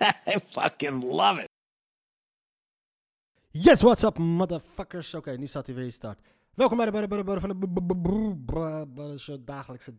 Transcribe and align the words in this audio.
I 0.00 0.40
fucking 0.50 1.02
love 1.02 1.42
it. 1.42 1.48
Yes, 3.50 3.82
what's 3.82 4.02
up, 4.02 4.18
motherfuckers? 4.18 5.14
Oké, 5.14 5.16
okay, 5.16 5.40
nu 5.40 5.46
staat 5.46 5.66
hij 5.66 5.74
weer 5.74 5.84
in 5.84 5.92
start. 5.92 6.18
Welkom 6.54 6.76
bij 6.76 6.86
de 6.90 7.08
Buddy 7.08 7.40
van 7.40 7.48
de 7.48 9.44
dagelijkse 9.44 9.92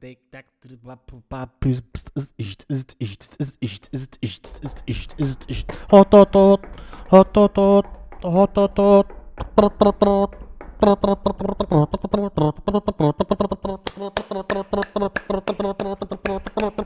Hot 5.87 6.11
tot 6.11 6.31
tot, 6.31 6.59
hot 7.07 7.33
tot 7.33 7.53
tot, 7.53 7.85
hot 8.21 8.53
tot 8.53 8.77
tot. 8.79 9.05
Hot 10.79 10.99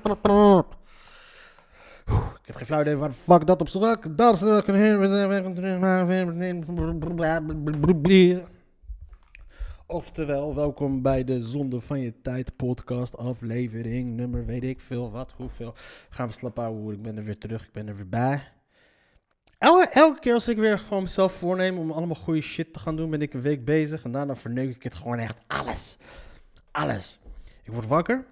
tot 0.07 0.23
tot. 0.23 0.80
Ik 2.11 2.47
heb 2.47 2.55
geen 2.55 2.65
flauw 2.65 2.81
idee 2.81 2.95
waar 2.95 3.11
fuck 3.11 3.47
dat 3.47 3.61
op 3.61 3.67
welkom 3.67 4.15
hier. 8.07 8.43
Oftewel, 9.87 10.55
welkom 10.55 11.01
bij 11.01 11.23
de 11.23 11.41
Zonde 11.41 11.79
van 11.79 11.99
je 11.99 12.21
Tijd 12.21 12.55
podcast 12.55 13.17
aflevering 13.17 14.15
nummer 14.15 14.45
weet 14.45 14.63
ik 14.63 14.81
veel 14.81 15.11
wat, 15.11 15.31
hoeveel. 15.35 15.73
Gaan 16.09 16.27
we 16.27 16.33
slapen 16.33 16.63
houden, 16.63 16.93
ik 16.93 17.01
ben 17.01 17.17
er 17.17 17.23
weer 17.23 17.37
terug, 17.37 17.65
ik 17.65 17.71
ben 17.71 17.87
er 17.87 17.95
weer 17.95 18.09
bij. 18.09 18.43
Elke, 19.57 19.89
elke 19.89 20.19
keer 20.19 20.33
als 20.33 20.47
ik 20.47 20.57
weer 20.57 20.79
gewoon 20.79 21.03
mezelf 21.03 21.33
voorneem 21.33 21.77
om 21.77 21.91
allemaal 21.91 22.15
goede 22.15 22.41
shit 22.41 22.73
te 22.73 22.79
gaan 22.79 22.95
doen, 22.95 23.09
ben 23.09 23.21
ik 23.21 23.33
een 23.33 23.41
week 23.41 23.65
bezig 23.65 24.03
en 24.03 24.11
daarna 24.11 24.35
verneuk 24.35 24.75
ik 24.75 24.83
het 24.83 24.95
gewoon 24.95 25.17
echt 25.17 25.37
alles. 25.47 25.97
Alles. 26.71 27.19
Ik 27.63 27.73
word 27.73 27.87
wakker, 27.87 28.25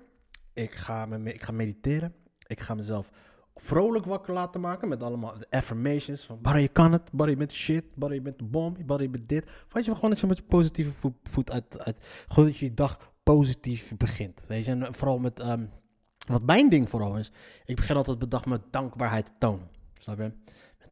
ik 0.53 0.75
ga, 0.75 1.05
me, 1.05 1.33
ik 1.33 1.43
ga 1.43 1.51
mediteren, 1.51 2.13
ik 2.47 2.59
ga 2.59 2.73
mezelf 2.73 3.09
vrolijk 3.61 4.05
wakker 4.05 4.33
laten 4.33 4.61
maken 4.61 4.87
met 4.87 5.03
allemaal 5.03 5.33
affirmations 5.49 6.25
van 6.25 6.41
Barry, 6.41 6.61
je 6.61 6.67
kan 6.67 6.91
het, 6.91 7.11
Barry, 7.11 7.31
je 7.31 7.37
bent 7.37 7.49
de 7.49 7.55
shit, 7.55 7.83
Barry, 7.95 8.15
je 8.15 8.21
bent 8.21 8.37
de 8.37 8.43
bom, 8.43 8.75
Barry, 8.85 9.03
je 9.03 9.09
bent 9.09 9.29
dit. 9.29 9.45
Weet 9.69 9.85
je, 9.85 9.95
gewoon 9.95 10.09
dat 10.09 10.21
met 10.21 10.37
je 10.37 10.43
positieve 10.43 10.91
voet, 10.91 11.15
voet 11.23 11.51
uit, 11.51 11.79
uit, 11.79 12.25
gewoon 12.27 12.49
dat 12.49 12.57
je 12.57 12.65
je 12.65 12.73
dag 12.73 13.13
positief 13.23 13.97
begint, 13.97 14.45
weet 14.47 14.65
je. 14.65 14.71
En 14.71 14.93
vooral 14.93 15.19
met, 15.19 15.39
ehm, 15.39 15.65
wat 16.27 16.43
mijn 16.43 16.69
ding 16.69 16.89
vooral 16.89 17.17
is, 17.17 17.31
ik 17.65 17.75
begin 17.75 17.95
altijd 17.95 18.17
mijn 18.17 18.29
dag 18.29 18.45
met 18.45 18.61
dankbaarheid 18.71 19.25
te 19.25 19.31
tonen, 19.37 19.69
snap 19.99 20.17
je? 20.17 20.31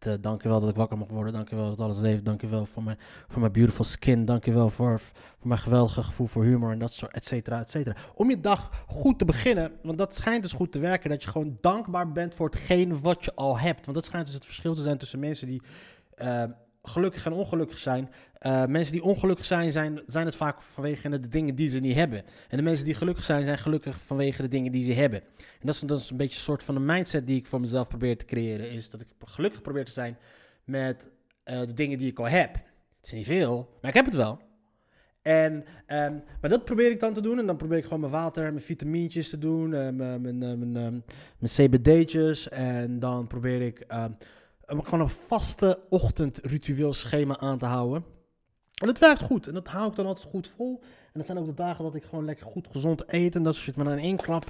Uh, 0.05 0.13
dankjewel 0.21 0.59
dat 0.59 0.69
ik 0.69 0.75
wakker 0.75 0.97
mag 0.97 1.07
worden, 1.07 1.33
dankjewel 1.33 1.69
dat 1.69 1.79
alles 1.79 1.97
leeft, 1.97 2.25
dankjewel 2.25 2.65
voor 2.65 2.83
mijn, 2.83 2.97
voor 3.27 3.39
mijn 3.39 3.51
beautiful 3.51 3.83
skin, 3.83 4.25
dankjewel 4.25 4.69
voor, 4.69 4.99
voor 4.99 5.47
mijn 5.47 5.59
geweldige 5.59 6.03
gevoel 6.03 6.27
voor 6.27 6.43
humor 6.43 6.71
en 6.71 6.79
dat 6.79 6.93
soort, 6.93 7.13
et 7.13 7.25
cetera, 7.25 7.59
et 7.59 7.71
cetera. 7.71 7.95
Om 8.15 8.29
je 8.29 8.39
dag 8.39 8.83
goed 8.87 9.19
te 9.19 9.25
beginnen, 9.25 9.71
want 9.83 9.97
dat 9.97 10.15
schijnt 10.15 10.41
dus 10.41 10.53
goed 10.53 10.71
te 10.71 10.79
werken, 10.79 11.09
dat 11.09 11.23
je 11.23 11.29
gewoon 11.29 11.57
dankbaar 11.61 12.11
bent 12.11 12.35
voor 12.35 12.49
hetgeen 12.49 13.01
wat 13.01 13.25
je 13.25 13.35
al 13.35 13.59
hebt. 13.59 13.85
Want 13.85 13.97
dat 13.97 14.05
schijnt 14.05 14.25
dus 14.25 14.35
het 14.35 14.45
verschil 14.45 14.75
te 14.75 14.81
zijn 14.81 14.97
tussen 14.97 15.19
mensen 15.19 15.47
die 15.47 15.61
uh, 16.17 16.43
gelukkig 16.87 17.25
en 17.25 17.33
ongelukkig 17.33 17.77
zijn. 17.77 18.09
Uh, 18.41 18.65
mensen 18.65 18.93
die 18.93 19.03
ongelukkig 19.03 19.45
zijn, 19.45 19.71
zijn, 19.71 20.01
zijn 20.07 20.25
het 20.25 20.35
vaak 20.35 20.61
vanwege 20.61 21.09
de 21.09 21.27
dingen 21.27 21.55
die 21.55 21.69
ze 21.69 21.79
niet 21.79 21.95
hebben. 21.95 22.23
En 22.49 22.57
de 22.57 22.63
mensen 22.63 22.85
die 22.85 22.93
gelukkig 22.93 23.23
zijn, 23.23 23.45
zijn 23.45 23.57
gelukkig 23.57 24.01
vanwege 24.05 24.41
de 24.41 24.47
dingen 24.47 24.71
die 24.71 24.83
ze 24.83 24.93
hebben. 24.93 25.21
En 25.59 25.87
dat 25.87 25.99
is, 25.99 26.09
een 26.09 26.17
beetje 26.17 26.35
een 26.35 26.43
soort 26.43 26.63
van 26.63 26.75
een 26.75 26.85
mindset 26.85 27.27
die 27.27 27.37
ik 27.37 27.45
voor 27.45 27.59
mezelf 27.59 27.87
probeer 27.87 28.17
te 28.17 28.25
creëren. 28.25 28.71
Is 28.71 28.89
dat 28.89 29.01
ik 29.01 29.07
gelukkig 29.23 29.61
probeer 29.61 29.85
te 29.85 29.91
zijn 29.91 30.17
met 30.63 31.11
uh, 31.45 31.59
de 31.59 31.73
dingen 31.73 31.97
die 31.97 32.11
ik 32.11 32.19
al 32.19 32.27
heb. 32.27 32.53
Het 32.53 33.05
is 33.05 33.11
niet 33.11 33.25
veel, 33.25 33.77
maar 33.81 33.89
ik 33.89 33.97
heb 33.97 34.05
het 34.05 34.15
wel. 34.15 34.45
En, 35.21 35.53
um, 35.87 36.23
maar 36.41 36.49
dat 36.49 36.65
probeer 36.65 36.91
ik 36.91 36.99
dan 36.99 37.13
te 37.13 37.21
doen. 37.21 37.39
En 37.39 37.45
dan 37.45 37.57
probeer 37.57 37.77
ik 37.77 37.83
gewoon 37.83 37.99
mijn 37.99 38.11
water 38.11 38.45
en 38.45 38.51
mijn 38.51 38.63
vitamintjes 38.63 39.29
te 39.29 39.37
doen. 39.37 39.71
Uh, 39.71 39.89
mijn, 39.89 40.21
mijn, 40.21 40.37
mijn, 40.37 40.71
mijn, 40.71 41.03
CBD'tjes. 41.43 42.49
En 42.49 42.99
dan 42.99 43.27
probeer 43.27 43.61
ik 43.61 43.83
uh, 43.91 44.05
gewoon 44.67 44.99
een 44.99 45.09
vaste 45.09 45.79
ochtendritueel 45.89 46.93
schema 46.93 47.37
aan 47.37 47.57
te 47.57 47.65
houden. 47.65 48.03
En 48.81 48.87
het 48.87 48.99
werkt 48.99 49.21
goed. 49.21 49.47
En 49.47 49.53
dat 49.53 49.67
hou 49.67 49.89
ik 49.89 49.95
dan 49.95 50.05
altijd 50.05 50.27
goed 50.29 50.49
vol. 50.55 50.81
En 50.83 51.13
dat 51.13 51.25
zijn 51.25 51.37
ook 51.37 51.45
de 51.45 51.53
dagen 51.53 51.83
dat 51.83 51.95
ik 51.95 52.03
gewoon 52.03 52.25
lekker 52.25 52.45
goed 52.45 52.67
gezond 52.71 53.13
eet. 53.13 53.35
En 53.35 53.43
dat 53.43 53.55
shit. 53.55 53.75
Maar 53.75 53.85
dan 53.85 53.97
in 53.97 54.03
één 54.03 54.17
klap. 54.17 54.45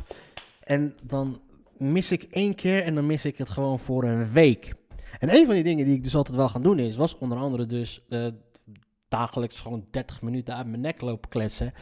En 0.64 0.96
dan 1.04 1.42
mis 1.78 2.12
ik 2.12 2.24
één 2.24 2.56
keer. 2.56 2.84
En 2.84 2.96
dan 2.96 3.06
mis 3.06 3.26
ik 3.26 3.38
het 3.38 3.50
gewoon 3.50 3.80
voor 3.80 4.04
een 4.04 4.32
week. 4.32 4.74
En 5.20 5.36
een 5.36 5.46
van 5.46 5.56
die 5.56 5.64
dingen 5.64 5.86
die 5.86 5.96
ik 5.96 6.04
dus 6.04 6.16
altijd 6.16 6.36
wel 6.36 6.50
gaan 6.50 6.64
doen 6.64 6.80
is. 6.80 6.96
Was 6.96 7.18
onder 7.18 7.38
andere 7.38 7.66
dus 7.66 8.06
uh, 8.10 8.28
dagelijks 9.08 9.60
gewoon 9.60 9.88
30 9.92 10.22
minuten 10.22 10.56
uit 10.56 10.68
mijn 10.68 10.82
nek 10.82 11.02
lopen 11.02 11.30
kletsen. 11.30 11.74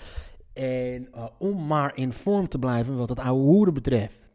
En 0.54 1.08
uh, 1.16 1.26
om 1.40 1.68
maar 1.68 1.98
in 1.98 2.14
vorm 2.14 2.48
te 2.48 2.60
blijven 2.60 2.98
wat 2.98 3.10
het 3.10 3.20
oude 3.20 3.44
hoeren 3.44 3.74
betreft. 3.74 4.30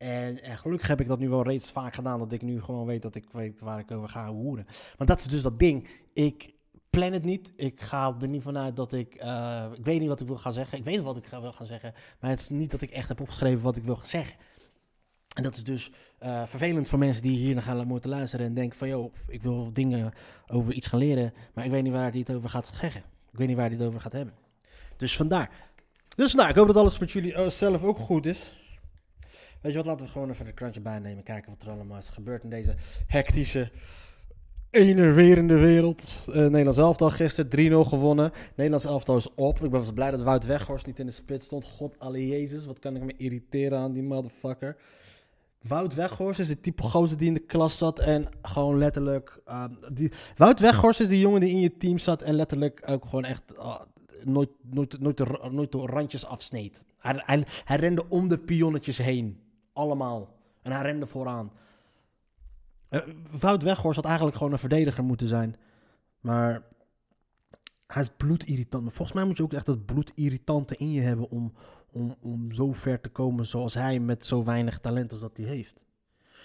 En, 0.00 0.42
en, 0.42 0.58
gelukkig 0.58 0.88
heb 0.88 1.00
ik 1.00 1.06
dat 1.06 1.18
nu 1.18 1.28
wel 1.28 1.42
reeds 1.42 1.70
vaak 1.70 1.94
gedaan. 1.94 2.18
Dat 2.18 2.32
ik 2.32 2.42
nu 2.42 2.62
gewoon 2.62 2.86
weet 2.86 3.02
dat 3.02 3.14
ik 3.14 3.28
weet 3.32 3.60
waar 3.60 3.78
ik 3.78 3.90
over 3.90 4.08
ga 4.08 4.32
hoeren. 4.32 4.66
Want 4.96 5.10
dat 5.10 5.20
is 5.20 5.26
dus 5.26 5.42
dat 5.42 5.58
ding. 5.58 5.88
Ik 6.12 6.54
plan 6.90 7.12
het 7.12 7.24
niet. 7.24 7.52
Ik 7.56 7.80
ga 7.80 8.16
er 8.20 8.28
niet 8.28 8.42
vanuit 8.42 8.76
dat 8.76 8.92
ik... 8.92 9.22
Uh, 9.22 9.66
ik 9.74 9.84
weet 9.84 10.00
niet 10.00 10.08
wat 10.08 10.20
ik 10.20 10.26
wil 10.26 10.38
gaan 10.38 10.52
zeggen. 10.52 10.78
Ik 10.78 10.84
weet 10.84 11.00
wat 11.00 11.16
ik 11.16 11.26
wil 11.26 11.52
gaan 11.52 11.66
zeggen. 11.66 11.94
Maar 12.20 12.30
het 12.30 12.40
is 12.40 12.48
niet 12.48 12.70
dat 12.70 12.80
ik 12.80 12.90
echt 12.90 13.08
heb 13.08 13.20
opgeschreven 13.20 13.62
wat 13.62 13.76
ik 13.76 13.84
wil 13.84 13.96
gaan 13.96 14.06
zeggen. 14.06 14.34
En 15.34 15.42
dat 15.42 15.56
is 15.56 15.64
dus 15.64 15.90
uh, 16.22 16.42
vervelend 16.46 16.88
voor 16.88 16.98
mensen 16.98 17.22
die 17.22 17.36
hier 17.36 17.54
naar 17.54 17.62
gaan 17.62 17.86
moeten 17.86 18.10
luisteren 18.10 18.46
en 18.46 18.54
denken 18.54 18.78
van, 18.78 18.88
joh, 18.88 19.14
ik 19.26 19.42
wil 19.42 19.72
dingen 19.72 20.12
over 20.46 20.72
iets 20.72 20.86
gaan 20.86 20.98
leren, 20.98 21.32
maar 21.54 21.64
ik 21.64 21.70
weet 21.70 21.82
niet 21.82 21.92
waar 21.92 22.12
die 22.12 22.24
het 22.26 22.36
over 22.36 22.48
gaat 22.48 22.70
zeggen. 22.80 23.02
Ik 23.32 23.38
weet 23.38 23.48
niet 23.48 23.56
waar 23.56 23.68
die 23.68 23.78
het 23.78 23.86
over 23.86 24.00
gaat 24.00 24.12
hebben. 24.12 24.34
Dus 24.96 25.16
vandaar. 25.16 25.50
Dus 26.16 26.30
vandaar, 26.30 26.50
ik 26.50 26.56
hoop 26.56 26.66
dat 26.66 26.76
alles 26.76 26.98
met 26.98 27.10
jullie 27.10 27.32
uh, 27.32 27.46
zelf 27.46 27.82
ook 27.82 27.98
goed 27.98 28.26
is. 28.26 28.59
Weet 29.60 29.72
je 29.72 29.78
wat, 29.78 29.86
laten 29.86 30.06
we 30.06 30.12
gewoon 30.12 30.30
even 30.30 30.46
een 30.46 30.54
krantje 30.54 30.80
bijnemen, 30.80 31.22
kijken 31.22 31.50
wat 31.50 31.62
er 31.62 31.70
allemaal 31.70 31.98
is 31.98 32.08
gebeurd 32.08 32.42
in 32.42 32.50
deze 32.50 32.74
hectische, 33.06 33.70
enerverende 34.70 35.58
wereld. 35.58 36.24
Uh, 36.28 36.34
Nederlands 36.34 36.78
elftal 36.78 37.10
gisteren 37.10 37.84
3-0 37.84 37.88
gewonnen. 37.88 38.32
Nederlands 38.54 38.84
elftal 38.84 39.16
is 39.16 39.34
op. 39.34 39.54
Ik 39.54 39.70
ben 39.70 39.80
wel 39.80 39.92
blij 39.92 40.10
dat 40.10 40.20
Wout 40.20 40.46
Weghorst 40.46 40.86
niet 40.86 40.98
in 40.98 41.06
de 41.06 41.12
spits 41.12 41.44
stond. 41.44 41.64
God 41.64 41.98
alle 41.98 42.28
Jezus, 42.28 42.66
wat 42.66 42.78
kan 42.78 42.96
ik 42.96 43.02
me 43.02 43.14
irriteren 43.16 43.78
aan 43.78 43.92
die 43.92 44.02
motherfucker. 44.02 44.76
Wout 45.62 45.94
Weghorst 45.94 46.40
is 46.40 46.48
de 46.48 46.60
type 46.60 46.82
gozer 46.82 47.18
die 47.18 47.28
in 47.28 47.34
de 47.34 47.40
klas 47.40 47.78
zat 47.78 47.98
en 47.98 48.28
gewoon 48.42 48.78
letterlijk... 48.78 49.40
Uh, 49.48 49.64
die, 49.92 50.12
Wout 50.36 50.60
Weghorst 50.60 51.00
is 51.00 51.08
die 51.08 51.20
jongen 51.20 51.40
die 51.40 51.50
in 51.50 51.60
je 51.60 51.76
team 51.76 51.98
zat 51.98 52.22
en 52.22 52.34
letterlijk 52.34 52.82
ook 52.86 53.04
gewoon 53.04 53.24
echt 53.24 53.42
uh, 53.56 53.80
nooit, 54.24 54.50
nooit, 54.62 55.00
nooit, 55.00 55.16
de, 55.16 55.48
nooit 55.50 55.72
de 55.72 55.78
randjes 55.78 56.26
afsneed. 56.26 56.84
Hij, 56.98 57.22
hij, 57.24 57.44
hij 57.64 57.76
rende 57.76 58.08
om 58.08 58.28
de 58.28 58.38
pionnetjes 58.38 58.98
heen. 58.98 59.49
Allemaal. 59.72 60.36
En 60.62 60.72
hij 60.72 60.82
rende 60.82 61.06
vooraan. 61.06 61.52
Uh, 62.90 63.00
Wout 63.30 63.62
Weghorst 63.62 63.96
had 63.96 64.04
eigenlijk 64.04 64.36
gewoon 64.36 64.52
een 64.52 64.58
verdediger 64.58 65.04
moeten 65.04 65.28
zijn. 65.28 65.56
Maar 66.20 66.62
hij 67.86 68.02
is 68.02 68.10
bloedirritant. 68.16 68.92
Volgens 68.92 69.12
mij 69.12 69.24
moet 69.24 69.36
je 69.36 69.42
ook 69.42 69.52
echt 69.52 69.66
dat 69.66 69.86
bloedirritante 69.86 70.76
in 70.76 70.92
je 70.92 71.00
hebben 71.00 71.30
om, 71.30 71.52
om, 71.92 72.14
om 72.20 72.52
zo 72.52 72.72
ver 72.72 73.00
te 73.00 73.08
komen 73.08 73.46
zoals 73.46 73.74
hij 73.74 74.00
met 74.00 74.26
zo 74.26 74.44
weinig 74.44 74.80
talent 74.80 75.12
als 75.12 75.20
dat 75.20 75.36
hij 75.36 75.46
heeft. 75.46 75.80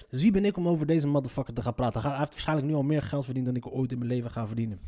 Dus 0.09 0.21
wie 0.21 0.31
ben 0.31 0.45
ik 0.45 0.57
om 0.57 0.67
over 0.67 0.85
deze 0.85 1.07
motherfucker 1.07 1.53
te 1.53 1.61
gaan 1.61 1.73
praten? 1.73 2.01
Hij 2.01 2.17
heeft 2.17 2.29
waarschijnlijk 2.29 2.67
nu 2.67 2.73
al 2.73 2.83
meer 2.83 3.01
geld 3.01 3.25
verdiend 3.25 3.45
dan 3.45 3.55
ik 3.55 3.71
ooit 3.71 3.91
in 3.91 3.97
mijn 3.97 4.09
leven 4.09 4.31
ga 4.31 4.47
verdienen. 4.47 4.79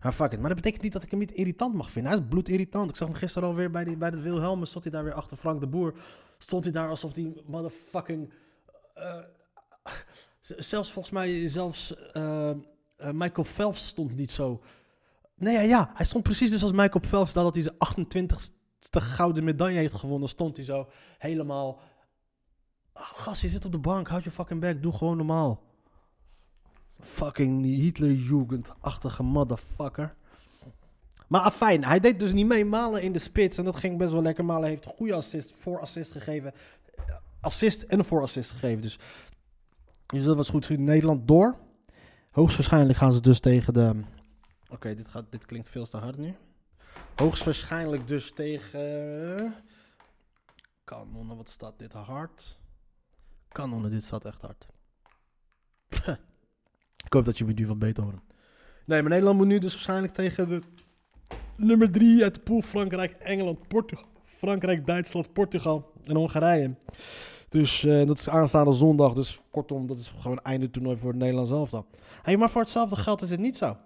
Maar. 0.00 0.40
Maar 0.40 0.48
dat 0.48 0.54
betekent 0.54 0.82
niet 0.82 0.92
dat 0.92 1.02
ik 1.02 1.10
hem 1.10 1.18
niet 1.18 1.32
irritant 1.32 1.74
mag 1.74 1.90
vinden. 1.90 2.12
Hij 2.12 2.20
is 2.20 2.26
bloedirritant. 2.28 2.90
Ik 2.90 2.96
zag 2.96 3.08
hem 3.08 3.16
gisteren 3.16 3.48
alweer 3.48 3.70
bij, 3.70 3.84
die, 3.84 3.96
bij 3.96 4.10
de 4.10 4.20
Wilhelmus. 4.20 4.68
Stond 4.68 4.84
hij 4.84 4.92
daar 4.92 5.04
weer 5.04 5.14
achter 5.14 5.36
Frank 5.36 5.60
de 5.60 5.66
Boer. 5.66 5.94
Stond 6.38 6.64
hij 6.64 6.72
daar 6.72 6.88
alsof 6.88 7.12
die 7.12 7.42
motherfucking... 7.46 8.32
Uh, 8.98 9.18
zelfs 10.40 10.92
volgens 10.92 11.14
mij, 11.14 11.48
zelfs 11.48 11.94
uh, 12.16 12.50
Michael 13.12 13.44
Phelps 13.44 13.86
stond 13.86 14.16
niet 14.16 14.30
zo... 14.30 14.62
Nee, 15.34 15.54
ja, 15.54 15.60
ja, 15.60 15.90
hij 15.94 16.06
stond 16.06 16.24
precies 16.24 16.50
dus 16.50 16.62
als 16.62 16.72
Michael 16.72 17.04
Phelps. 17.04 17.32
Dat 17.32 17.54
hij 17.54 17.62
zijn 17.62 17.78
28 17.78 18.50
de 18.90 19.00
gouden 19.00 19.44
medaille 19.44 19.78
heeft 19.78 19.94
gewonnen, 19.94 20.28
stond 20.28 20.56
hij 20.56 20.64
zo 20.64 20.88
helemaal. 21.18 21.80
Gast, 22.94 23.42
je 23.42 23.48
zit 23.48 23.64
op 23.64 23.72
de 23.72 23.78
bank, 23.78 24.08
houd 24.08 24.24
je 24.24 24.30
fucking 24.30 24.60
back, 24.60 24.82
doe 24.82 24.92
gewoon 24.92 25.16
normaal. 25.16 25.62
Fucking 27.00 27.64
Hitlerjugend-achtige 27.64 29.22
motherfucker. 29.22 30.14
Maar 31.28 31.50
fijn, 31.50 31.84
hij 31.84 32.00
deed 32.00 32.20
dus 32.20 32.32
niet 32.32 32.46
mee. 32.46 32.64
Malen 32.64 33.02
in 33.02 33.12
de 33.12 33.18
spits 33.18 33.58
en 33.58 33.64
dat 33.64 33.76
ging 33.76 33.98
best 33.98 34.12
wel 34.12 34.22
lekker. 34.22 34.44
Malen 34.44 34.68
heeft 34.68 34.84
een 34.84 34.92
goede 34.92 35.14
assist, 35.14 35.52
voor 35.58 35.80
assist 35.80 36.12
gegeven. 36.12 36.52
Assist 37.40 37.82
en 37.82 38.04
voor 38.04 38.22
assist 38.22 38.50
gegeven. 38.50 38.82
Dus 38.82 38.98
Dus 40.06 40.24
dat 40.24 40.36
was 40.36 40.48
goed. 40.48 40.68
Nederland 40.68 41.28
door. 41.28 41.56
Hoogstwaarschijnlijk 42.30 42.98
gaan 42.98 43.12
ze 43.12 43.20
dus 43.20 43.40
tegen 43.40 43.72
de... 43.72 44.00
Oké, 44.70 44.94
dit, 44.94 45.08
gaat, 45.08 45.24
dit 45.30 45.46
klinkt 45.46 45.68
veel 45.68 45.86
te 45.86 45.96
hard 45.96 46.18
nu. 46.18 46.34
Hoogstwaarschijnlijk 47.16 48.08
dus 48.08 48.32
tegen... 48.32 49.54
Kanonnen, 50.84 51.36
wat 51.36 51.50
staat 51.50 51.78
dit 51.78 51.92
hard? 51.92 52.58
Kanonnen, 53.52 53.90
dit 53.90 54.04
staat 54.04 54.24
echt 54.24 54.40
hard. 54.40 54.66
Ik 57.06 57.12
hoop 57.12 57.24
dat 57.24 57.38
je 57.38 57.44
me 57.44 57.52
nu 57.52 57.64
van 57.64 57.78
beter 57.78 58.02
horen. 58.02 58.22
Nee, 58.86 59.00
maar 59.00 59.10
Nederland 59.10 59.38
moet 59.38 59.46
nu 59.46 59.58
dus 59.58 59.72
waarschijnlijk 59.72 60.14
tegen 60.14 60.48
de 60.48 60.60
nummer 61.56 61.90
3 61.90 62.22
uit 62.22 62.34
de 62.34 62.40
pool. 62.40 62.62
Frankrijk, 62.62 63.12
Engeland, 63.12 63.68
Portugal. 63.68 64.08
Frankrijk, 64.24 64.86
Duitsland, 64.86 65.32
Portugal 65.32 65.92
en 66.04 66.16
Hongarije. 66.16 66.74
Dus 67.48 67.84
eh, 67.84 68.06
dat 68.06 68.18
is 68.18 68.28
aanstaande 68.28 68.72
zondag. 68.72 69.12
Dus 69.12 69.40
kortom, 69.50 69.86
dat 69.86 69.98
is 69.98 70.12
gewoon 70.18 70.42
einde 70.42 70.70
toernooi 70.70 70.96
voor 70.96 71.10
het 71.10 71.18
Nederlands 71.18 71.50
elftal. 71.50 71.86
Hey, 72.22 72.36
maar 72.36 72.50
voor 72.50 72.60
hetzelfde 72.60 72.96
geld 72.96 73.22
is 73.22 73.30
het 73.30 73.40
niet 73.40 73.56
zo. 73.56 73.76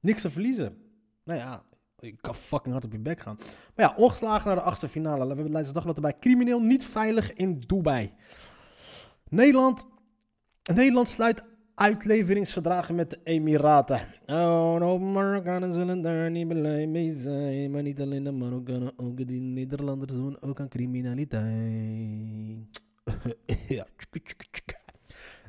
Niks 0.00 0.20
te 0.22 0.30
verliezen. 0.30 0.76
Nou 1.24 1.38
ja, 1.38 1.62
ik 2.02 2.16
kan 2.20 2.34
fucking 2.34 2.72
hard 2.72 2.84
op 2.84 2.92
je 2.92 2.98
bek 2.98 3.20
gaan. 3.20 3.36
Maar 3.74 3.86
ja, 3.86 3.94
ongeslagen 3.96 4.46
naar 4.46 4.56
de 4.56 4.62
achtste 4.62 4.88
finale. 4.88 5.20
We 5.20 5.34
hebben 5.34 5.52
Leidse 5.52 5.72
Dagblad 5.72 5.96
erbij. 5.96 6.18
Crimineel 6.20 6.60
niet 6.60 6.84
veilig 6.84 7.32
in 7.32 7.62
Dubai. 7.66 8.12
Nederland, 9.28 9.86
Nederland 10.74 11.08
sluit 11.08 11.42
uitleveringsverdragen 11.74 12.94
met 12.94 13.10
de 13.10 13.18
Emiraten. 13.24 14.00
Oh, 14.26 14.74
no, 14.74 14.98
Marokkanen 14.98 15.72
zullen 15.72 16.02
daar 16.02 16.30
niet 16.30 16.48
blij 16.48 16.86
mee 16.86 17.12
zijn. 17.12 17.70
Maar 17.70 17.82
niet 17.82 18.00
alleen 18.00 18.24
de 18.24 18.32
Marokkanen, 18.32 18.92
ook 18.96 19.26
die 19.26 19.40
Nederlanders 19.40 20.12
doen 20.12 20.36
ook 20.40 20.60
aan 20.60 20.68
criminaliteit. 20.68 22.80
Ja. 23.68 23.86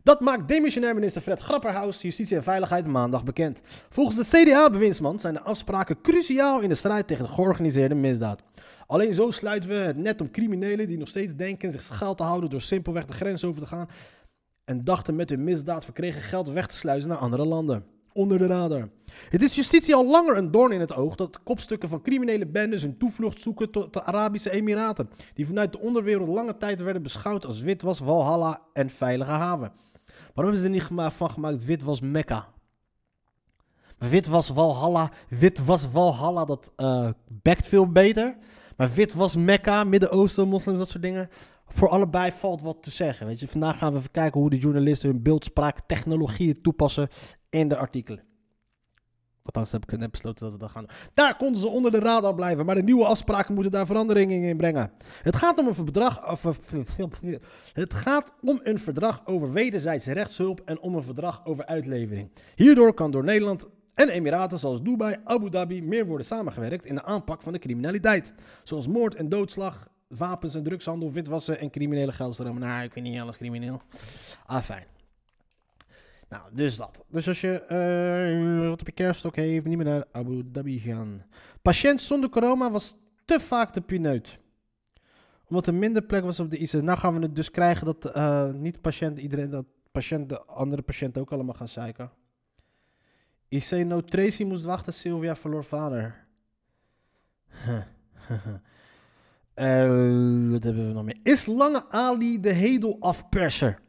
Dat 0.04 0.20
maakt 0.22 0.48
demissionair 0.48 0.94
minister 0.94 1.22
Fred 1.22 1.40
Grapperhaus, 1.40 2.02
Justitie 2.02 2.36
en 2.36 2.44
Veiligheid, 2.44 2.86
maandag 2.86 3.24
bekend. 3.24 3.60
Volgens 3.90 4.18
de 4.18 4.38
CDA-bewindsman 4.38 5.20
zijn 5.20 5.34
de 5.34 5.42
afspraken 5.42 6.02
cruciaal 6.02 6.60
in 6.60 6.70
de 6.70 6.76
strijd 6.76 7.08
tegen 7.08 7.26
de 7.26 7.32
georganiseerde 7.32 7.96
misdaad. 7.96 8.42
Alleen 8.88 9.14
zo 9.14 9.32
sluiten 9.32 9.70
we 9.70 9.76
het 9.76 9.98
net 9.98 10.22
om 10.22 10.32
criminelen 10.32 10.88
die 10.88 10.98
nog 10.98 11.08
steeds 11.08 11.36
denken 11.36 11.72
zich 11.72 11.82
schuil 11.82 12.16
te 12.16 12.24
houden 12.24 12.50
door 12.50 12.62
simpelweg 12.62 13.06
de 13.06 13.14
grens 13.14 13.44
over 13.44 13.62
te 13.62 13.68
gaan 13.68 13.90
en 14.66 14.84
dachten 14.84 15.16
met 15.16 15.30
hun 15.30 15.44
misdaad 15.44 15.84
verkregen 15.84 16.22
geld 16.22 16.50
weg 16.50 16.68
te 16.68 16.76
sluizen 16.76 17.10
naar 17.10 17.18
andere 17.18 17.46
landen. 17.46 17.86
Onder 18.14 18.38
de 18.38 18.48
radar. 18.48 18.90
Het 19.30 19.44
is 19.44 19.56
justitie 19.56 19.96
al 19.96 20.06
langer 20.06 20.38
een 20.38 20.52
doorn 20.52 20.72
in 20.72 20.80
het 20.80 20.94
oog 20.94 21.16
dat 21.16 21.44
kopstukken 21.44 21.90
van 21.90 22.02
criminele 22.02 22.48
bendes 22.48 22.82
hun 22.82 22.98
toevlucht 22.98 23.42
zoeken 23.42 23.72
tot 23.72 23.94
de 23.94 24.04
Arabische 24.04 24.52
Emiraten, 24.52 25.10
die 25.34 25.48
vanuit 25.48 25.72
de 25.72 25.80
onderwereld 25.80 26.30
lange 26.30 26.58
tijd 26.58 26.82
werden 26.82 27.04
beschouwd 27.04 27.46
als 27.46 27.62
witwas, 27.62 27.98
Valhalla 27.98 28.62
en 28.74 28.90
veilige 28.90 29.32
haven. 29.32 29.72
Waarom 30.34 30.54
hebben 30.54 30.58
ze 30.58 30.80
er 30.80 31.00
niet 31.00 31.12
van 31.14 31.30
gemaakt 31.30 31.66
witwas 31.66 32.00
Mekka? 32.00 32.48
Witwas 33.98 34.48
Valhalla, 34.48 35.12
witwas 35.30 35.88
Valhalla, 35.92 36.46
dat 36.46 36.74
eh 36.76 37.10
bekt 37.28 37.68
veel 37.68 37.92
beter. 37.92 38.38
Maar 38.78 38.92
witwas 38.92 39.36
Mekka, 39.36 39.84
Midden-Oosten, 39.84 40.48
moslims, 40.48 40.80
dat 40.80 40.90
soort 40.90 41.04
dingen. 41.04 41.30
Voor 41.68 41.90
allebei 41.90 42.32
valt 42.32 42.62
wat 42.62 42.84
te 42.84 42.92
zeggen. 42.92 43.28
Weet 43.28 43.40
je. 43.40 43.48
Vandaag 43.48 43.78
gaan 43.78 43.92
we 43.94 44.00
even 44.00 44.12
kijken 44.12 44.40
hoe 44.40 44.50
de 44.50 44.58
journalisten 44.58 45.10
hun 45.10 45.22
beeldspraak 45.22 45.80
technologieën 45.88 46.62
toepassen 46.62 47.08
in 47.50 47.68
de 47.68 47.78
artikelen. 47.78 48.24
Althans, 49.45 49.72
heb 49.72 49.92
ik 49.92 50.12
besloten 50.12 50.44
dat 50.44 50.54
we 50.54 50.60
dat 50.60 50.72
gaan 50.72 50.86
doen. 50.86 50.95
Daar 51.13 51.38
konden 51.38 51.62
ze 51.62 51.68
onder 51.68 51.92
de 51.92 52.00
radar 52.00 52.36
blijven, 52.36 52.66
maar 52.66 52.75
de 52.75 52.84
nieuwe 52.84 53.06
afspraken 53.06 53.54
moeten 53.54 53.72
daar 53.72 53.86
veranderingen 53.86 54.50
in 54.50 54.57
brengen. 54.57 54.92
Het 55.22 55.36
gaat 55.36 55.60
om 55.60 55.68
een 55.68 55.74
verdrag, 55.74 56.31
of, 56.31 56.60
het 57.74 57.94
gaat 57.94 58.31
om 58.42 58.60
een 58.63 58.80
verdrag 58.80 59.22
over 59.25 59.51
wederzijdse 59.51 60.12
rechtshulp 60.12 60.62
en 60.66 60.80
om 60.80 60.95
een 60.95 61.04
verdrag 61.04 61.45
over 61.45 61.66
uitlevering. 61.66 62.30
Hierdoor 62.56 62.94
kan 62.94 63.12
door 63.12 63.24
Nederland 63.24 63.66
en 63.94 64.10
Emiraten 64.10 64.60
zoals 64.60 64.81
Dubai, 64.81 65.16
Abu 65.24 65.50
Dhabi 65.50 65.84
meer 65.84 66.06
worden 66.06 66.25
samengewerkt 66.25 66.86
in 66.86 66.96
de 66.96 67.04
aanpak 67.04 67.42
van 67.42 67.54
de 67.54 67.60
criminaliteit. 67.60 68.34
Zoals 68.63 68.88
moord 68.88 69.16
en 69.16 69.30
doodslag, 69.30 69.88
wapens 70.07 70.56
en 70.56 70.63
drugshandel, 70.63 71.12
witwassen 71.12 71.60
en 71.60 71.69
criminele 71.69 72.12
geldstromen. 72.12 72.62
Nou, 72.62 72.84
ik 72.84 72.92
vind 72.92 73.06
niet 73.06 73.19
alles 73.19 73.38
crimineel. 73.38 73.81
Ah, 74.46 74.62
fijn. 74.62 74.93
Nou, 76.34 76.44
dus 76.52 76.78
dat. 76.78 77.04
Dus 77.08 77.28
als 77.28 77.42
je 77.42 77.62
eh, 77.62 78.70
wat 78.70 78.80
op 78.82 78.88
je 78.88 78.94
kerststok 78.94 79.36
heeft, 79.36 79.66
niet 79.66 79.78
meer 79.78 79.86
naar 79.86 80.06
Abu 80.12 80.44
Dhabi 80.52 80.80
gaan. 80.80 81.26
Patiënt 81.62 82.02
zonder 82.02 82.30
corona 82.30 82.72
was 82.72 82.96
te 83.26 83.40
vaak 83.40 83.74
de 83.74 83.82
pineut. 83.82 84.38
Omdat 85.48 85.68
er 85.68 85.74
minder 85.74 86.02
plek 86.02 86.24
was 86.24 86.40
op 86.40 86.50
de 86.50 86.58
IC. 86.58 86.72
Nou 86.72 87.00
gaan 87.00 87.16
we 87.16 87.22
het 87.22 87.36
dus 87.36 87.52
krijgen 87.52 87.86
dat 87.86 88.06
eh, 88.06 88.52
niet 88.52 88.82
patiënt, 88.82 89.20
iedereen, 89.20 89.50
dat 89.50 89.66
patiënt, 89.92 90.30
de 90.30 90.42
andere 90.42 90.82
patiënten 90.82 91.22
ook 91.22 91.32
allemaal 91.32 91.54
gaan 91.54 91.68
zeiken. 91.68 92.12
IC 93.48 93.72
No 93.72 94.02
Tracy 94.02 94.44
moest 94.44 94.64
wachten, 94.64 94.94
Sylvia 94.94 95.36
verloor 95.36 95.64
vader. 95.64 96.26
Eh, 99.54 99.88
wat 100.52 100.64
hebben 100.64 100.88
we 100.88 100.94
nog 100.94 101.04
meer? 101.04 101.20
Is 101.24 101.46
Lange 101.46 101.90
Ali 101.90 102.40
de 102.40 102.50
Hedel 102.50 102.98
afperser? 103.00 103.80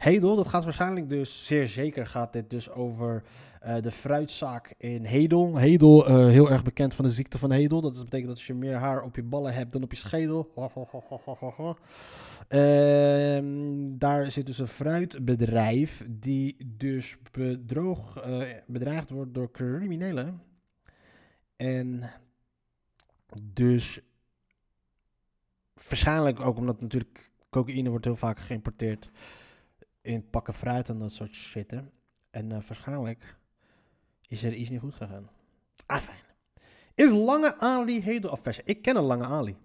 Hedel, 0.00 0.36
dat 0.36 0.48
gaat 0.48 0.64
waarschijnlijk 0.64 1.08
dus, 1.08 1.46
zeer 1.46 1.68
zeker 1.68 2.06
gaat 2.06 2.32
dit 2.32 2.50
dus 2.50 2.70
over 2.70 3.22
eh, 3.60 3.82
de 3.82 3.90
fruitzaak 3.90 4.74
in 4.78 5.04
Hedel. 5.04 5.56
Hedel, 5.56 6.06
eh, 6.06 6.26
heel 6.26 6.50
erg 6.50 6.62
bekend 6.62 6.94
van 6.94 7.04
de 7.04 7.10
ziekte 7.10 7.38
van 7.38 7.50
Hedel. 7.50 7.80
Dat 7.80 7.92
betekent 7.92 8.26
dat 8.28 8.36
als 8.36 8.46
je 8.46 8.54
meer 8.54 8.74
haar 8.74 9.02
op 9.02 9.16
je 9.16 9.22
ballen 9.22 9.54
hebt 9.54 9.72
dan 9.72 9.82
op 9.82 9.92
je 9.92 9.96
schedel. 9.96 10.52
Ehm, 12.48 13.98
daar 13.98 14.30
zit 14.30 14.46
dus 14.46 14.58
een 14.58 14.68
fruitbedrijf 14.68 16.04
die 16.08 16.56
dus 16.76 17.16
bedroog, 17.32 18.16
eh, 18.16 18.42
bedreigd 18.66 19.10
wordt 19.10 19.34
door 19.34 19.50
criminelen. 19.50 20.42
En 21.56 22.10
dus 23.42 24.00
waarschijnlijk 25.74 26.40
ook 26.40 26.56
omdat 26.56 26.80
natuurlijk 26.80 27.30
cocaïne 27.50 27.90
wordt 27.90 28.04
heel 28.04 28.16
vaak 28.16 28.38
geïmporteerd 28.38 29.10
in 30.00 30.30
pakken 30.30 30.54
fruit 30.54 30.88
en 30.88 30.98
dat 30.98 31.12
soort 31.12 31.34
shit. 31.34 31.72
En 32.30 32.52
eh, 32.52 32.58
waarschijnlijk 32.66 33.36
is 34.28 34.42
er 34.42 34.52
iets 34.52 34.70
niet 34.70 34.80
goed 34.80 34.94
gegaan. 34.94 35.30
Ah, 35.86 35.98
fijn. 35.98 36.18
Is 36.94 37.12
Lange 37.12 37.58
Ali 37.58 38.00
Hedel 38.00 38.30
afpersen? 38.30 38.62
Ik 38.66 38.82
ken 38.82 38.96
een 38.96 39.02
Lange 39.02 39.24
Ali. 39.24 39.56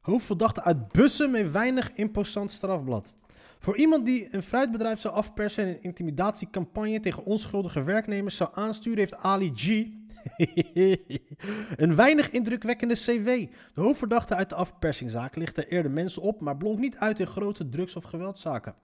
Hoofdverdachte 0.00 0.62
uit 0.62 0.88
Bussen 0.92 1.30
met 1.30 1.50
weinig 1.50 1.92
imposant 1.92 2.50
strafblad. 2.50 3.12
Voor 3.58 3.76
iemand 3.76 4.06
die 4.06 4.34
een 4.34 4.42
fruitbedrijf 4.42 5.00
zou 5.00 5.14
afpersen 5.14 5.64
en 5.64 5.70
een 5.70 5.82
intimidatiecampagne 5.82 7.00
tegen 7.00 7.24
onschuldige 7.24 7.82
werknemers 7.82 8.36
zou 8.36 8.50
aansturen, 8.52 8.98
heeft 8.98 9.16
Ali 9.16 9.52
G. 9.54 9.86
een 11.84 11.96
weinig 11.96 12.30
indrukwekkende 12.30 12.94
CV. 12.94 13.48
De 13.74 13.80
hoofdverdachte 13.80 14.34
uit 14.34 14.48
de 14.48 14.54
afpersingzaak 14.54 15.36
lichtte 15.36 15.68
eerder 15.68 15.90
mensen 15.90 16.22
op, 16.22 16.40
maar 16.40 16.56
blonk 16.56 16.78
niet 16.78 16.98
uit 16.98 17.20
in 17.20 17.26
grote 17.26 17.68
drugs- 17.68 17.96
of 17.96 18.04
geweldzaken. 18.04 18.74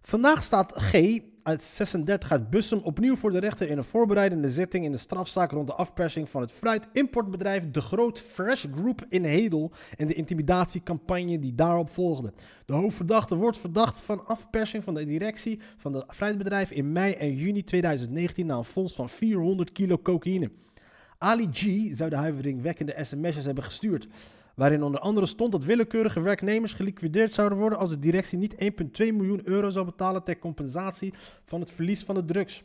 Vandaag 0.00 0.42
staat 0.42 0.72
G 0.72 1.18
36 1.56 2.30
uit 2.30 2.50
Bussum 2.50 2.78
opnieuw 2.78 3.16
voor 3.16 3.30
de 3.30 3.38
rechter 3.38 3.70
in 3.70 3.78
een 3.78 3.84
voorbereidende 3.84 4.50
zitting 4.50 4.84
in 4.84 4.92
de 4.92 4.98
strafzaak 4.98 5.50
rond 5.50 5.66
de 5.66 5.74
afpersing 5.74 6.28
van 6.28 6.40
het 6.40 6.52
fruitimportbedrijf 6.52 7.70
De 7.70 7.80
Groot 7.80 8.18
Fresh 8.18 8.64
Group 8.74 9.06
in 9.08 9.24
Hedel 9.24 9.72
en 9.96 10.06
de 10.06 10.14
intimidatiecampagne 10.14 11.38
die 11.38 11.54
daarop 11.54 11.88
volgde. 11.88 12.32
De 12.64 12.72
hoofdverdachte 12.72 13.36
wordt 13.36 13.58
verdacht 13.58 14.00
van 14.00 14.26
afpersing 14.26 14.84
van 14.84 14.94
de 14.94 15.06
directie 15.06 15.60
van 15.76 15.92
het 15.92 16.04
fruitbedrijf 16.08 16.70
in 16.70 16.92
mei 16.92 17.12
en 17.12 17.34
juni 17.34 17.64
2019 17.64 18.46
na 18.46 18.56
een 18.56 18.64
fonds 18.64 18.94
van 18.94 19.08
400 19.08 19.72
kilo 19.72 19.98
cocaïne. 19.98 20.50
Ali 21.18 21.48
G 21.52 21.88
zou 21.96 22.10
de 22.10 22.16
huiveringwekkende 22.16 22.96
sms'jes 23.02 23.44
hebben 23.44 23.64
gestuurd, 23.64 24.08
waarin 24.58 24.82
onder 24.82 25.00
andere 25.00 25.26
stond 25.26 25.52
dat 25.52 25.64
willekeurige 25.64 26.20
werknemers 26.20 26.72
geliquideerd 26.72 27.32
zouden 27.32 27.58
worden 27.58 27.78
als 27.78 27.90
de 27.90 27.98
directie 27.98 28.38
niet 28.38 28.54
1,2 28.54 28.58
miljoen 28.96 29.40
euro 29.44 29.70
zou 29.70 29.84
betalen 29.84 30.24
ter 30.24 30.38
compensatie 30.38 31.14
van 31.44 31.60
het 31.60 31.70
verlies 31.70 32.04
van 32.04 32.14
de 32.14 32.24
drugs. 32.24 32.62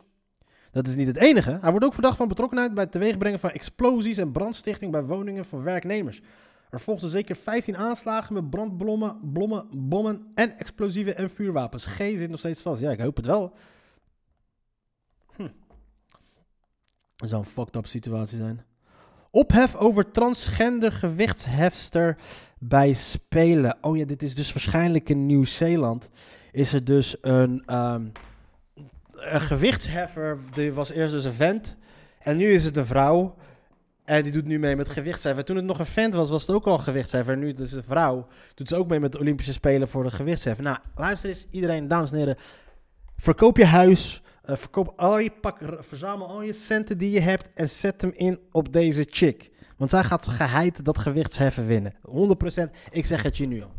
Dat 0.71 0.87
is 0.87 0.95
niet 0.95 1.07
het 1.07 1.17
enige. 1.17 1.57
Hij 1.61 1.69
wordt 1.69 1.85
ook 1.85 1.93
verdacht 1.93 2.17
van 2.17 2.27
betrokkenheid 2.27 2.73
bij 2.73 2.83
het 2.83 2.91
teweegbrengen 2.91 3.39
van 3.39 3.49
explosies 3.49 4.17
en 4.17 4.31
brandstichting 4.31 4.91
bij 4.91 5.03
woningen 5.03 5.45
van 5.45 5.63
werknemers. 5.63 6.21
Er 6.69 6.79
volgden 6.79 7.09
zeker 7.09 7.35
15 7.35 7.77
aanslagen 7.77 8.33
met 8.33 8.49
brandblommen, 8.49 9.19
blommen, 9.33 9.67
bommen 9.75 10.31
en 10.35 10.57
explosieven 10.57 11.17
en 11.17 11.29
vuurwapens. 11.29 11.85
G 11.85 11.97
zit 11.97 12.29
nog 12.29 12.39
steeds 12.39 12.61
vast. 12.61 12.81
Ja, 12.81 12.91
ik 12.91 12.99
hoop 12.99 13.15
het 13.15 13.25
wel. 13.25 13.53
Hm. 15.35 15.49
Dat 17.15 17.29
zou 17.29 17.41
een 17.41 17.49
fucked 17.49 17.75
up 17.75 17.87
situatie 17.87 18.37
zijn. 18.37 18.65
Ophef 19.35 19.75
over 19.75 20.11
transgender 20.11 20.91
gewichtshefster 20.91 22.17
bij 22.59 22.93
Spelen. 22.93 23.77
Oh 23.81 23.97
ja, 23.97 24.05
dit 24.05 24.23
is 24.23 24.35
dus 24.35 24.53
waarschijnlijk 24.53 25.09
in 25.09 25.25
Nieuw-Zeeland. 25.25 26.09
Is 26.51 26.73
er 26.73 26.83
dus 26.83 27.17
een, 27.21 27.63
ehm, 27.65 28.05
een 29.13 29.41
gewichtsheffer. 29.41 30.37
Die 30.53 30.73
was 30.73 30.91
eerst 30.91 31.11
dus 31.11 31.23
een 31.23 31.33
vent. 31.33 31.75
En 32.19 32.37
nu 32.37 32.53
is 32.53 32.65
het 32.65 32.77
een 32.77 32.85
vrouw. 32.85 33.35
En 34.03 34.23
die 34.23 34.31
doet 34.31 34.45
nu 34.45 34.59
mee 34.59 34.75
met 34.75 34.89
gewichtsheffen. 34.89 35.45
Toen 35.45 35.55
het 35.55 35.65
nog 35.65 35.79
een 35.79 35.85
vent 35.85 36.13
was, 36.13 36.29
was 36.29 36.47
het 36.47 36.55
ook 36.55 36.65
al 36.65 36.81
een 36.85 37.39
nu 37.39 37.49
is 37.49 37.59
het 37.59 37.71
een 37.71 37.83
vrouw. 37.83 38.27
Doet 38.55 38.69
ze 38.69 38.75
ook 38.75 38.87
mee 38.87 38.99
met 38.99 39.11
de 39.11 39.19
Olympische 39.19 39.53
Spelen 39.53 39.87
voor 39.87 40.03
de 40.03 40.11
gewichtsheffen. 40.11 40.63
Nou, 40.63 40.77
luister 40.95 41.29
eens, 41.29 41.47
iedereen, 41.49 41.87
dames 41.87 42.11
en 42.11 42.17
heren. 42.17 42.37
Verkoop 43.17 43.57
je 43.57 43.65
huis. 43.65 44.22
Eh, 44.43 44.55
verkoop 44.55 44.93
al 44.95 45.17
je 45.19 45.31
pak, 45.41 45.59
r- 45.61 45.83
verzamel 45.83 46.27
al 46.27 46.41
je 46.41 46.53
centen 46.53 46.97
die 46.97 47.11
je 47.11 47.19
hebt. 47.19 47.49
En 47.53 47.69
zet 47.69 48.01
hem 48.01 48.11
in 48.13 48.39
op 48.51 48.73
deze 48.73 49.07
chick. 49.09 49.51
Want 49.77 49.89
zij 49.89 50.03
gaat 50.03 50.27
geheid 50.27 50.85
dat 50.85 50.97
gewichtsheffen 50.97 51.65
winnen. 51.67 51.93
100%. 52.01 52.69
Ik 52.91 53.05
zeg 53.05 53.23
het 53.23 53.37
je 53.37 53.47
nu 53.47 53.61
al. 53.63 53.71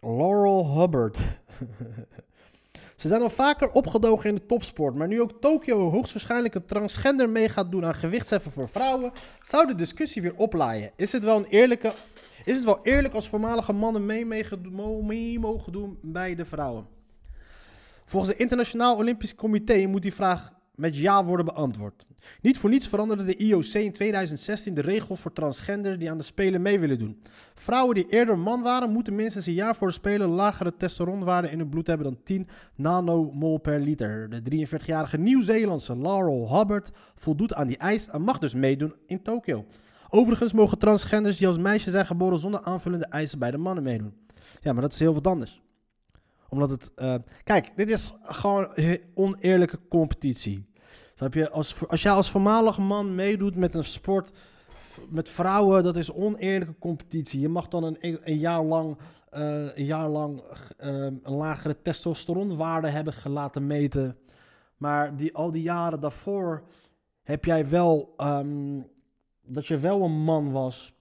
Laurel 0.00 0.80
Hubbard. 0.80 1.18
Ze 2.96 3.08
zijn 3.08 3.22
al 3.22 3.30
vaker 3.30 3.70
opgedogen 3.70 4.28
in 4.28 4.34
de 4.34 4.46
topsport, 4.46 4.94
maar 4.94 5.08
nu 5.08 5.20
ook 5.20 5.40
Tokio 5.40 5.90
hoogstwaarschijnlijk 5.90 6.54
een 6.54 6.64
transgender 6.64 7.28
mee 7.30 7.48
gaat 7.48 7.70
doen 7.70 7.84
aan 7.84 7.94
gewichtsheffen 7.94 8.52
voor 8.52 8.68
vrouwen, 8.68 9.12
zou 9.40 9.66
de 9.66 9.74
discussie 9.74 10.22
weer 10.22 10.34
oplaaien. 10.36 10.90
Is 10.96 11.12
het 11.12 11.24
wel 11.24 11.36
een 11.36 11.44
eerlijke, 11.44 11.92
is 12.46 12.56
het 12.56 12.64
wel 12.64 12.80
eerlijk 12.82 13.14
als 13.14 13.28
voormalige 13.28 13.72
mannen 13.72 14.06
mee, 14.06 14.26
mee, 14.26 14.44
mee 15.02 15.38
mogen 15.38 15.72
doen 15.72 15.98
bij 16.02 16.34
de 16.34 16.44
vrouwen? 16.44 16.86
Volgens 18.04 18.32
het 18.32 18.40
Internationaal 18.40 18.96
Olympisch 18.96 19.34
Comité 19.34 19.86
moet 19.86 20.02
die 20.02 20.14
vraag 20.14 20.52
met 20.74 20.96
ja 20.96 21.24
worden 21.24 21.46
beantwoord. 21.46 22.06
Niet 22.40 22.58
voor 22.58 22.70
niets 22.70 22.88
veranderde 22.88 23.24
de 23.24 23.36
IOC 23.36 23.64
in 23.64 23.92
2016 23.92 24.74
de 24.74 24.80
regel 24.80 25.16
voor 25.16 25.32
transgender 25.32 25.98
die 25.98 26.10
aan 26.10 26.18
de 26.18 26.24
Spelen 26.24 26.62
mee 26.62 26.78
willen 26.78 26.98
doen. 26.98 27.22
Vrouwen 27.54 27.94
die 27.94 28.06
eerder 28.08 28.38
man 28.38 28.62
waren, 28.62 28.90
moeten 28.90 29.14
minstens 29.14 29.46
een 29.46 29.52
jaar 29.52 29.76
voor 29.76 29.88
de 29.88 29.94
Spelen 29.94 30.28
lagere 30.28 30.76
testosteronwaarden 30.76 31.50
in 31.50 31.58
hun 31.58 31.68
bloed 31.68 31.86
hebben 31.86 32.06
dan 32.06 32.22
10 32.22 32.48
nanomol 32.74 33.58
per 33.58 33.80
liter. 33.80 34.42
De 34.42 34.66
43-jarige 34.66 35.18
Nieuw-Zeelandse 35.18 35.98
Laurel 35.98 36.58
Hubbard 36.58 36.90
voldoet 37.14 37.54
aan 37.54 37.66
die 37.66 37.78
eis 37.78 38.08
en 38.08 38.22
mag 38.22 38.38
dus 38.38 38.54
meedoen 38.54 38.94
in 39.06 39.22
Tokio. 39.22 39.64
Overigens 40.16 40.52
mogen 40.52 40.78
transgenders 40.78 41.36
die 41.36 41.46
als 41.46 41.58
meisje 41.58 41.90
zijn 41.90 42.06
geboren 42.06 42.38
zonder 42.38 42.62
aanvullende 42.62 43.06
eisen 43.06 43.38
bij 43.38 43.50
de 43.50 43.56
mannen 43.56 43.84
meedoen. 43.84 44.14
Ja, 44.60 44.72
maar 44.72 44.82
dat 44.82 44.92
is 44.92 44.98
heel 44.98 45.14
wat 45.14 45.26
anders. 45.26 45.62
Omdat 46.48 46.70
het. 46.70 46.94
eh, 46.94 47.14
kijk, 47.44 47.72
dit 47.76 47.90
is 47.90 48.12
gewoon 48.22 48.68
oneerlijke 49.14 49.78
competitie. 49.88 50.66
Snap 51.14 51.34
je? 51.34 51.50
Als, 51.50 51.88
als 51.88 52.02
jij 52.02 52.12
als 52.12 52.30
voormalig 52.30 52.78
man 52.78 53.14
meedoet 53.14 53.56
met 53.56 53.74
een 53.74 53.84
sport 53.84 54.30
met 55.08 55.28
vrouwen, 55.28 55.82
dat 55.82 55.96
is 55.96 56.12
oneerlijke 56.12 56.78
competitie. 56.78 57.40
Je 57.40 57.48
mag 57.48 57.68
dan 57.68 57.84
een, 57.84 57.96
een 58.00 58.38
jaar 58.38 58.62
lang, 58.62 58.98
een, 59.30 59.84
jaar 59.84 60.08
lang 60.08 60.42
eh, 60.76 60.94
een 61.22 61.34
lagere 61.34 61.82
testosteronwaarde 61.82 62.88
hebben 62.88 63.14
laten 63.24 63.66
meten. 63.66 64.16
Maar 64.76 65.16
die, 65.16 65.34
al 65.34 65.50
die 65.50 65.62
jaren 65.62 66.00
daarvoor 66.00 66.62
heb 67.22 67.44
jij 67.44 67.68
wel, 67.68 68.14
ehm, 68.16 68.80
dat 69.46 69.66
je 69.66 69.78
wel 69.78 70.02
een 70.02 70.22
man 70.24 70.52
was. 70.52 70.94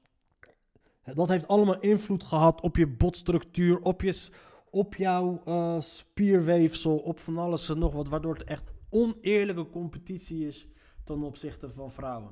Dat 1.13 1.29
heeft 1.29 1.47
allemaal 1.47 1.79
invloed 1.79 2.23
gehad 2.23 2.61
op 2.61 2.77
je 2.77 2.87
botstructuur, 2.87 3.79
op, 3.79 4.01
je, 4.01 4.29
op 4.69 4.95
jouw 4.95 5.41
eh, 5.45 5.81
spierweefsel, 5.81 6.97
op 6.97 7.19
van 7.19 7.37
alles 7.37 7.69
en 7.69 7.79
nog 7.79 7.93
wat. 7.93 8.09
Waardoor 8.09 8.33
het 8.33 8.43
echt 8.43 8.71
oneerlijke 8.89 9.69
competitie 9.69 10.47
is 10.47 10.67
ten 11.03 11.23
opzichte 11.23 11.71
van 11.71 11.91
vrouwen. 11.91 12.31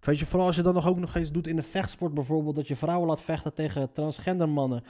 Weet 0.00 0.18
je, 0.18 0.26
vooral 0.26 0.46
als 0.46 0.56
je 0.56 0.62
dan 0.62 0.74
nog 0.74 0.88
ook 0.88 0.98
nog 0.98 1.14
eens 1.14 1.32
doet 1.32 1.46
in 1.46 1.56
de 1.56 1.62
vechtsport 1.62 2.14
bijvoorbeeld, 2.14 2.56
dat 2.56 2.68
je 2.68 2.76
vrouwen 2.76 3.08
laat 3.08 3.20
vechten 3.20 3.54
tegen 3.54 3.92
transgender 3.92 4.48
mannen. 4.48 4.84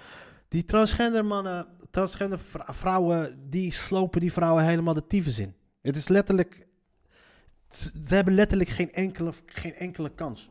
Die 0.49 0.65
transgender 0.65 1.25
mannen, 1.25 1.67
transgender 1.91 2.39
vrou- 2.39 2.75
vrouwen, 2.75 3.51
die 3.51 3.73
slopen 3.73 4.21
die 4.21 4.33
vrouwen 4.33 4.65
helemaal 4.65 4.95
de 4.95 5.07
tyfus 5.07 5.39
in. 5.39 5.55
Het 5.83 5.97
is 5.97 6.09
letterlijk, 6.09 6.67
ze 7.69 8.15
hebben 8.15 8.35
letterlijk 8.35 8.71
geen 8.71 8.93
enkele, 8.93 9.33
geen 9.47 9.75
enkele 9.75 10.11
kans. 10.11 10.51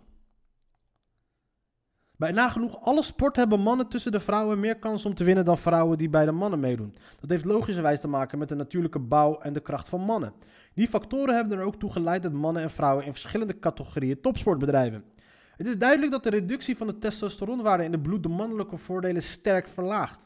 Bij 2.20 2.32
nagenoeg 2.32 2.82
alle 2.82 3.04
sport 3.04 3.36
hebben 3.36 3.60
mannen 3.60 3.88
tussen 3.88 4.12
de 4.12 4.20
vrouwen 4.20 4.60
meer 4.60 4.80
kans 4.80 5.06
om 5.06 5.14
te 5.14 5.24
winnen 5.24 5.46
dan 5.46 5.58
vrouwen 5.58 5.98
die 5.98 6.10
bij 6.10 6.26
de 6.26 6.32
mannen 6.32 6.60
meedoen. 6.60 6.96
Dat 7.20 7.30
heeft 7.30 7.46
logischerwijs 7.46 8.00
te 8.00 8.08
maken 8.08 8.38
met 8.38 8.50
de 8.50 8.56
natuurlijke 8.56 9.00
bouw 9.00 9.40
en 9.40 9.54
de 9.54 9.60
kracht 9.60 9.90
van 9.90 10.02
mannen. 10.02 10.34
Die 10.74 10.88
factoren 10.88 11.36
hebben 11.36 11.58
er 11.58 11.66
ook 11.66 11.80
toe 11.80 11.92
geleid 11.92 12.24
dat 12.24 12.32
mannen 12.32 12.62
en 12.62 12.70
vrouwen 12.70 13.06
in 13.06 13.12
verschillende 13.12 13.60
categorieën 13.60 14.22
topsport 14.22 14.60
bedrijven. 14.60 15.04
Het 15.56 15.68
is 15.68 15.78
duidelijk 15.78 16.12
dat 16.12 16.24
de 16.24 16.30
reductie 16.30 16.78
van 16.78 16.88
de 16.88 16.98
testosteronwaarde 16.98 17.84
in 17.84 17.92
het 17.92 18.02
bloed 18.02 18.24
de 18.24 18.30
mannelijke 18.30 18.78
voordelen 18.78 19.22
sterk 19.22 19.68
verlaagt. 19.68 20.20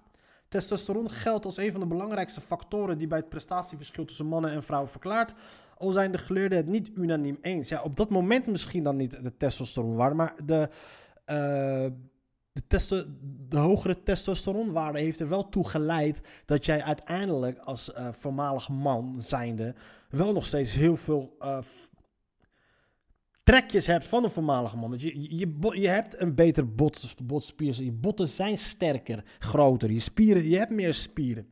Testosteron 0.47 1.09
geldt 1.09 1.45
als 1.45 1.57
een 1.57 1.71
van 1.71 1.79
de 1.79 1.87
belangrijkste 1.87 2.41
factoren 2.41 2.97
die 2.97 3.07
bij 3.07 3.17
het 3.17 3.29
prestatieverschil 3.29 4.05
tussen 4.05 4.25
mannen 4.25 4.51
en 4.51 4.63
vrouwen 4.63 4.89
verklaart, 4.91 5.33
al 5.77 5.91
zijn 5.91 6.11
de 6.11 6.17
geleerden 6.17 6.57
het 6.57 6.67
niet 6.67 6.89
unaniem 6.95 7.37
eens. 7.41 7.69
Ja, 7.69 7.81
op 7.81 7.95
dat 7.95 8.09
moment 8.09 8.47
misschien 8.47 8.83
dan 8.83 8.95
niet 8.95 9.23
de 9.23 9.37
testosteronwaarde, 9.37 10.15
maar 10.15 10.33
de, 10.45 10.69
eh, 11.25 11.85
de, 12.51 12.67
testo 12.67 13.03
de 13.49 13.57
hogere 13.57 14.03
testosteronwaarde 14.03 14.99
heeft 14.99 15.19
er 15.19 15.29
wel 15.29 15.49
toe 15.49 15.69
geleid 15.69 16.21
dat 16.45 16.65
jij 16.65 16.83
uiteindelijk 16.83 17.57
als 17.57 17.93
eh, 17.93 18.07
voormalig 18.11 18.69
man 18.69 19.21
zijnde 19.21 19.75
wel 20.09 20.33
nog 20.33 20.45
steeds 20.45 20.73
heel 20.73 20.97
veel 20.97 21.35
eh, 21.39 21.57
trekjes 23.43 23.85
hebt 23.85 24.07
van 24.07 24.23
een 24.23 24.29
voormalige 24.29 24.77
man. 24.77 24.91
Dat 24.91 25.01
je, 25.01 25.37
je, 25.37 25.79
je, 25.81 25.87
hebt 25.87 26.21
een 26.21 26.35
beter 26.35 26.75
bot, 26.75 27.15
botspier. 27.23 27.83
Je 27.83 27.91
botten 27.91 28.27
zijn 28.27 28.57
sterker, 28.57 29.23
groter. 29.39 29.91
Je 29.91 29.99
spieren, 29.99 30.49
je 30.49 30.57
hebt 30.57 30.71
meer 30.71 30.93
spieren. 30.93 31.47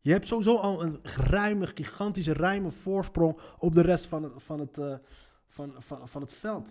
Je 0.00 0.12
hebt 0.12 0.26
sowieso 0.26 0.56
al 0.56 0.82
een 0.82 0.98
ruime, 1.02 1.66
gigantische, 1.66 2.32
ruime 2.32 2.70
voorsprong 2.70 3.38
op 3.58 3.74
de 3.74 3.82
rest 3.82 4.06
van 4.06 4.22
het, 4.22 4.32
van 4.36 4.60
het, 4.60 4.78
van, 5.46 5.74
van, 5.78 6.08
van 6.08 6.22
het 6.22 6.32
veld. 6.32 6.68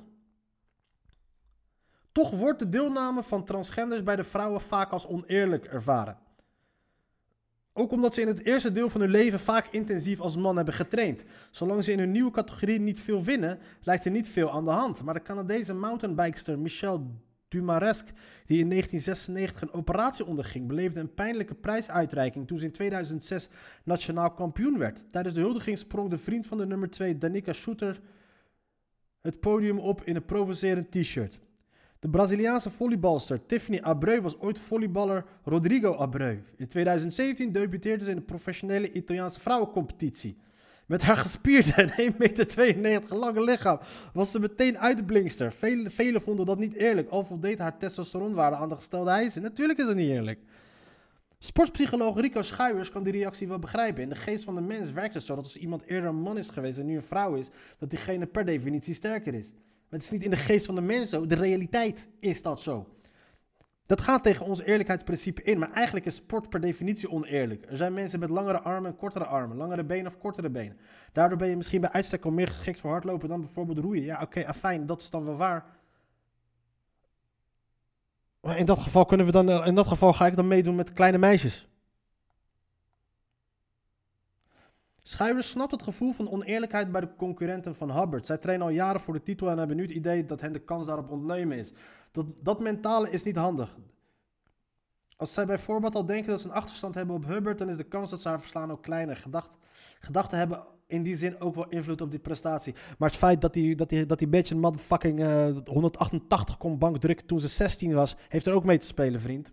Toch 2.16 2.32
wordt 2.32 2.60
de 2.60 2.70
deelname 2.70 3.24
van 3.24 3.44
transgenders 3.44 4.04
bij 4.04 4.16
de 4.16 4.24
vrouwen 4.24 4.62
vaak 4.62 4.92
als 4.92 5.08
oneerlijk 5.08 5.66
ervaren. 5.66 6.18
Ook 7.74 7.92
omdat 7.92 8.14
ze 8.14 8.22
in 8.22 8.28
het 8.28 8.46
eerste 8.46 8.72
deel 8.72 8.90
van 8.90 9.02
hun 9.02 9.10
leven 9.10 9.40
vaak 9.40 9.68
intensief 9.68 10.20
als 10.20 10.36
man 10.36 10.56
hebben 10.56 10.74
getraind. 10.74 11.24
Zolang 11.52 11.84
ze 11.84 11.92
in 11.92 12.00
hun 12.00 12.12
nieuwe 12.12 12.32
categorie 12.32 12.80
niet 12.80 13.00
veel 13.00 13.24
winnen, 13.24 13.60
lijkt 13.82 14.06
er 14.06 14.12
niet 14.12 14.28
veel 14.28 14.52
aan 14.52 14.66
de 14.66 14.72
hand. 14.72 15.04
Maar 15.04 15.14
de 15.14 15.22
Canadese 15.22 15.74
mountainbikester 15.74 16.60
Michelle 16.60 17.02
Dumaresque, 17.48 18.14
die 18.46 18.60
in 18.60 18.70
1996 18.70 19.62
een 19.62 19.74
operatie 19.74 20.26
onderging, 20.26 20.68
beleefde 20.68 21.00
een 21.00 21.14
pijnlijke 21.14 21.56
prijsuitreiking 21.56 22.48
toen 22.48 22.58
ze 22.58 22.66
in 22.66 22.72
2006 22.72 23.50
nationaal 23.84 24.32
kampioen 24.32 24.78
werd. 24.78 25.04
Tijdens 25.12 25.36
de 25.36 25.42
huldiging 25.42 25.78
sprong 25.78 26.10
de 26.10 26.18
vriend 26.18 26.48
van 26.48 26.58
de 26.58 26.66
nummer 26.66 26.90
2, 26.90 27.18
Danica 27.18 27.54
Shooter, 27.54 28.02
het 29.22 29.40
podium 29.40 29.80
op 29.80 30.04
in 30.04 30.16
een 30.16 30.26
provocerend 30.26 30.92
t-shirt. 30.92 31.44
De 32.06 32.12
Braziliaanse 32.12 32.70
volleybalster 32.70 33.46
Tiffany 33.46 33.80
Abreu 33.80 34.22
was 34.22 34.40
ooit 34.40 34.60
volleyballer 34.60 35.26
Rodrigo 35.44 35.94
Abreu. 35.94 36.44
In 36.58 36.68
2017 36.68 37.52
debuteerde 37.52 38.04
ze 38.04 38.10
in 38.10 38.16
de 38.16 38.22
professionele 38.22 38.92
Italiaanse 38.92 39.40
vrouwencompetitie. 39.40 40.38
Met 40.86 41.02
haar 41.02 41.18
gespierde 41.18 41.72
en 41.72 41.90
1,92 42.76 42.80
meter 42.80 43.18
lange 43.18 43.44
lichaam 43.44 43.80
was 44.14 44.32
ze 44.32 44.40
meteen 44.40 44.78
uit 44.78 44.98
de 44.98 45.04
blinkster. 45.04 45.52
Velen, 45.52 45.92
velen 45.92 46.22
vonden 46.22 46.46
dat 46.46 46.60
niet 46.60 46.74
eerlijk, 46.74 47.10
al 47.10 47.26
voldeed 47.26 47.60
haar 47.60 47.78
testosteronwaarde 47.78 48.56
aan 48.56 48.70
de 48.70 48.76
gestelde 48.76 49.10
eisen. 49.10 49.42
Natuurlijk 49.42 49.80
is 49.80 49.86
dat 49.86 49.96
niet 49.96 50.10
eerlijk. 50.10 50.40
Sportpsycholoog 51.40 52.20
Rico 52.20 52.42
Schuijers 52.42 52.90
kan 52.90 53.04
die 53.04 53.14
reactie 53.14 53.48
wel 53.48 53.60
begrijpen. 53.60 54.04
In 54.04 54.10
de 54.10 54.16
geest 54.16 54.44
van 54.44 54.56
de 54.56 54.62
mens 54.62 54.92
werkt 54.92 55.14
het 55.14 55.24
zo 55.24 55.36
dat 55.36 55.44
als 55.44 55.58
iemand 55.58 55.84
eerder 55.86 56.10
een 56.10 56.22
man 56.22 56.38
is 56.38 56.48
geweest 56.48 56.78
en 56.78 56.86
nu 56.86 56.96
een 56.96 57.04
vrouw 57.04 57.36
is, 57.36 57.50
dat 57.80 57.90
diegene 57.90 58.26
per 58.26 58.46
definitie 58.46 58.94
sterker 58.94 59.34
is. 59.34 59.52
Maar 59.90 60.00
het 60.00 60.02
is 60.02 60.12
niet 60.12 60.24
in 60.24 60.30
de 60.30 60.36
geest 60.36 60.66
van 60.66 60.76
de 60.76 60.82
mens 60.82 61.10
zo, 61.10 61.26
de 61.26 61.36
realiteit 61.36 62.08
is 62.20 62.42
dat 62.42 62.62
zo. 62.62 62.96
Dat 63.86 64.02
gaat 64.02 64.24
tegen 64.24 64.46
ons 64.46 64.62
eerlijkheidsprincipe 64.62 65.44
in, 65.44 65.60
maar 65.60 65.72
eigenlijk 65.72 66.06
is 66.06 66.16
sport 66.16 66.50
per 66.50 66.62
definitie 66.62 67.12
oneerlijk. 67.12 67.66
Er 67.70 67.78
zijn 67.78 67.94
mensen 67.94 68.20
met 68.20 68.30
langere 68.30 68.60
armen 68.60 68.92
en 68.92 68.98
kortere 68.98 69.26
armen, 69.26 69.58
langere 69.58 69.84
benen 69.84 70.08
of 70.08 70.18
kortere 70.18 70.50
benen. 70.50 70.78
Daardoor 71.12 71.38
ben 71.38 71.50
je 71.50 71.56
misschien 71.56 71.82
bij 71.82 71.92
uitstek 71.92 72.26
al 72.26 72.32
meer 72.32 72.48
geschikt 72.48 72.80
voor 72.80 72.92
hardlopen 72.92 73.30
dan 73.30 73.40
bijvoorbeeld 73.40 73.78
roeien. 73.78 74.04
Ja, 74.04 74.22
oké, 74.22 74.48
afijn, 74.48 74.86
dat 74.86 75.02
is 75.02 75.10
dan 75.10 75.26
wel 75.26 75.36
waar. 75.36 75.66
Maar 78.42 78.58
in 78.58 78.66
dat 78.66 78.80
geval 78.80 79.06
kunnen 79.06 79.26
we 79.26 79.32
dan, 79.32 79.50
eh, 79.50 79.68
in 79.68 79.76
dat 79.76 79.88
geval 79.88 80.14
ga 80.14 80.26
ik 80.26 80.36
dan 80.36 80.48
meedoen 80.48 80.76
met 80.76 80.94
kleine 80.94 81.18
meisjes. 81.18 81.68
Schuivers 85.08 85.50
snapt 85.50 85.72
het 85.72 85.84
gevoel 85.84 86.12
van 86.12 86.32
oneerlijkheid 86.32 86.92
bij 86.92 87.02
de 87.02 87.16
concurrenten 87.18 87.76
van 87.76 88.00
Hubbard. 88.00 88.26
Zij 88.26 88.38
trainen 88.38 88.68
al 88.68 88.74
jaren 88.74 89.02
voor 89.02 89.14
de 89.14 89.24
titel 89.24 89.50
en 89.50 89.58
hebben 89.58 89.76
nu 89.76 89.84
het 89.84 89.92
idee 89.92 90.26
dat 90.26 90.42
hen 90.42 90.54
de 90.54 90.60
kans 90.60 90.86
daarop 90.86 91.12
ontnemen 91.12 91.58
is. 91.58 91.72
Dat, 92.12 92.26
dat 92.40 92.60
mentale 92.60 93.10
is 93.10 93.24
niet 93.24 93.36
handig. 93.36 93.78
Als 95.16 95.34
zij 95.34 95.46
bijvoorbeeld 95.46 95.96
al 95.96 96.06
denken 96.06 96.32
dat 96.32 96.42
ze 96.42 96.48
een 96.48 96.54
achterstand 96.54 96.96
hebben 96.96 97.16
op 97.16 97.26
Hubbard, 97.26 97.58
dan 97.58 97.70
is 97.70 97.78
de 97.78 97.84
kans 97.84 98.10
dat 98.10 98.22
ze 98.22 98.28
haar 98.28 98.40
verslaan 98.40 98.72
ook 98.72 98.84
kleiner. 98.84 99.16
Gedacht, 99.16 99.50
gedachten 100.00 100.38
hebben 100.38 100.64
in 100.88 101.04
die 101.04 101.16
zin 101.16 101.40
ook 101.40 101.56
wel 101.56 101.70
invloed 101.70 102.02
op 102.02 102.12
die 102.12 102.20
prestatie. 102.20 102.74
Maar 102.98 103.10
het 103.10 103.18
feit 103.18 103.42
dat 103.42 103.54
die, 103.54 103.76
dat 103.76 103.90
die, 103.90 104.06
dat 104.06 104.20
die 104.20 104.28
bitch 104.28 104.52
een 104.52 104.60
motherfucking 104.60 105.20
eh, 105.20 105.48
188 105.66 106.58
kon 106.58 106.78
bankdrukken 106.78 107.26
toen 107.26 107.40
ze 107.40 107.48
16 107.48 107.94
was, 107.94 108.16
heeft 108.28 108.46
er 108.46 108.54
ook 108.54 108.64
mee 108.64 108.78
te 108.78 108.86
spelen, 108.86 109.22
vriend. 109.22 109.52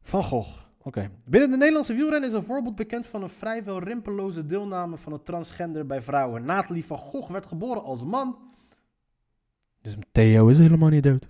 Van 0.00 0.22
Gogh. 0.22 0.65
Oké. 0.86 1.10
Binnen 1.24 1.50
de 1.50 1.56
Nederlandse 1.56 1.94
wielrennen 1.94 2.28
is 2.28 2.34
een 2.34 2.42
voorbeeld 2.42 2.74
bekend 2.74 3.06
van 3.06 3.22
een 3.22 3.28
vrijwel 3.28 3.78
rimpeloze 3.78 4.46
deelname 4.46 4.96
van 4.96 5.12
een 5.12 5.22
transgender 5.22 5.86
bij 5.86 6.02
vrouwen. 6.02 6.44
Nathalie 6.44 6.84
van 6.84 6.98
Gogh 6.98 7.30
werd 7.30 7.46
geboren 7.46 7.82
als 7.82 8.04
man. 8.04 8.38
Dus 9.82 9.96
Theo 10.12 10.46
is 10.46 10.58
helemaal 10.58 10.88
niet 10.88 11.02
dood. 11.02 11.28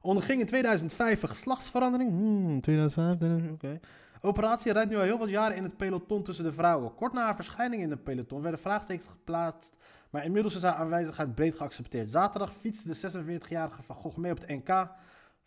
Onderging 0.00 0.40
in 0.40 0.46
2005 0.46 1.22
een 1.22 1.28
geslachtsverandering. 1.28 2.10
Hmm, 2.10 2.60
2005, 2.60 3.16
2005, 3.16 3.52
oké. 3.52 3.80
Operatie 4.20 4.72
rijdt 4.72 4.90
nu 4.90 4.96
al 4.96 5.02
heel 5.02 5.18
wat 5.18 5.28
jaren 5.28 5.56
in 5.56 5.62
het 5.62 5.76
peloton 5.76 6.22
tussen 6.22 6.44
de 6.44 6.52
vrouwen. 6.52 6.94
Kort 6.94 7.12
na 7.12 7.24
haar 7.24 7.36
verschijning 7.36 7.82
in 7.82 7.90
het 7.90 8.04
peloton 8.04 8.42
werden 8.42 8.60
vraagtekens 8.60 9.08
geplaatst, 9.08 9.76
maar 10.10 10.24
inmiddels 10.24 10.54
is 10.54 10.62
haar 10.62 10.74
aanwezigheid 10.74 11.34
breed 11.34 11.54
geaccepteerd. 11.54 12.10
Zaterdag 12.10 12.54
fietste 12.54 12.88
de 12.88 13.24
46-jarige 13.40 13.82
Van 13.82 13.96
Gogh 13.96 14.16
mee 14.16 14.32
op 14.32 14.40
het 14.40 14.48
NK 14.48 14.88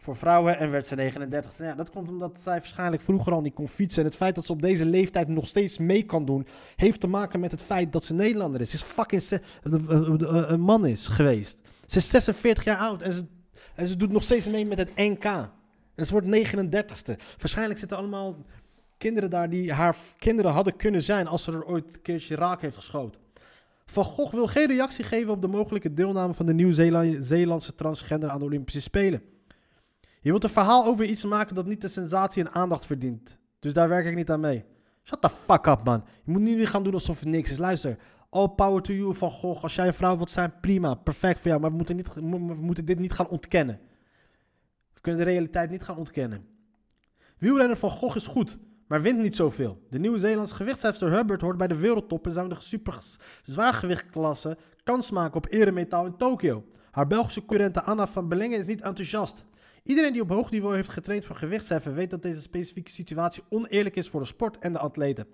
voor 0.01 0.15
vrouwen 0.15 0.57
en 0.57 0.71
werd 0.71 0.85
ze 0.85 0.95
39. 0.95 1.51
Ja, 1.57 1.75
dat 1.75 1.89
komt 1.89 2.09
omdat 2.09 2.39
zij 2.43 2.57
waarschijnlijk 2.57 3.01
vroeger 3.01 3.33
al 3.33 3.41
niet 3.41 3.53
kon 3.53 3.67
fietsen. 3.67 4.01
En 4.01 4.07
het 4.07 4.17
feit 4.17 4.35
dat 4.35 4.45
ze 4.45 4.51
op 4.51 4.61
deze 4.61 4.85
leeftijd 4.85 5.27
nog 5.27 5.47
steeds 5.47 5.77
mee 5.77 6.03
kan 6.03 6.25
doen, 6.25 6.47
heeft 6.75 6.99
te 6.99 7.07
maken 7.07 7.39
met 7.39 7.51
het 7.51 7.61
feit 7.61 7.93
dat 7.93 8.05
ze 8.05 8.13
Nederlander 8.13 8.61
is. 8.61 8.69
Ze 8.69 8.75
is 8.75 8.81
fucking 8.81 9.41
een 10.49 10.61
man 10.61 10.85
is 10.85 11.07
geweest. 11.07 11.59
Ze 11.85 11.97
is 11.97 12.09
46 12.09 12.63
jaar 12.63 12.77
oud 12.77 13.01
en 13.01 13.13
ze, 13.13 13.23
ze 13.87 13.97
doet 13.97 14.11
nog 14.11 14.23
steeds 14.23 14.49
mee 14.49 14.65
met 14.65 14.77
het 14.77 14.95
NK. 14.95 15.23
En 15.95 16.05
ze 16.05 16.11
wordt 16.11 16.27
39ste. 16.27 17.15
Waarschijnlijk 17.37 17.79
zitten 17.79 17.97
allemaal 17.97 18.45
kinderen 18.97 19.29
daar 19.29 19.49
die 19.49 19.73
haar 19.73 19.95
kinderen 20.17 20.51
hadden 20.51 20.75
kunnen 20.75 21.03
zijn 21.03 21.27
als 21.27 21.43
ze 21.43 21.51
er 21.51 21.65
ooit 21.65 21.93
een 21.93 22.01
keertje 22.01 22.35
raak 22.35 22.61
heeft 22.61 22.75
geschoten. 22.75 23.21
Van 23.85 24.03
Gogh 24.03 24.33
wil 24.33 24.47
geen 24.47 24.67
reactie 24.67 25.03
geven 25.03 25.31
op 25.31 25.41
de 25.41 25.47
mogelijke 25.47 25.93
deelname 25.93 26.33
van 26.33 26.45
de 26.45 26.53
Nieuw-Zeelandse 26.53 27.75
transgender 27.75 28.29
aan 28.29 28.39
de 28.39 28.45
Olympische 28.45 28.81
Spelen. 28.81 29.21
Je 30.21 30.29
wilt 30.29 30.43
een 30.43 30.49
verhaal 30.49 30.85
over 30.85 31.05
iets 31.05 31.23
maken 31.23 31.55
dat 31.55 31.65
niet 31.65 31.81
de 31.81 31.87
sensatie 31.87 32.43
en 32.43 32.51
aandacht 32.51 32.85
verdient. 32.85 33.37
Dus 33.59 33.73
daar 33.73 33.89
werk 33.89 34.05
ik 34.05 34.15
niet 34.15 34.29
aan 34.29 34.39
mee. 34.39 34.65
Shut 35.03 35.21
the 35.21 35.29
fuck 35.29 35.65
up, 35.65 35.83
man. 35.83 36.03
Je 36.23 36.31
moet 36.31 36.41
niet 36.41 36.67
gaan 36.67 36.83
doen 36.83 36.93
alsof 36.93 37.21
er 37.21 37.27
niks 37.27 37.51
is. 37.51 37.57
Luister, 37.57 37.97
all 38.29 38.47
power 38.47 38.81
to 38.81 38.93
you 38.93 39.15
van 39.15 39.31
Gogh. 39.31 39.63
Als 39.63 39.75
jij 39.75 39.87
een 39.87 39.93
vrouw 39.93 40.17
wilt 40.17 40.31
zijn, 40.31 40.53
prima. 40.61 40.93
Perfect 40.95 41.39
voor 41.39 41.47
jou. 41.47 41.61
Maar 41.61 41.69
we 41.69 41.75
moeten, 41.75 41.95
niet, 41.95 42.13
we 42.13 42.21
moeten 42.61 42.85
dit 42.85 42.99
niet 42.99 43.13
gaan 43.13 43.27
ontkennen. 43.27 43.79
We 44.93 45.01
kunnen 45.01 45.25
de 45.25 45.31
realiteit 45.31 45.69
niet 45.69 45.83
gaan 45.83 45.97
ontkennen. 45.97 46.45
Wielrenner 47.37 47.77
van 47.77 47.89
Gogh 47.89 48.15
is 48.15 48.27
goed, 48.27 48.57
maar 48.87 49.01
wint 49.01 49.19
niet 49.19 49.35
zoveel. 49.35 49.81
De 49.89 49.99
Nieuw-Zeelandse 49.99 50.55
gewichtshefster 50.55 51.11
Hubbard 51.11 51.41
hoort 51.41 51.57
bij 51.57 51.67
de 51.67 51.75
wereldtop 51.75 52.25
en 52.25 52.31
zou 52.31 52.49
in 52.49 52.53
de 52.53 52.61
super 52.61 52.99
zwaargewichtklasse 53.43 54.57
kans 54.83 55.11
maken 55.11 55.37
op 55.37 55.47
eremetaal 55.49 56.05
in 56.05 56.17
Tokio. 56.17 56.65
Haar 56.91 57.07
Belgische 57.07 57.39
concurrente 57.39 57.83
Anna 57.83 58.07
van 58.07 58.27
Belingen 58.27 58.59
is 58.59 58.65
niet 58.65 58.81
enthousiast. 58.81 59.45
Iedereen 59.83 60.13
die 60.13 60.21
op 60.21 60.29
hoog 60.29 60.51
niveau 60.51 60.75
heeft 60.75 60.89
getraind 60.89 61.25
voor 61.25 61.35
gewichtsheffen 61.35 61.93
weet 61.93 62.09
dat 62.09 62.21
deze 62.21 62.41
specifieke 62.41 62.91
situatie 62.91 63.43
oneerlijk 63.49 63.95
is 63.95 64.09
voor 64.09 64.19
de 64.19 64.25
sport 64.25 64.59
en 64.59 64.73
de 64.73 64.79
atleten. 64.79 65.27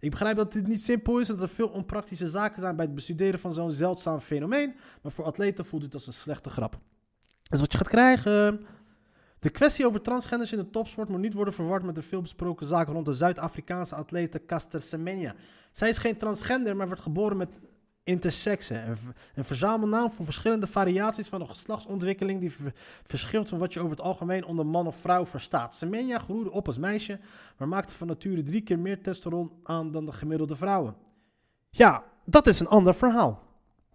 Ik 0.00 0.10
begrijp 0.10 0.36
dat 0.36 0.52
dit 0.52 0.66
niet 0.66 0.82
simpel 0.82 1.18
is 1.18 1.28
en 1.28 1.34
dat 1.34 1.48
er 1.48 1.54
veel 1.54 1.68
onpraktische 1.68 2.28
zaken 2.28 2.62
zijn 2.62 2.76
bij 2.76 2.84
het 2.84 2.94
bestuderen 2.94 3.40
van 3.40 3.52
zo'n 3.52 3.72
zeldzaam 3.72 4.20
fenomeen, 4.20 4.74
maar 5.02 5.12
voor 5.12 5.24
atleten 5.24 5.64
voelt 5.64 5.82
dit 5.82 5.94
als 5.94 6.06
een 6.06 6.12
slechte 6.12 6.50
grap. 6.50 6.72
Dat 6.72 7.52
is 7.52 7.60
wat 7.60 7.72
je 7.72 7.78
gaat 7.78 7.88
krijgen. 7.88 8.66
De 9.38 9.50
kwestie 9.50 9.86
over 9.86 10.02
transgenders 10.02 10.52
in 10.52 10.58
de 10.58 10.70
topsport 10.70 11.08
moet 11.08 11.20
niet 11.20 11.34
worden 11.34 11.54
verward 11.54 11.82
met 11.82 11.94
de 11.94 12.02
veelbesproken 12.02 12.66
zaak 12.66 12.88
rond 12.88 13.06
de 13.06 13.14
Zuid-Afrikaanse 13.14 13.94
atlete 13.94 14.44
Caster 14.46 14.80
Semenya. 14.80 15.34
Zij 15.72 15.88
is 15.88 15.98
geen 15.98 16.16
transgender, 16.16 16.76
maar 16.76 16.88
werd 16.88 17.00
geboren 17.00 17.36
met 17.36 17.48
intersexe. 18.02 18.74
Een, 18.74 18.96
een 19.34 19.44
verzamelnaam 19.44 20.10
voor 20.10 20.24
verschillende 20.24 20.66
variaties 20.66 21.28
van 21.28 21.40
een 21.40 21.48
geslachtsontwikkeling 21.48 22.40
die 22.40 22.52
ver- 22.52 22.74
verschilt 23.04 23.48
van 23.48 23.58
wat 23.58 23.72
je 23.72 23.80
over 23.80 23.96
het 23.96 24.06
algemeen 24.06 24.44
onder 24.44 24.66
man 24.66 24.86
of 24.86 24.96
vrouw 24.96 25.26
verstaat. 25.26 25.74
Semenya 25.74 26.18
groeide 26.18 26.50
op 26.50 26.66
als 26.66 26.78
meisje, 26.78 27.20
maar 27.56 27.68
maakte 27.68 27.94
van 27.94 28.06
nature 28.06 28.42
drie 28.42 28.60
keer 28.60 28.78
meer 28.78 29.02
testosteron 29.02 29.52
aan 29.62 29.90
dan 29.90 30.06
de 30.06 30.12
gemiddelde 30.12 30.56
vrouwen. 30.56 30.96
Ja, 31.70 32.04
dat 32.24 32.46
is 32.46 32.60
een 32.60 32.66
ander 32.66 32.94
verhaal. 32.94 33.42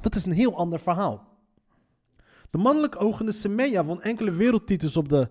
Dat 0.01 0.15
is 0.15 0.25
een 0.25 0.31
heel 0.31 0.55
ander 0.55 0.79
verhaal. 0.79 1.27
De 2.49 2.57
mannelijk 2.57 3.01
ogende 3.01 3.31
Semenya 3.31 3.85
won 3.85 4.01
enkele 4.01 4.31
wereldtitels 4.31 4.97
op 4.97 5.09
de. 5.09 5.29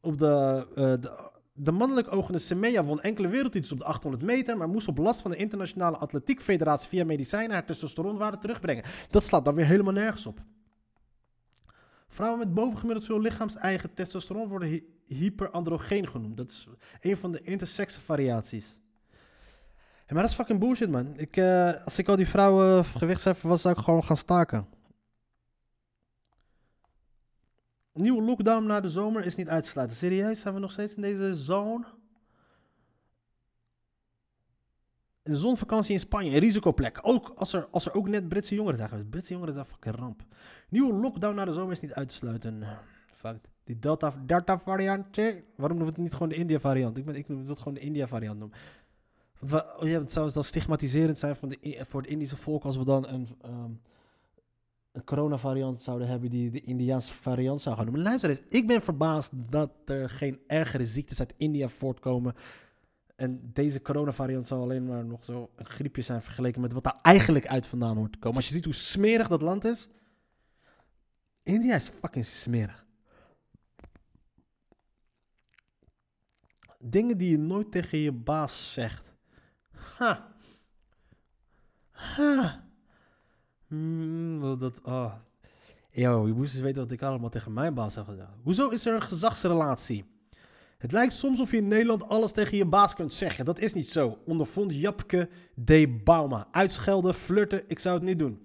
Op 0.00 0.18
de, 0.18 0.66
eh, 0.74 0.84
de, 1.00 1.29
de 1.62 1.72
mannelijk 1.72 2.12
ogende 2.12 2.38
Semenya 2.38 2.84
won 2.84 3.00
enkele 3.00 3.28
wereldtitels 3.28 3.72
op 3.72 3.78
de 3.78 3.84
800 3.84 4.22
meter, 4.22 4.56
maar 4.56 4.68
moest 4.68 4.88
op 4.88 4.98
last 4.98 5.20
van 5.20 5.30
de 5.30 5.36
Internationale 5.36 5.96
Atletiek 5.96 6.40
Federatie 6.40 6.88
via 6.88 7.04
medicijnen 7.04 7.50
haar 7.50 7.64
testosteronwaarde 7.64 8.38
terugbrengen. 8.38 8.84
Dat 9.10 9.24
slaat 9.24 9.44
dan 9.44 9.54
weer 9.54 9.66
helemaal 9.66 9.92
nergens 9.92 10.26
op. 10.26 10.40
Vrouwen 12.08 12.38
met 12.38 12.54
bovengemiddeld 12.54 13.04
veel 13.04 13.20
lichaams-eigen 13.20 13.94
testosteron 13.94 14.48
worden 14.48 14.68
hy- 14.68 14.82
hyperandrogeen 15.06 16.08
genoemd. 16.08 16.36
Dat 16.36 16.50
is 16.50 16.66
een 17.00 17.16
van 17.16 17.32
de 17.32 17.40
intersexe 17.40 18.00
variaties. 18.00 18.78
Maar 20.08 20.22
dat 20.22 20.30
is 20.30 20.36
fucking 20.36 20.58
bullshit, 20.58 20.90
man. 20.90 21.12
Ik, 21.16 21.36
eh, 21.36 21.84
als 21.84 21.98
ik 21.98 22.08
al 22.08 22.16
die 22.16 22.28
vrouwen 22.28 22.84
gewichtsheffen 22.84 23.48
was, 23.48 23.62
zou 23.62 23.74
ik 23.78 23.84
gewoon 23.84 24.04
gaan 24.04 24.16
staken. 24.16 24.66
Nieuwe 27.92 28.22
lockdown 28.22 28.66
na 28.66 28.80
de 28.80 28.88
zomer 28.88 29.24
is 29.24 29.36
niet 29.36 29.48
uit 29.48 29.64
te 29.64 29.70
sluiten. 29.70 29.96
Serieus, 29.96 30.40
zijn 30.40 30.54
we 30.54 30.60
nog 30.60 30.72
steeds 30.72 30.94
in 30.94 31.02
deze 31.02 31.34
zone? 31.34 31.84
Een 35.22 35.36
zonvakantie 35.36 35.92
in 35.92 36.00
Spanje, 36.00 36.30
een 36.30 36.38
risicoplek. 36.38 36.98
Ook 37.02 37.32
als 37.36 37.52
er, 37.52 37.68
als 37.70 37.86
er 37.86 37.94
ook 37.94 38.08
net 38.08 38.28
Britse 38.28 38.54
jongeren 38.54 38.88
zijn. 38.88 39.08
Britse 39.08 39.32
jongeren 39.32 39.54
zijn 39.54 39.66
fucking 39.66 39.94
ramp. 39.94 40.22
Nieuwe 40.68 40.92
lockdown 40.94 41.34
na 41.34 41.44
de 41.44 41.52
zomer 41.52 41.72
is 41.72 41.80
niet 41.80 41.92
uit 41.94 42.08
te 42.08 42.14
sluiten. 42.14 42.64
Fuck. 43.14 43.40
Die 43.64 43.78
Delta, 43.78 44.14
Delta 44.26 44.58
variant. 44.58 45.12
tje. 45.12 45.44
Waarom 45.56 45.76
noemen 45.78 45.84
we 45.86 45.92
het 45.92 45.96
niet 45.96 46.12
gewoon 46.12 46.28
de 46.28 46.34
India 46.34 46.60
variant? 46.60 46.96
Ik, 46.98 47.04
ben, 47.04 47.14
ik 47.14 47.28
noem 47.28 47.48
het 47.48 47.58
gewoon 47.58 47.74
de 47.74 47.80
India 47.80 48.06
variant 48.06 48.38
noemen. 48.38 48.58
Want 49.38 49.52
wa- 49.52 49.74
oh 49.78 49.88
ja, 49.88 49.98
het 49.98 50.12
zou 50.12 50.32
dan 50.32 50.44
stigmatiserend 50.44 51.18
zijn 51.18 51.36
van 51.36 51.48
de, 51.48 51.84
voor 51.86 52.00
het 52.00 52.10
Indische 52.10 52.36
volk 52.36 52.64
als 52.64 52.76
we 52.76 52.84
dan 52.84 53.06
een, 53.08 53.28
ehm, 53.42 53.70
een 54.92 55.04
coronavariant 55.04 55.82
zouden 55.82 56.08
hebben 56.08 56.30
die 56.30 56.50
de 56.50 56.60
Indiaanse 56.60 57.12
variant 57.12 57.60
zou 57.60 57.76
gaan 57.76 57.84
noemen. 57.84 58.02
Luister 58.02 58.30
eens, 58.30 58.42
ik 58.48 58.66
ben 58.66 58.82
verbaasd 58.82 59.32
dat 59.34 59.70
er 59.84 60.10
geen 60.10 60.40
ergere 60.46 60.84
ziektes 60.84 61.20
uit 61.20 61.34
India 61.36 61.68
voortkomen. 61.68 62.34
En 63.16 63.50
deze 63.52 63.82
coronavariant 63.82 64.46
zou 64.46 64.60
alleen 64.60 64.86
maar 64.86 65.04
nog 65.04 65.24
zo 65.24 65.50
een 65.56 65.66
griepje 65.66 66.02
zijn 66.02 66.22
vergeleken 66.22 66.60
met 66.60 66.72
wat 66.72 66.82
daar 66.82 66.98
eigenlijk 67.02 67.46
uit 67.46 67.66
vandaan 67.66 67.96
hoort 67.96 68.12
te 68.12 68.18
komen. 68.18 68.36
Als 68.36 68.48
je 68.48 68.54
ziet 68.54 68.64
hoe 68.64 68.74
smerig 68.74 69.28
dat 69.28 69.42
land 69.42 69.64
is. 69.64 69.88
India 71.42 71.74
is 71.74 71.90
fucking 72.00 72.26
smerig. 72.26 72.86
Dingen 76.78 77.18
die 77.18 77.30
je 77.30 77.38
nooit 77.38 77.72
tegen 77.72 77.98
je 77.98 78.12
baas 78.12 78.72
zegt. 78.72 79.12
Ha. 79.70 80.34
Ha. 81.90 82.69
Hmm, 83.70 84.58
dat, 84.58 84.80
oh. 84.82 85.12
Yo, 85.90 86.26
je 86.26 86.32
moest 86.32 86.54
eens 86.54 86.62
weten 86.62 86.82
wat 86.82 86.92
ik 86.92 87.02
allemaal 87.02 87.28
tegen 87.28 87.52
mijn 87.52 87.74
baas 87.74 87.94
heb 87.94 88.04
gezegd. 88.04 88.28
Hoezo 88.42 88.68
is 88.68 88.86
er 88.86 88.94
een 88.94 89.02
gezagsrelatie? 89.02 90.04
Het 90.78 90.92
lijkt 90.92 91.12
soms 91.12 91.40
of 91.40 91.50
je 91.50 91.56
in 91.56 91.68
Nederland 91.68 92.08
alles 92.08 92.32
tegen 92.32 92.56
je 92.56 92.64
baas 92.66 92.94
kunt 92.94 93.12
zeggen. 93.12 93.44
Dat 93.44 93.58
is 93.58 93.74
niet 93.74 93.88
zo. 93.88 94.18
Ondervond 94.26 94.74
Japke 94.74 95.28
D. 95.64 96.04
Bauma. 96.04 96.48
Uitschelden, 96.50 97.14
flirten, 97.14 97.62
ik 97.66 97.78
zou 97.78 97.94
het 97.94 98.04
niet 98.04 98.18
doen. 98.18 98.40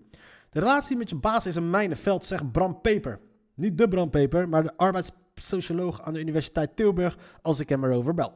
De 0.50 0.60
relatie 0.60 0.98
met 0.98 1.10
je 1.10 1.16
baas 1.16 1.46
is 1.46 1.56
een 1.56 1.70
mijnenveld, 1.70 2.26
zegt 2.26 2.52
Bram 2.52 2.82
Peper. 2.82 3.20
Niet 3.54 3.78
de 3.78 3.88
Bram 3.88 4.10
Peper, 4.10 4.50
maar 4.50 4.64
de 4.64 4.78
arbeidssocioloog 4.78 6.02
aan 6.02 6.14
de 6.14 6.20
Universiteit 6.20 6.76
Tilburg, 6.76 7.18
als 7.42 7.60
ik 7.60 7.70
hem 7.70 7.84
erover 7.84 8.14
bel. 8.14 8.34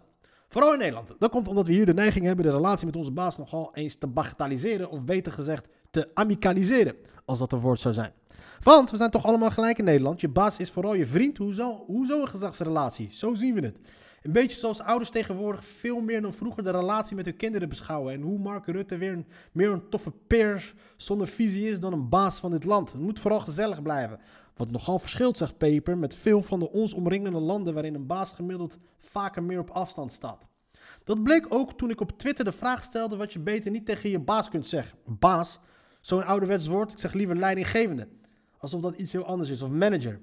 Vooral 0.48 0.74
in 0.74 0.80
Nederland. 0.80 1.16
Dat 1.20 1.32
komt 1.32 1.48
omdat 1.48 1.66
we 1.66 1.74
hier 1.74 1.86
de 1.86 1.94
neiging 1.94 2.26
hebben 2.26 2.46
de 2.46 2.52
relatie 2.52 2.86
met 2.86 2.96
onze 2.96 3.12
baas 3.12 3.38
nogal 3.38 3.76
eens 3.76 3.96
te 3.96 4.08
bagatelliseren, 4.08 4.90
of 4.90 5.06
beter 5.06 5.32
gezegd, 5.32 5.68
te 5.90 6.10
amicaliseren, 6.14 6.96
als 7.26 7.40
dat 7.40 7.52
een 7.52 7.60
woord 7.60 7.80
zou 7.80 7.94
zijn. 7.94 8.12
Want 8.64 8.92
we 8.92 8.98
zijn 8.98 9.10
toch 9.10 9.26
allemaal 9.26 9.52
gelijk 9.52 9.78
in 9.78 9.84
Nederland. 9.84 10.22
Je 10.22 10.30
baas 10.30 10.58
is 10.58 10.72
vooral 10.72 10.94
je 10.94 11.06
vriend. 11.06 11.38
Hoezo, 11.38 11.84
hoezo 11.86 12.22
een 12.22 12.28
gezagsrelatie? 12.28 13.08
Zo 13.12 13.34
zien 13.34 13.54
we 13.54 13.62
het. 13.62 13.78
Een 14.22 14.32
beetje 14.32 14.60
zoals 14.60 14.82
ouders 14.82 15.10
tegenwoordig 15.10 15.66
veel 15.66 16.02
meer 16.02 16.22
dan 16.22 16.34
vroeger 16.34 16.64
de 16.64 16.72
relatie 16.72 17.16
met 17.16 17.26
hun 17.26 17.36
kinderen 17.36 17.70
beschouwen. 17.70 18.14
En 18.14 18.22
hoe 18.22 18.40
Mark 18.40 18.66
Rutte 18.66 18.98
weer 18.98 19.26
meer 19.52 19.72
een 19.72 19.90
toffe 19.90 20.12
peer 20.28 20.74
zonder 20.98 21.28
visie 21.28 21.68
is 21.70 21.80
dan 21.80 21.94
een 21.94 22.10
baas 22.10 22.40
van 22.40 22.52
dit 22.52 22.64
land. 22.64 22.92
Het 22.92 23.02
moet 23.02 23.20
vooral 23.20 23.40
gezellig 23.40 23.82
blijven. 23.82 24.20
Wat 24.56 24.72
nogal 24.72 25.00
verschilt, 25.00 25.38
zegt 25.38 25.58
Peper, 25.58 25.98
met 25.98 26.16
veel 26.16 26.42
van 26.42 26.60
de 26.60 26.72
ons 26.72 26.94
omringende 26.94 27.40
landen 27.40 27.74
waarin 27.74 27.96
een 27.96 28.08
baas 28.08 28.32
gemiddeld 28.32 28.78
vaker 29.00 29.44
meer 29.44 29.60
op 29.60 29.70
afstand 29.70 30.12
staat. 30.12 30.46
Dat 31.04 31.24
bleek 31.24 31.54
ook 31.54 31.78
toen 31.78 31.90
ik 31.90 32.02
op 32.02 32.18
Twitter 32.18 32.46
de 32.46 32.52
vraag 32.52 32.84
stelde 32.84 33.18
wat 33.18 33.34
je 33.34 33.40
beter 33.40 33.72
niet 33.72 33.86
tegen 33.86 34.10
je 34.10 34.20
baas 34.20 34.50
kunt 34.50 34.68
zeggen. 34.68 34.98
Baas, 35.06 35.60
zo'n 36.00 36.24
ouderwets 36.26 36.68
woord, 36.68 36.92
ik 36.92 37.00
zeg 37.00 37.14
liever 37.14 37.36
leidinggevende. 37.36 38.08
Alsof 38.58 38.82
dat 38.82 38.96
iets 38.96 39.12
heel 39.12 39.26
anders 39.26 39.50
is, 39.50 39.62
of 39.62 39.70
manager. 39.70 40.20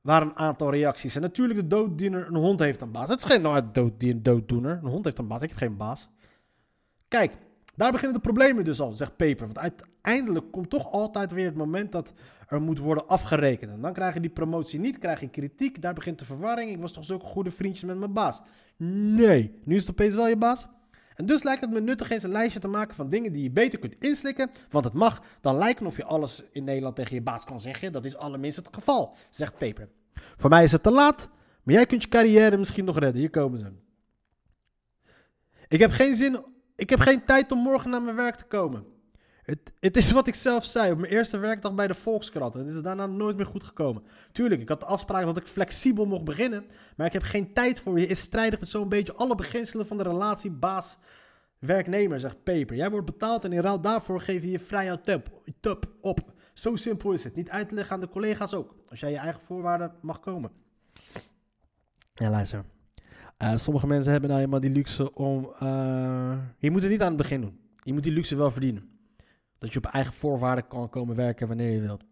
Waren 0.00 0.28
een 0.28 0.36
aantal 0.36 0.70
reacties. 0.70 1.14
En 1.14 1.20
natuurlijk 1.20 1.58
de 1.60 1.66
dooddiener, 1.66 2.26
een 2.26 2.34
hond 2.36 2.58
heeft 2.58 2.80
een 2.80 2.90
baas. 2.92 3.08
Het 3.08 3.24
geen 3.24 3.42
nou, 3.42 3.62
dooddien- 3.72 4.22
dooddoener, 4.22 4.78
een 4.82 4.90
hond 4.90 5.04
heeft 5.04 5.18
een 5.18 5.26
baas, 5.28 5.42
ik 5.42 5.48
heb 5.48 5.58
geen 5.58 5.76
baas. 5.76 6.08
Kijk, 7.08 7.32
Daar 7.76 7.92
beginnen 7.92 8.16
de 8.16 8.22
problemen 8.22 8.64
dus 8.64 8.80
al, 8.80 8.92
zegt 8.92 9.16
Paper. 9.16 9.46
Want 9.46 9.58
uiteindelijk 9.58 10.50
komt 10.52 10.70
toch 10.70 10.90
altijd 10.92 11.30
weer 11.32 11.44
het 11.44 11.54
moment 11.54 11.92
dat 11.92 12.12
er 12.48 12.62
moet 12.62 12.78
worden 12.78 13.06
afgerekend. 13.08 13.70
En 13.72 13.80
dan 13.80 13.92
krijg 13.92 14.14
je 14.14 14.20
die 14.20 14.30
promotie 14.30 14.80
niet, 14.80 14.98
krijg 14.98 15.20
je 15.20 15.28
kritiek. 15.28 15.82
Daar 15.82 15.94
begint 15.94 16.18
de 16.18 16.24
verwarring. 16.24 16.70
Ik 16.70 16.80
was 16.80 16.92
toch 16.92 17.04
zulke 17.04 17.24
goede 17.24 17.50
vriendjes 17.50 17.84
met 17.84 17.98
mijn 17.98 18.12
baas. 18.12 18.40
Nee, 18.76 19.60
nu 19.64 19.74
is 19.74 19.80
het 19.80 19.90
opeens 19.90 20.14
wel 20.14 20.28
je 20.28 20.36
baas. 20.36 20.66
En 21.14 21.26
dus 21.26 21.42
lijkt 21.42 21.60
het 21.60 21.70
me 21.70 21.80
nuttig 21.80 22.10
eens 22.10 22.22
een 22.22 22.30
lijstje 22.30 22.60
te 22.60 22.68
maken 22.68 22.94
van 22.94 23.08
dingen 23.08 23.32
die 23.32 23.42
je 23.42 23.50
beter 23.50 23.78
kunt 23.78 23.94
inslikken. 23.98 24.50
Want 24.70 24.84
het 24.84 24.94
mag 24.94 25.22
dan 25.40 25.58
lijken 25.58 25.86
of 25.86 25.96
je 25.96 26.04
alles 26.04 26.42
in 26.50 26.64
Nederland 26.64 26.96
tegen 26.96 27.14
je 27.14 27.22
baas 27.22 27.44
kan 27.44 27.60
zeggen. 27.60 27.92
Dat 27.92 28.04
is 28.04 28.16
allerminst 28.16 28.56
het 28.56 28.68
geval, 28.72 29.16
zegt 29.30 29.58
Paper. 29.58 29.88
Voor 30.14 30.50
mij 30.50 30.64
is 30.64 30.72
het 30.72 30.82
te 30.82 30.90
laat, 30.90 31.28
maar 31.62 31.74
jij 31.74 31.86
kunt 31.86 32.02
je 32.02 32.08
carrière 32.08 32.56
misschien 32.56 32.84
nog 32.84 32.98
redden. 32.98 33.20
Hier 33.20 33.30
komen 33.30 33.58
ze. 33.58 33.72
Ik 35.68 35.80
heb 35.80 35.90
geen 35.90 36.14
zin, 36.14 36.44
ik 36.76 36.90
heb 36.90 37.00
geen 37.00 37.24
tijd 37.24 37.52
om 37.52 37.58
morgen 37.58 37.90
naar 37.90 38.02
mijn 38.02 38.16
werk 38.16 38.34
te 38.34 38.44
komen. 38.44 38.93
Het, 39.44 39.72
het 39.80 39.96
is 39.96 40.10
wat 40.10 40.26
ik 40.26 40.34
zelf 40.34 40.64
zei 40.64 40.92
op 40.92 40.98
mijn 40.98 41.12
eerste 41.12 41.38
werkdag 41.38 41.74
bij 41.74 41.86
de 41.86 41.94
Volkskrant. 41.94 42.54
Het 42.54 42.66
is 42.66 42.82
daarna 42.82 43.06
nooit 43.06 43.36
meer 43.36 43.46
goed 43.46 43.64
gekomen. 43.64 44.02
Tuurlijk, 44.32 44.60
ik 44.60 44.68
had 44.68 44.80
de 44.80 44.86
afspraak 44.86 45.24
dat 45.24 45.36
ik 45.36 45.46
flexibel 45.46 46.06
mocht 46.06 46.24
beginnen. 46.24 46.66
Maar 46.96 47.06
ik 47.06 47.12
heb 47.12 47.22
geen 47.22 47.52
tijd 47.52 47.80
voor 47.80 48.00
je. 48.00 48.06
Is 48.06 48.20
strijdig 48.20 48.60
met 48.60 48.68
zo'n 48.68 48.88
beetje 48.88 49.14
alle 49.14 49.34
beginselen 49.34 49.86
van 49.86 49.96
de 49.96 50.02
relatie 50.02 50.50
baas-werknemer, 50.50 52.20
zegt 52.20 52.42
Paper. 52.42 52.76
Jij 52.76 52.90
wordt 52.90 53.06
betaald 53.06 53.44
en 53.44 53.52
in 53.52 53.60
ruil 53.60 53.80
daarvoor 53.80 54.20
geef 54.20 54.42
je 54.42 54.50
je 54.50 54.58
vrije 54.58 55.00
tub, 55.60 55.86
op. 56.00 56.32
Zo 56.52 56.76
simpel 56.76 57.12
is 57.12 57.24
het. 57.24 57.34
Niet 57.34 57.50
uit 57.50 57.68
te 57.68 57.74
leggen 57.74 57.94
aan 57.94 58.00
de 58.00 58.08
collega's 58.08 58.54
ook. 58.54 58.74
Als 58.88 59.00
jij 59.00 59.10
je 59.10 59.18
eigen 59.18 59.40
voorwaarden 59.40 59.92
mag 60.00 60.20
komen. 60.20 60.50
Ja, 62.14 62.30
luister. 62.30 62.64
Uh, 63.42 63.56
sommige 63.56 63.86
mensen 63.86 64.10
hebben 64.12 64.28
nou 64.28 64.40
helemaal 64.40 64.62
die 64.62 64.70
luxe 64.70 65.14
om... 65.14 65.52
Uh, 65.62 66.38
je 66.58 66.70
moet 66.70 66.82
het 66.82 66.90
niet 66.90 67.00
aan 67.00 67.08
het 67.08 67.16
begin 67.16 67.40
doen. 67.40 67.58
Je 67.82 67.92
moet 67.92 68.02
die 68.02 68.12
luxe 68.12 68.36
wel 68.36 68.50
verdienen. 68.50 68.93
Dat 69.64 69.72
je 69.72 69.78
op 69.78 69.86
eigen 69.86 70.12
voorwaarden 70.12 70.66
kan 70.66 70.90
komen 70.90 71.16
werken 71.16 71.48
wanneer 71.48 71.70
je 71.70 71.80
wilt. 71.80 72.04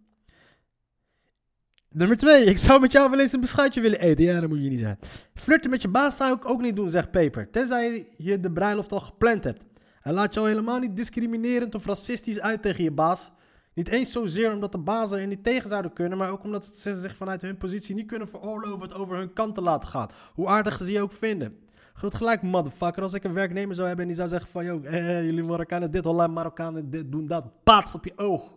Nummer 1.88 2.16
2. 2.16 2.44
Ik 2.44 2.58
zou 2.58 2.80
met 2.80 2.92
jou 2.92 3.10
wel 3.10 3.20
eens 3.20 3.32
een 3.32 3.40
beschuitje 3.40 3.80
willen 3.80 4.00
eten. 4.00 4.24
Ja, 4.24 4.40
dat 4.40 4.48
moet 4.48 4.62
je 4.62 4.68
niet 4.68 4.80
zijn. 4.80 4.98
Flirten 5.34 5.70
met 5.70 5.82
je 5.82 5.88
baas 5.88 6.16
zou 6.16 6.36
ik 6.36 6.48
ook 6.48 6.60
niet 6.60 6.76
doen, 6.76 6.90
zegt 6.90 7.10
Paper. 7.10 7.50
Tenzij 7.50 8.08
je 8.16 8.40
de 8.40 8.52
bruiloft 8.52 8.92
al 8.92 9.00
gepland 9.00 9.44
hebt. 9.44 9.64
Hij 10.00 10.12
laat 10.12 10.34
jou 10.34 10.48
helemaal 10.48 10.78
niet 10.78 10.96
discriminerend 10.96 11.74
of 11.74 11.86
racistisch 11.86 12.40
uit 12.40 12.62
tegen 12.62 12.84
je 12.84 12.92
baas. 12.92 13.30
Niet 13.74 13.88
eens 13.88 14.12
zozeer 14.12 14.52
omdat 14.52 14.72
de 14.72 14.78
bazen 14.78 15.18
er 15.18 15.26
niet 15.26 15.44
tegen 15.44 15.68
zouden 15.68 15.92
kunnen, 15.92 16.18
maar 16.18 16.30
ook 16.30 16.44
omdat 16.44 16.66
ze 16.66 17.00
zich 17.00 17.16
vanuit 17.16 17.42
hun 17.42 17.56
positie 17.56 17.94
niet 17.94 18.06
kunnen 18.06 18.28
veroorloven 18.28 18.80
het 18.80 18.94
over 18.94 19.16
hun 19.16 19.32
kant 19.32 19.54
te 19.54 19.62
laten 19.62 19.88
gaan. 19.88 20.10
Hoe 20.34 20.48
aardig 20.48 20.78
ze 20.78 20.92
je 20.92 21.02
ook 21.02 21.12
vinden. 21.12 21.58
Groot 21.92 22.14
gelijk, 22.14 22.42
motherfucker. 22.42 23.02
Als 23.02 23.14
ik 23.14 23.24
een 23.24 23.33
werknemer 23.33 23.74
zou 23.74 23.87
hebben 23.87 24.05
en 24.05 24.11
die 24.11 24.20
zou 24.20 24.31
zeggen 24.31 24.50
van... 24.50 24.64
Yo, 24.64 24.81
eh, 24.81 25.24
jullie 25.24 25.42
Marokkanen 25.42 25.90
dit, 25.90 26.05
Holland 26.05 26.35
Marokkanen 26.35 26.90
dit, 26.90 27.12
doen 27.12 27.26
dat. 27.26 27.62
Paats 27.62 27.94
op 27.94 28.05
je 28.05 28.12
oog. 28.16 28.57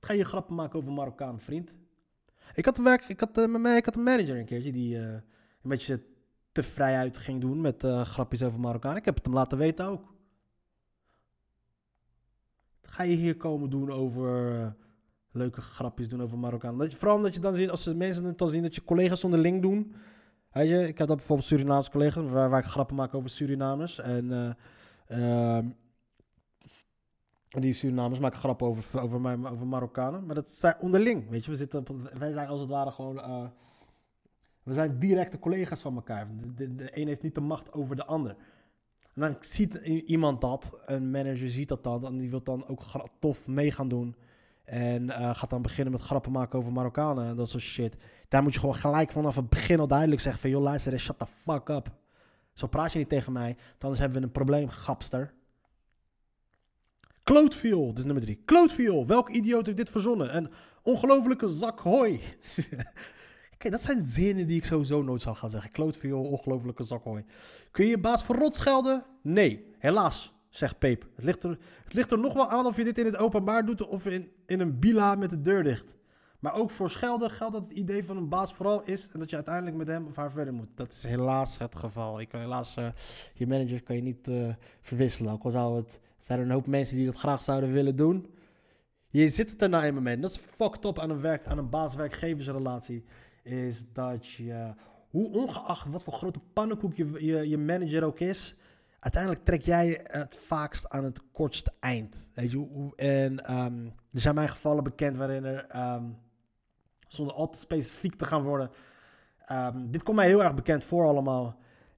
Ga 0.00 0.12
je 0.12 0.24
grappen 0.24 0.54
maken 0.54 0.78
over 0.78 0.92
Marokkanen, 0.92 1.40
vriend. 1.40 1.74
Ik 2.54 2.64
had, 2.64 2.76
werk, 2.76 3.04
ik 3.08 3.20
had, 3.20 3.38
uh, 3.38 3.46
met 3.46 3.60
mij, 3.60 3.76
ik 3.76 3.84
had 3.84 3.96
een 3.96 4.02
manager 4.02 4.36
een 4.36 4.44
keertje 4.44 4.72
die 4.72 4.96
uh, 4.96 5.02
een 5.02 5.22
beetje 5.62 6.02
te 6.52 6.62
vrij 6.62 6.96
uit 6.96 7.18
ging 7.18 7.40
doen 7.40 7.60
met 7.60 7.84
uh, 7.84 8.00
grapjes 8.00 8.42
over 8.42 8.60
Marokkanen. 8.60 8.98
Ik 8.98 9.04
heb 9.04 9.14
het 9.14 9.24
hem 9.24 9.34
laten 9.34 9.58
weten 9.58 9.86
ook. 9.86 10.14
Ga 12.82 13.02
je 13.02 13.16
hier 13.16 13.36
komen 13.36 13.70
doen 13.70 13.90
over 13.90 14.76
leuke 15.32 15.60
grapjes 15.60 16.08
doen 16.08 16.22
over 16.22 16.38
je, 16.90 16.96
vooral 16.96 17.16
omdat 17.16 17.34
je 17.34 17.40
dan 17.40 17.54
ziet, 17.54 17.70
als 17.70 17.94
mensen 17.94 18.24
het 18.24 18.38
dan 18.38 18.48
zien 18.48 18.62
dat 18.62 18.74
je 18.74 18.84
collega's 18.84 19.24
onderling 19.24 19.62
doen... 19.62 19.94
Ik 20.52 20.98
heb 20.98 21.08
dat 21.08 21.16
bijvoorbeeld 21.16 21.48
Surinaamse 21.48 21.90
collega's 21.90 22.30
waar, 22.30 22.50
waar, 22.50 22.60
ik 22.60 22.70
grappen 22.70 22.96
maak 22.96 23.14
over 23.14 23.30
Surinamers. 23.30 23.98
En 23.98 24.56
uh, 25.08 25.58
die 27.48 27.72
Surinamers 27.72 28.20
maken 28.20 28.38
grappen 28.38 28.66
over, 28.66 29.00
over, 29.02 29.20
mij, 29.20 29.36
over 29.50 29.66
Marokkanen. 29.66 30.26
Maar 30.26 30.34
dat 30.34 30.50
zijn 30.50 30.74
onderling, 30.80 31.28
weet 31.28 31.44
je. 31.44 31.50
We 31.50 31.56
zitten 31.56 31.84
wij 32.18 32.32
zijn 32.32 32.48
als 32.48 32.60
het 32.60 32.68
ware 32.68 32.90
gewoon... 32.90 33.16
Uh, 33.16 33.46
we 34.62 34.72
zijn 34.72 34.98
directe 34.98 35.38
collega's 35.38 35.80
van 35.80 35.94
elkaar. 35.94 36.28
De, 36.54 36.74
de, 36.74 36.98
een 36.98 37.06
heeft 37.06 37.22
niet 37.22 37.34
de 37.34 37.40
macht 37.40 37.72
over 37.72 37.96
de 37.96 38.04
ander. 38.04 38.36
En 39.14 39.20
dan 39.20 39.36
ziet 39.40 39.74
iemand 40.06 40.40
dat, 40.40 40.82
een 40.84 41.10
manager 41.10 41.48
ziet 41.48 41.68
dat 41.68 41.84
dan... 41.84 42.04
en 42.04 42.16
die 42.16 42.30
wil 42.30 42.42
dan 42.42 42.66
ook 42.66 42.82
tof 43.18 43.46
mee 43.46 43.72
gaan 43.72 43.88
doen... 43.88 44.16
En 44.68 45.02
uh, 45.02 45.34
gaat 45.34 45.50
dan 45.50 45.62
beginnen 45.62 45.92
met 45.92 46.02
grappen 46.02 46.32
maken 46.32 46.58
over 46.58 46.72
Marokkanen 46.72 47.26
en 47.26 47.36
dat 47.36 47.48
soort 47.48 47.62
shit. 47.62 47.96
Daar 48.28 48.42
moet 48.42 48.54
je 48.54 48.60
gewoon 48.60 48.74
gelijk 48.74 49.10
vanaf 49.10 49.34
het 49.34 49.48
begin 49.48 49.80
al 49.80 49.88
duidelijk 49.88 50.20
zeggen 50.20 50.40
van... 50.40 50.50
joh, 50.50 50.62
luister, 50.62 51.00
shut 51.00 51.18
the 51.18 51.26
fuck 51.26 51.68
up. 51.68 51.90
Zo 52.52 52.66
praat 52.66 52.92
je 52.92 52.98
niet 52.98 53.08
tegen 53.08 53.32
mij, 53.32 53.56
anders 53.78 54.00
hebben 54.00 54.18
we 54.18 54.26
een 54.26 54.32
probleem, 54.32 54.68
gapster. 54.68 55.34
Klootviool, 57.22 57.86
dit 57.86 57.98
is 57.98 58.04
nummer 58.04 58.22
drie. 58.22 58.42
Klootviool, 58.44 59.06
welk 59.06 59.30
idioot 59.30 59.66
heeft 59.66 59.78
dit 59.78 59.90
verzonnen? 59.90 60.36
Een 60.36 60.50
ongelofelijke 60.82 61.48
zak 61.48 61.80
hooi. 61.80 62.20
Kijk, 63.58 63.72
dat 63.72 63.82
zijn 63.82 64.04
zinnen 64.04 64.46
die 64.46 64.56
ik 64.56 64.64
sowieso 64.64 65.02
nooit 65.02 65.22
zou 65.22 65.36
gaan 65.36 65.50
zeggen. 65.50 65.70
Klootviool, 65.70 66.24
ongelofelijke 66.24 66.82
zak 66.82 67.04
hooi. 67.04 67.24
Kun 67.70 67.84
je 67.84 67.90
je 67.90 67.98
baas 67.98 68.24
verrot 68.24 68.56
schelden? 68.56 69.04
Nee, 69.22 69.74
helaas 69.78 70.37
zegt 70.50 70.78
Peep. 70.78 71.06
Het 71.14 71.24
ligt, 71.24 71.42
er, 71.42 71.58
het 71.84 71.94
ligt 71.94 72.10
er 72.10 72.18
nog 72.18 72.32
wel 72.32 72.48
aan 72.48 72.66
of 72.66 72.76
je 72.76 72.84
dit 72.84 72.98
in 72.98 73.04
het 73.04 73.16
openbaar 73.16 73.64
doet 73.64 73.86
of 73.86 74.06
in, 74.06 74.30
in 74.46 74.60
een 74.60 74.78
bila 74.78 75.14
met 75.14 75.30
de 75.30 75.40
deur 75.40 75.62
dicht. 75.62 75.96
Maar 76.38 76.54
ook 76.54 76.70
voor 76.70 76.90
schelden 76.90 77.30
geldt 77.30 77.52
dat 77.52 77.62
het 77.62 77.72
idee 77.72 78.04
van 78.04 78.16
een 78.16 78.28
baas 78.28 78.54
vooral 78.54 78.82
is 78.84 79.08
en 79.10 79.18
dat 79.18 79.30
je 79.30 79.36
uiteindelijk 79.36 79.76
met 79.76 79.86
hem 79.86 80.06
of 80.06 80.16
haar 80.16 80.30
verder 80.30 80.54
moet. 80.54 80.76
Dat 80.76 80.92
is 80.92 81.02
helaas 81.02 81.58
het 81.58 81.74
geval. 81.74 82.20
Je 82.20 82.26
kan 82.26 82.40
helaas, 82.40 82.76
uh, 82.76 82.88
je 83.34 83.46
manager 83.46 83.82
kan 83.82 83.96
je 83.96 84.02
niet 84.02 84.28
uh, 84.28 84.48
verwisselen. 84.80 85.32
Ook 85.32 85.44
al 85.44 85.50
zou 85.50 85.76
het, 85.76 86.00
zijn 86.18 86.38
er 86.38 86.44
een 86.44 86.50
hoop 86.50 86.66
mensen 86.66 86.96
die 86.96 87.06
dat 87.06 87.18
graag 87.18 87.40
zouden 87.40 87.72
willen 87.72 87.96
doen. 87.96 88.26
Je 89.08 89.28
zit 89.28 89.50
het 89.50 89.62
er 89.62 89.68
nou 89.68 89.84
eenmaal 89.84 90.02
mee. 90.02 90.18
Dat 90.18 90.30
is 90.30 90.36
fucked 90.36 90.84
up 90.84 90.98
aan 90.98 91.10
een, 91.10 91.20
werk, 91.20 91.46
aan 91.46 91.58
een 91.58 91.70
baas-werkgeversrelatie. 91.70 93.04
Is 93.42 93.84
dat 93.92 94.26
je, 94.26 94.74
hoe 95.10 95.32
ongeacht 95.32 95.88
wat 95.88 96.02
voor 96.02 96.12
grote 96.12 96.40
pannenkoek 96.52 96.94
je, 96.94 97.48
je 97.48 97.58
manager 97.58 98.04
ook 98.04 98.20
is 98.20 98.56
uiteindelijk 98.98 99.44
trek 99.44 99.62
jij 99.62 100.00
het 100.02 100.36
vaakst 100.36 100.88
aan 100.88 101.04
het 101.04 101.30
kortste 101.32 101.72
eind. 101.80 102.30
Weet 102.34 102.50
je? 102.50 102.92
En 102.96 103.56
um, 103.58 103.86
er 104.12 104.20
zijn 104.20 104.34
mijn 104.34 104.48
gevallen 104.48 104.84
bekend 104.84 105.16
waarin 105.16 105.44
er, 105.44 105.94
um, 105.94 106.18
zonder 107.08 107.34
al 107.34 107.48
te 107.48 107.58
specifiek 107.58 108.14
te 108.14 108.24
gaan 108.24 108.42
worden, 108.42 108.70
um, 109.52 109.90
dit 109.90 110.02
komt 110.02 110.16
mij 110.16 110.26
heel 110.26 110.44
erg 110.44 110.54
bekend 110.54 110.84
voor 110.84 111.06
allemaal. 111.06 111.56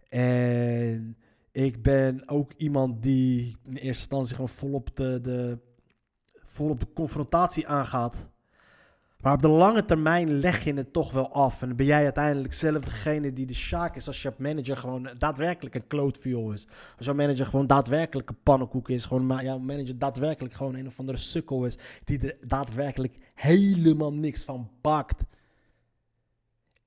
En 0.09 1.17
ik 1.53 1.83
ben 1.83 2.29
ook 2.29 2.53
iemand 2.57 3.03
die 3.03 3.57
in 3.65 3.73
eerste 3.73 3.87
instantie 3.87 4.35
gewoon 4.35 4.49
volop 4.49 4.97
de, 4.97 5.21
de, 5.21 5.59
volop 6.45 6.81
de 6.81 6.93
confrontatie 6.93 7.69
aangaat. 7.69 8.27
Maar 9.21 9.33
op 9.33 9.43
de 9.43 9.49
lange 9.49 9.85
termijn 9.85 10.33
leg 10.33 10.65
je 10.65 10.75
het 10.75 10.93
toch 10.93 11.13
wel 11.13 11.33
af. 11.33 11.63
En 11.63 11.77
ben 11.77 11.87
jij 11.87 12.05
uiteindelijk 12.05 12.53
zelf 12.53 12.83
degene 12.83 13.33
die 13.33 13.47
de 13.47 13.55
shaak 13.55 13.97
is 13.97 14.07
als 14.07 14.23
je 14.23 14.33
manager 14.39 14.77
gewoon 14.77 15.09
daadwerkelijk 15.19 15.75
een 15.75 15.87
klootviool 15.87 16.53
is. 16.53 16.67
Als 16.97 17.07
jouw 17.07 17.15
manager 17.15 17.47
gewoon 17.47 17.67
daadwerkelijk 17.67 18.29
een 18.29 18.43
pannenkoek 18.43 18.89
is. 18.89 19.05
Gewoon 19.05 19.43
jouw 19.43 19.59
manager 19.59 19.99
daadwerkelijk 19.99 20.55
gewoon 20.55 20.75
een 20.75 20.87
of 20.87 20.99
andere 20.99 21.19
sukkel 21.19 21.65
is. 21.65 21.79
Die 22.05 22.21
er 22.21 22.49
daadwerkelijk 22.49 23.15
helemaal 23.35 24.13
niks 24.13 24.45
van 24.45 24.71
bakt. 24.81 25.25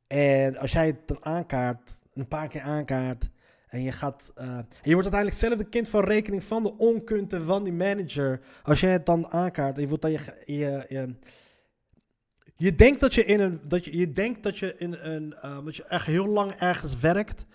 En 0.08 0.58
als 0.58 0.72
jij 0.72 0.86
het 0.86 1.08
dan 1.08 1.26
aankaart, 1.26 2.00
een 2.14 2.28
paar 2.28 2.48
keer 2.48 2.62
aankaart. 2.62 3.30
En 3.68 3.82
je 3.82 3.92
gaat. 3.92 4.32
En 4.36 4.68
je 4.82 4.94
wordt 4.94 5.14
uiteindelijk 5.14 5.42
zelf 5.42 5.58
de 5.58 5.70
kind 5.70 5.90
van 5.90 6.04
rekening 6.04 6.44
van 6.44 6.64
de 6.64 6.78
onkunde 6.78 7.44
van 7.44 7.64
die 7.64 7.74
manager. 7.74 8.40
Als 8.64 8.80
jij 8.80 8.92
het 8.92 9.06
dan 9.06 9.28
aankaart. 9.32 9.76
En 9.76 9.82
je 9.82 9.88
wordt 9.88 10.02
dan 10.02 10.12
je, 10.12 10.20
je, 10.46 10.86
je 10.90 11.16
je 12.64 12.76
denkt 12.76 13.00
dat 13.00 13.14
je 13.14 13.26
in 13.26 13.40
een. 13.40 13.60
Dat 13.68 13.86
je, 13.86 13.98
je 13.98 14.14
denkt 14.14 14.44
dat 14.44 14.58
je 14.58 14.76
in 14.78 14.94
een. 14.94 15.36
Uh, 15.46 15.66
dat 15.66 15.76
je 15.76 15.84
echt 15.84 16.06
heel 16.06 16.26
lang 16.26 16.52
ergens 16.52 17.00
werkt. 17.00 17.46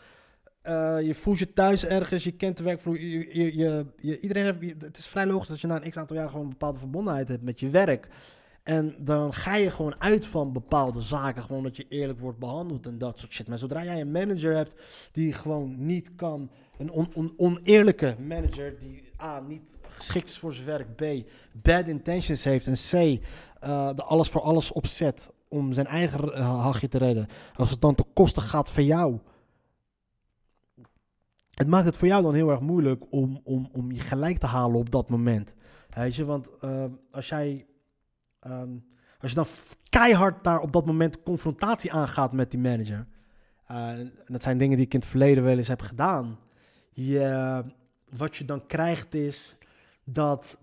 Uh, 0.64 0.96
je 1.02 1.14
voelt 1.14 1.38
je 1.38 1.52
thuis 1.52 1.86
ergens, 1.86 2.24
je 2.24 2.32
kent 2.32 2.56
de 2.56 2.62
werkvloer. 2.62 3.00
Je, 3.00 3.56
je, 3.56 4.20
iedereen 4.20 4.44
heeft, 4.44 4.82
het 4.82 4.98
is 4.98 5.06
vrij 5.06 5.26
logisch 5.26 5.48
dat 5.48 5.60
je 5.60 5.66
na 5.66 5.82
een 5.82 5.90
x 5.90 5.96
aantal 5.96 6.16
jaar 6.16 6.28
gewoon 6.28 6.42
een 6.42 6.50
bepaalde 6.50 6.78
verbondenheid 6.78 7.28
hebt 7.28 7.42
met 7.42 7.60
je 7.60 7.70
werk. 7.70 8.08
En 8.62 8.94
dan 8.98 9.32
ga 9.32 9.56
je 9.56 9.70
gewoon 9.70 9.94
uit 10.00 10.26
van 10.26 10.52
bepaalde 10.52 11.00
zaken. 11.00 11.42
Gewoon 11.42 11.62
dat 11.62 11.76
je 11.76 11.86
eerlijk 11.88 12.20
wordt 12.20 12.38
behandeld 12.38 12.86
en 12.86 12.98
dat 12.98 13.18
soort 13.18 13.32
shit. 13.32 13.48
Maar 13.48 13.58
zodra 13.58 13.84
jij 13.84 14.00
een 14.00 14.10
manager 14.10 14.56
hebt 14.56 14.74
die 15.12 15.32
gewoon 15.32 15.86
niet 15.86 16.14
kan. 16.14 16.50
Een 16.78 16.90
on, 16.90 17.32
oneerlijke 17.36 18.16
manager 18.18 18.78
die 18.78 19.07
A. 19.20 19.40
niet 19.40 19.78
geschikt 19.82 20.28
is 20.28 20.38
voor 20.38 20.52
zijn 20.52 20.66
werk. 20.66 20.96
B. 20.96 21.28
bad 21.52 21.88
intentions 21.88 22.44
heeft. 22.44 22.66
En 22.66 22.72
C. 22.72 22.92
Uh, 23.64 23.90
de 23.94 24.02
alles 24.02 24.28
voor 24.28 24.40
alles 24.40 24.72
opzet 24.72 25.30
om 25.48 25.72
zijn 25.72 25.86
eigen 25.86 26.24
uh, 26.24 26.62
hachje 26.62 26.88
te 26.88 26.98
redden. 26.98 27.26
Als 27.54 27.70
het 27.70 27.80
dan 27.80 27.94
te 27.94 28.04
kosten 28.14 28.42
gaat 28.42 28.70
van 28.70 28.84
jou. 28.84 29.18
Het 31.50 31.66
maakt 31.66 31.86
het 31.86 31.96
voor 31.96 32.08
jou 32.08 32.22
dan 32.22 32.34
heel 32.34 32.50
erg 32.50 32.60
moeilijk 32.60 33.04
om, 33.10 33.40
om, 33.44 33.68
om 33.72 33.92
je 33.92 34.00
gelijk 34.00 34.38
te 34.38 34.46
halen 34.46 34.76
op 34.76 34.90
dat 34.90 35.08
moment. 35.08 35.54
Weet 35.90 36.14
je, 36.14 36.24
want 36.24 36.48
uh, 36.60 36.84
als 37.10 37.28
jij 37.28 37.66
Um, 38.46 38.84
als 39.20 39.30
je 39.30 39.36
dan 39.36 39.46
keihard 39.88 40.44
daar 40.44 40.60
op 40.60 40.72
dat 40.72 40.86
moment 40.86 41.22
confrontatie 41.22 41.92
aangaat 41.92 42.32
met 42.32 42.50
die 42.50 42.60
manager. 42.60 43.06
En 43.66 44.12
dat 44.26 44.42
zijn 44.42 44.58
dingen 44.58 44.76
die 44.76 44.86
ik 44.86 44.94
in 44.94 45.00
het 45.00 45.08
verleden 45.08 45.44
wel 45.44 45.58
eens 45.58 45.68
heb 45.68 45.80
gedaan. 45.80 46.38
Je, 46.92 47.64
wat 48.16 48.36
je 48.36 48.44
dan 48.44 48.66
krijgt 48.66 49.14
is 49.14 49.56
dat 50.04 50.58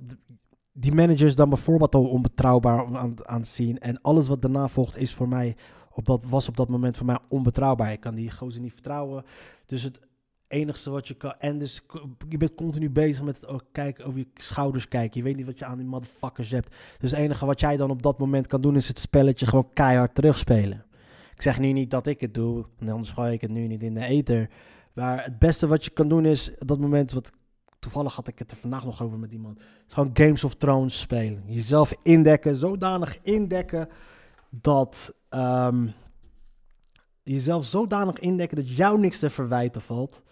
die 0.72 0.94
managers 0.94 1.36
dan 1.36 1.50
bijvoorbeeld 1.50 1.96
al 1.96 2.10
onbetrouwbaar 2.10 2.86
aan, 2.96 3.28
aan 3.28 3.46
zien. 3.46 3.80
En 3.80 4.02
alles 4.02 4.28
wat 4.28 4.42
daarna 4.42 4.68
volgt 4.68 4.98
is 4.98 5.14
voor 5.14 5.28
mij, 5.28 5.56
op 5.92 6.06
dat, 6.06 6.26
was 6.26 6.50
op 6.50 6.58
dat 6.58 6.70
moment 6.70 6.98
voor 6.98 7.06
mij 7.06 7.20
onbetrouwbaar. 7.30 7.92
Ik 7.92 8.00
kan 8.00 8.16
die 8.16 8.32
gozer 8.32 8.62
niet 8.62 8.74
vertrouwen. 8.74 9.24
Dus 9.66 9.84
het 9.84 10.00
enigste 10.48 10.90
wat 10.90 11.08
je 11.08 11.14
kan... 11.14 11.34
En 11.40 11.60
dus 11.60 11.82
je 12.30 12.38
bent 12.38 12.56
continu 12.56 12.90
bezig 12.90 13.24
met 13.24 13.36
het 13.36 13.48
ook 13.48 13.64
kijken, 13.72 14.06
over 14.06 14.20
je 14.20 14.28
schouders 14.34 14.88
kijken. 14.88 15.18
Je 15.18 15.24
weet 15.24 15.36
niet 15.36 15.46
wat 15.46 15.60
je 15.60 15.66
aan 15.66 15.78
die 15.78 15.88
motherfuckers 15.88 16.52
hebt. 16.52 16.76
Dus 16.98 17.12
het 17.12 17.20
enige 17.20 17.46
wat 17.46 17.60
jij 17.60 17.78
dan 17.78 17.90
op 17.90 18.02
dat 18.02 18.20
moment 18.20 18.48
kan 18.48 18.62
doen 18.62 18.76
is 18.76 18.88
het 18.88 19.00
spelletje 19.00 19.46
gewoon 19.46 19.70
keihard 19.74 20.16
terugspelen. 20.16 20.86
Ik 21.36 21.42
zeg 21.42 21.60
nu 21.60 21.72
niet 21.72 21.92
dat 21.92 22.08
ik 22.08 22.22
het 22.22 22.34
doe, 22.34 22.66
anders 22.88 23.10
gooi 23.10 23.34
ik 23.34 23.42
het 23.42 23.52
nu 23.52 23.68
niet 23.68 23.84
in 23.84 23.94
de 23.94 24.06
ether. 24.06 24.50
Maar 24.96 25.24
het 25.24 25.40
beste 25.40 25.68
wat 25.68 25.86
je 25.86 25.92
kan 25.92 26.08
doen 26.08 26.26
is 26.26 26.52
dat 26.58 26.80
moment, 26.80 27.12
wat 27.12 27.32
toevallig 27.80 28.16
had 28.16 28.28
ik 28.28 28.40
het 28.40 28.52
er 28.52 28.58
vandaag 28.58 28.86
nog 28.86 29.02
over 29.02 29.20
met 29.20 29.32
iemand, 29.32 29.60
gewoon 29.88 30.10
Games 30.14 30.44
of 30.44 30.56
Thrones 30.56 31.00
spelen. 31.00 31.44
Jezelf 31.46 31.94
indekken, 32.04 32.56
zodanig 32.56 33.20
indekken 33.22 33.90
dat 34.50 35.16
ehm, 35.30 35.88
jezelf 37.24 37.66
zodanig 37.66 38.20
indekken 38.20 38.58
dat 38.58 38.76
jou 38.76 39.00
niks 39.00 39.20
te 39.20 39.30
verwijten 39.30 39.82
valt. 39.82 40.24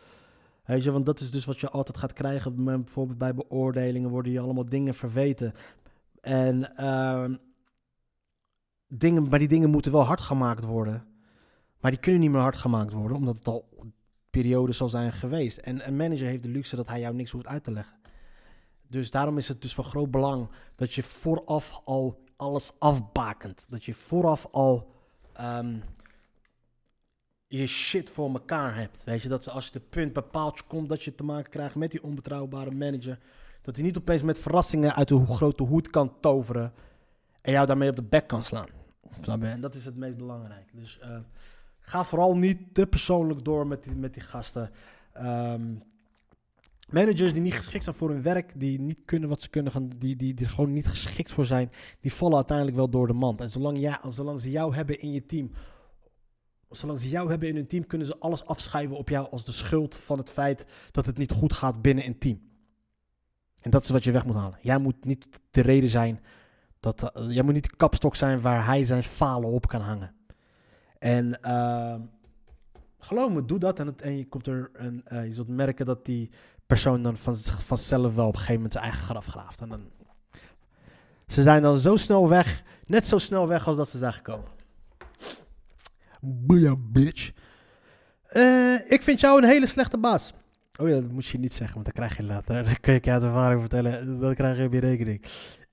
Weet 0.65 0.83
je, 0.83 0.91
want 0.91 1.05
dat 1.05 1.19
is 1.19 1.31
dus 1.31 1.45
wat 1.45 1.59
je 1.59 1.69
altijd 1.69 1.97
gaat 1.97 2.13
krijgen. 2.13 2.63
Bijvoorbeeld 2.63 3.17
bij 3.17 3.33
beoordelingen 3.33 4.09
worden 4.09 4.31
je 4.31 4.39
allemaal 4.39 4.69
dingen 4.69 4.93
verweten. 4.93 5.53
En 6.21 6.75
ehm, 6.75 7.35
dingen, 8.87 9.27
maar 9.29 9.39
die 9.39 9.47
dingen 9.47 9.69
moeten 9.69 9.91
wel 9.91 10.03
hard 10.03 10.21
gemaakt 10.21 10.63
worden. 10.63 11.05
Maar 11.79 11.91
die 11.91 11.99
kunnen 11.99 12.21
niet 12.21 12.31
meer 12.31 12.41
hard 12.41 12.57
gemaakt 12.57 12.93
worden, 12.93 13.17
omdat 13.17 13.37
het 13.37 13.47
al 13.47 13.69
periodes 14.33 14.77
zal 14.77 14.89
zijn 14.89 15.13
geweest. 15.13 15.57
En 15.57 15.87
een 15.87 15.95
manager 15.95 16.27
heeft 16.27 16.43
de 16.43 16.49
luxe 16.49 16.75
dat 16.75 16.87
hij 16.87 16.99
jou 16.99 17.15
niks 17.15 17.31
hoeft 17.31 17.47
uit 17.47 17.63
te 17.63 17.71
leggen. 17.71 17.97
Dus 18.87 19.11
daarom 19.11 19.37
is 19.37 19.47
het 19.47 19.61
dus 19.61 19.73
van 19.73 19.83
groot 19.83 20.11
belang 20.11 20.49
dat 20.75 20.93
je 20.93 21.03
vooraf 21.03 21.81
al 21.85 22.23
alles 22.35 22.79
afbakent. 22.79 23.65
Dat 23.69 23.85
je 23.85 23.93
vooraf 23.93 24.47
al 24.51 24.91
ehm, 25.33 25.79
je 27.47 27.67
shit 27.67 28.09
voor 28.09 28.33
elkaar 28.33 28.75
hebt. 28.75 29.03
Weet 29.03 29.21
je, 29.21 29.29
dat 29.29 29.49
als 29.49 29.65
je 29.65 29.71
de 29.71 29.79
punt 29.79 30.13
bepaald 30.13 30.67
komt 30.67 30.89
dat 30.89 31.03
je 31.03 31.15
te 31.15 31.23
maken 31.23 31.51
krijgt 31.51 31.75
met 31.75 31.91
die 31.91 32.03
onbetrouwbare 32.03 32.71
manager. 32.71 33.19
Dat 33.61 33.75
hij 33.75 33.85
niet 33.85 33.97
opeens 33.97 34.21
met 34.21 34.39
verrassingen 34.39 34.95
uit 34.95 35.07
de 35.07 35.25
grote 35.25 35.63
hoed 35.63 35.89
kan 35.89 36.19
toveren. 36.19 36.73
En 37.41 37.51
jou 37.51 37.65
daarmee 37.65 37.89
op 37.89 37.95
de 37.95 38.03
bek 38.03 38.27
kan 38.27 38.43
slaan. 38.43 38.67
En 39.41 39.61
dat 39.61 39.75
is 39.75 39.85
het 39.85 39.95
meest 39.95 40.17
belangrijke. 40.17 40.75
Dus 40.75 40.99
eh, 40.99 41.17
ga 41.85 42.03
vooral 42.03 42.35
niet 42.35 42.73
te 42.73 42.87
persoonlijk 42.87 43.45
door 43.45 43.67
met 43.67 43.83
die, 43.83 43.95
met 43.95 44.13
die 44.13 44.23
gasten. 44.23 44.71
Ehm, 45.13 45.75
managers 46.89 47.33
die 47.33 47.41
niet 47.41 47.53
geschikt 47.53 47.83
zijn 47.83 47.95
voor 47.95 48.09
hun 48.09 48.21
werk, 48.21 48.59
die 48.59 48.79
niet 48.79 48.99
kunnen 49.05 49.29
wat 49.29 49.41
ze 49.41 49.49
kunnen 49.49 49.71
gaan, 49.71 49.89
die, 49.89 50.15
die, 50.15 50.33
die 50.33 50.45
er 50.45 50.51
gewoon 50.51 50.73
niet 50.73 50.87
geschikt 50.87 51.31
voor 51.31 51.45
zijn, 51.45 51.71
die 51.99 52.13
vallen 52.13 52.35
uiteindelijk 52.35 52.77
wel 52.77 52.89
door 52.89 53.07
de 53.07 53.13
mand. 53.13 53.41
En 53.41 53.49
zolang, 53.49 53.79
jij, 53.79 53.97
zolang 54.07 54.39
ze 54.39 54.51
jou 54.51 54.75
hebben 54.75 54.99
in 54.99 55.11
je 55.11 55.25
team, 55.25 55.51
zolang 56.69 56.99
ze 56.99 57.09
jou 57.09 57.29
hebben 57.29 57.49
in 57.49 57.55
hun 57.55 57.67
team, 57.67 57.87
kunnen 57.87 58.07
ze 58.07 58.19
alles 58.19 58.45
afschuiven 58.45 58.97
op 58.97 59.09
jou 59.09 59.29
als 59.29 59.45
de 59.45 59.51
schuld 59.51 59.95
van 59.95 60.17
het 60.17 60.29
feit 60.29 60.65
dat 60.91 61.05
het 61.05 61.17
niet 61.17 61.31
goed 61.31 61.53
gaat 61.53 61.81
binnen 61.81 62.05
een 62.05 62.17
team. 62.17 62.41
En 63.61 63.71
dat 63.71 63.83
is 63.83 63.89
wat 63.89 64.03
je 64.03 64.11
weg 64.11 64.25
moet 64.25 64.35
halen. 64.35 64.59
Jij 64.61 64.77
moet 64.77 65.05
niet 65.05 65.29
de 65.51 65.61
reden 65.61 65.89
zijn 65.89 66.19
dat, 66.79 67.13
eh, 67.13 67.31
jij 67.31 67.43
moet 67.43 67.53
niet 67.53 67.69
de 67.69 67.77
kapstok 67.77 68.15
zijn 68.15 68.41
waar 68.41 68.65
hij 68.65 68.83
zijn 68.83 69.03
falen 69.03 69.49
op 69.49 69.67
kan 69.67 69.81
hangen. 69.81 70.15
En 71.03 71.41
ehm, 71.41 72.01
geloof 72.99 73.31
me, 73.31 73.45
doe 73.45 73.59
dat 73.59 73.79
en, 73.79 73.87
het, 73.87 74.01
en 74.01 74.17
je 74.17 74.27
komt 74.27 74.47
er 74.47 74.71
en 74.73 75.01
eh, 75.05 75.25
je 75.25 75.31
zult 75.31 75.47
merken 75.47 75.85
dat 75.85 76.05
die 76.05 76.29
persoon 76.67 77.03
dan 77.03 77.17
van, 77.17 77.35
vanzelf 77.37 78.15
wel 78.15 78.27
op 78.27 78.33
een 78.33 78.39
gegeven 78.39 78.55
moment 78.55 78.73
zijn 78.73 78.83
eigen 78.83 79.03
graf 79.03 79.25
graaft. 79.25 79.61
En 79.61 79.69
dan, 79.69 79.89
ze 81.27 81.41
zijn 81.41 81.61
dan 81.61 81.77
zo 81.77 81.95
snel 81.95 82.29
weg, 82.29 82.63
net 82.85 83.07
zo 83.07 83.17
snel 83.17 83.47
weg 83.47 83.67
als 83.67 83.77
dat 83.77 83.89
ze 83.89 83.97
zijn 83.97 84.13
gekomen. 84.13 84.47
Boeia, 86.21 86.75
bitch. 86.77 87.31
Eh, 88.23 88.91
ik 88.91 89.01
vind 89.01 89.19
jou 89.19 89.41
een 89.41 89.49
hele 89.49 89.67
slechte 89.67 89.97
baas. 89.97 90.33
Oh 90.79 90.87
ja, 90.87 90.93
dat 91.01 91.11
moet 91.11 91.25
je 91.25 91.39
niet 91.39 91.53
zeggen, 91.53 91.73
want 91.73 91.85
dan 91.85 91.95
krijg 91.95 92.17
je 92.17 92.23
later. 92.23 92.63
Dan 92.63 92.79
kun 92.79 92.93
ik 92.93 93.05
je 93.05 93.11
uit 93.11 93.23
ervaring 93.23 93.59
vertellen. 93.59 94.19
Dan 94.19 94.35
krijg 94.35 94.57
je 94.57 94.65
op 94.65 94.73
je 94.73 94.79
rekening. 94.79 95.23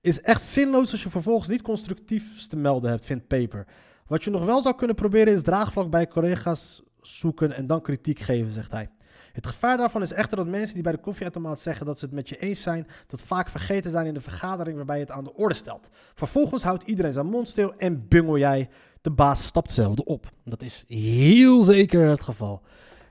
Is 0.00 0.20
echt 0.20 0.42
zinloos 0.42 0.92
als 0.92 1.02
je 1.02 1.10
vervolgens 1.10 1.48
niet 1.48 1.62
constructiefs 1.62 2.48
te 2.48 2.56
melden 2.56 2.90
hebt, 2.90 3.04
vindt 3.04 3.26
Paper. 3.26 3.66
Wat 4.10 4.24
je 4.24 4.30
nog 4.30 4.44
wel 4.44 4.62
zou 4.62 4.74
kunnen 4.74 4.96
proberen 4.96 5.32
is 5.32 5.42
draagvlak 5.42 5.90
bij 5.90 6.08
collega's 6.08 6.82
zoeken 7.00 7.52
en 7.52 7.66
dan 7.66 7.82
kritiek 7.82 8.18
geven, 8.18 8.52
zegt 8.52 8.72
hij. 8.72 8.90
Het 9.32 9.46
gevaar 9.46 9.76
daarvan 9.76 10.02
is 10.02 10.12
echter 10.12 10.36
dat 10.36 10.46
mensen 10.46 10.74
die 10.74 10.82
bij 10.82 10.92
de 10.92 10.98
koffieautomaat 10.98 11.60
zeggen 11.60 11.86
dat 11.86 11.98
ze 11.98 12.04
het 12.04 12.14
met 12.14 12.28
je 12.28 12.36
eens 12.36 12.62
zijn, 12.62 12.86
dat 13.06 13.22
vaak 13.22 13.48
vergeten 13.48 13.90
zijn 13.90 14.06
in 14.06 14.14
de 14.14 14.20
vergadering 14.20 14.76
waarbij 14.76 14.96
je 14.96 15.02
het 15.02 15.12
aan 15.12 15.24
de 15.24 15.34
orde 15.34 15.54
stelt. 15.54 15.88
Vervolgens 16.14 16.62
houdt 16.62 16.84
iedereen 16.84 17.12
zijn 17.12 17.26
mond 17.26 17.48
stil 17.48 17.74
en 17.76 18.08
bungel 18.08 18.38
jij. 18.38 18.68
De 19.00 19.10
baas 19.10 19.44
stapt 19.44 19.72
zelden 19.72 20.06
op. 20.06 20.32
Dat 20.44 20.62
is 20.62 20.84
heel 20.88 21.62
zeker 21.62 22.08
het 22.08 22.22
geval. 22.22 22.62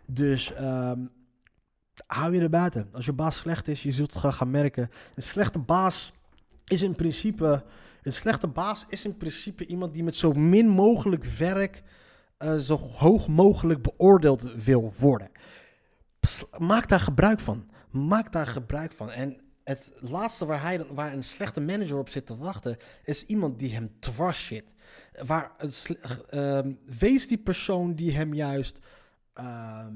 Dus 0.06 0.54
ehm, 0.54 1.06
hou 2.08 2.36
je 2.36 2.42
er 2.42 2.50
buiten. 2.50 2.90
Als 2.92 3.06
je 3.06 3.14
baas 3.14 3.38
slecht 3.38 3.68
is, 3.68 3.84
je 3.84 3.92
zult 3.92 4.14
het 4.14 4.22
gaan, 4.22 4.34
gaan 4.34 4.52
merken. 4.52 4.90
Een 5.16 5.24
slechte 5.24 5.60
baas 5.60 6.14
is 6.66 6.82
in 6.82 6.96
principe. 6.96 7.64
Een 8.04 8.14
slechte 8.14 8.48
baas 8.48 8.86
is 8.90 9.06
in 9.06 9.18
principe 9.18 9.66
iemand 9.66 9.94
die 9.94 10.04
met 10.04 10.16
zo 10.16 10.32
min 10.34 10.68
mogelijk 10.68 11.26
werk 11.26 11.84
eh, 12.38 12.56
zo 12.56 12.76
hoog 12.78 13.28
mogelijk 13.28 13.82
beoordeeld 13.82 14.54
wil 14.64 14.94
worden. 15.00 15.32
Maak 16.58 16.88
daar 16.90 17.00
gebruik 17.00 17.40
van. 17.40 17.70
Maak 17.92 18.32
daar 18.32 18.48
gebruik 18.48 18.92
van. 18.92 19.12
En 19.12 19.42
het 19.64 19.92
laatste 20.00 20.46
waar, 20.46 20.62
hij, 20.62 20.86
waar 20.86 21.14
een 21.14 21.24
slechte 21.24 21.62
manager 21.62 21.98
op 21.98 22.10
zit 22.10 22.26
te 22.26 22.38
wachten, 22.38 22.78
is 23.04 23.26
iemand 23.26 23.60
die 23.60 23.74
hem 23.74 23.92
dwars 24.00 24.46
zit. 24.46 24.74
Waar 25.26 25.52
sle- 25.68 26.24
ehm, 26.30 26.74
wees 27.00 27.28
die 27.28 27.38
persoon 27.38 27.94
die 27.96 28.16
hem 28.16 28.34
juist. 28.34 28.80
ehm, 29.34 29.94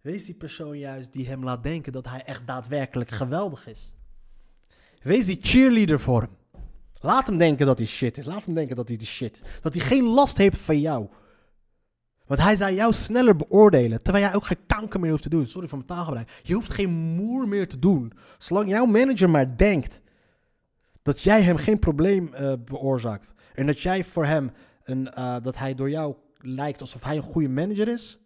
wees 0.00 0.24
die 0.24 0.34
persoon 0.34 0.78
juist 0.78 1.12
die 1.12 1.28
hem 1.28 1.44
laat 1.44 1.62
denken 1.62 1.92
dat 1.92 2.08
hij 2.08 2.22
echt 2.22 2.46
daadwerkelijk 2.46 3.10
geweldig 3.10 3.66
is. 3.66 3.94
Wees 5.02 5.26
die 5.26 5.38
cheerleader 5.40 6.00
voor 6.00 6.20
hem. 6.20 6.30
Laat 7.00 7.26
hem 7.26 7.38
denken 7.38 7.66
dat 7.66 7.78
hij 7.78 7.86
shit 7.86 8.18
is. 8.18 8.24
Laat 8.24 8.44
hem 8.44 8.54
denken 8.54 8.76
dat 8.76 8.88
hij 8.88 8.96
de 8.96 9.06
shit 9.06 9.34
is. 9.34 9.60
Dat 9.62 9.74
hij 9.74 9.82
geen 9.82 10.04
last 10.04 10.36
heeft 10.36 10.58
van 10.58 10.80
jou. 10.80 11.08
Want 12.26 12.40
hij 12.40 12.56
zou 12.56 12.72
jou 12.72 12.92
sneller 12.92 13.36
beoordelen. 13.36 14.02
Terwijl 14.02 14.24
jij 14.24 14.34
ook 14.34 14.46
geen 14.46 14.66
kanker 14.66 15.00
meer 15.00 15.10
hoeft 15.10 15.22
te 15.22 15.28
doen. 15.28 15.46
Sorry 15.46 15.68
voor 15.68 15.78
mijn 15.78 15.90
taalgebruik. 15.90 16.40
Je 16.42 16.54
hoeft 16.54 16.72
geen 16.72 16.90
moer 16.90 17.48
meer 17.48 17.68
te 17.68 17.78
doen. 17.78 18.12
Zolang 18.38 18.68
jouw 18.68 18.84
manager 18.84 19.30
maar 19.30 19.56
denkt 19.56 20.00
dat 21.02 21.20
jij 21.20 21.42
hem 21.42 21.56
geen 21.56 21.78
probleem 21.78 22.34
eh, 22.34 22.52
veroorzaakt. 22.64 23.34
En 23.54 23.66
dat 23.66 23.80
jij 23.80 24.04
voor 24.04 24.26
hem, 24.26 24.52
een, 24.84 25.10
eh, 25.12 25.36
dat 25.42 25.58
hij 25.58 25.74
door 25.74 25.90
jou 25.90 26.14
lijkt 26.36 26.80
alsof 26.80 27.02
hij 27.02 27.16
een 27.16 27.22
goede 27.22 27.48
manager 27.48 27.88
is. 27.88 28.18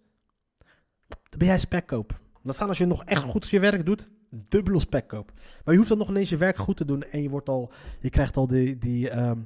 Dan 1.09 1.39
ben 1.39 1.47
jij 1.47 1.59
spekkoop. 1.59 2.21
Dat 2.43 2.55
staan 2.55 2.69
als 2.69 2.79
je 2.79 2.87
nog 2.87 3.05
echt 3.05 3.23
goed 3.23 3.49
je 3.49 3.61
werk 3.61 3.87
doet. 3.87 4.09
Dubbele 4.35 4.81
spekkoop. 4.81 5.33
Maar 5.37 5.75
je 5.75 5.77
hoeft 5.77 5.89
dan 5.89 5.99
nog 5.99 6.09
ineens 6.09 6.29
je 6.29 6.37
werk 6.37 6.57
goed 6.57 6.77
te 6.77 6.85
doen. 6.85 7.03
En 7.03 7.23
je, 7.23 7.29
wordt 7.29 7.49
al, 7.49 7.73
je 8.01 8.11
krijgt 8.11 8.37
al 8.37 8.47
die, 8.47 8.79
die, 8.79 9.11
ehm, 9.11 9.39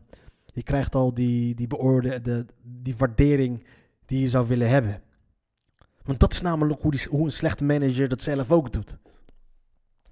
je 0.45 0.63
krijgt 0.63 0.95
al 0.95 1.15
die, 1.15 1.55
die, 1.55 1.67
beoorde, 1.67 2.21
de, 2.21 2.47
die 2.63 2.97
waardering 2.97 3.67
die 4.05 4.21
je 4.21 4.29
zou 4.29 4.47
willen 4.47 4.69
hebben. 4.69 5.03
Want 6.03 6.21
dat 6.21 6.33
is 6.33 6.41
namelijk 6.41 6.81
hoe, 6.81 6.91
die, 6.91 7.07
hoe 7.11 7.25
een 7.25 7.31
slechte 7.31 7.65
manager 7.65 8.09
dat 8.09 8.21
zelf 8.21 8.51
ook 8.51 8.73
doet. 8.73 8.99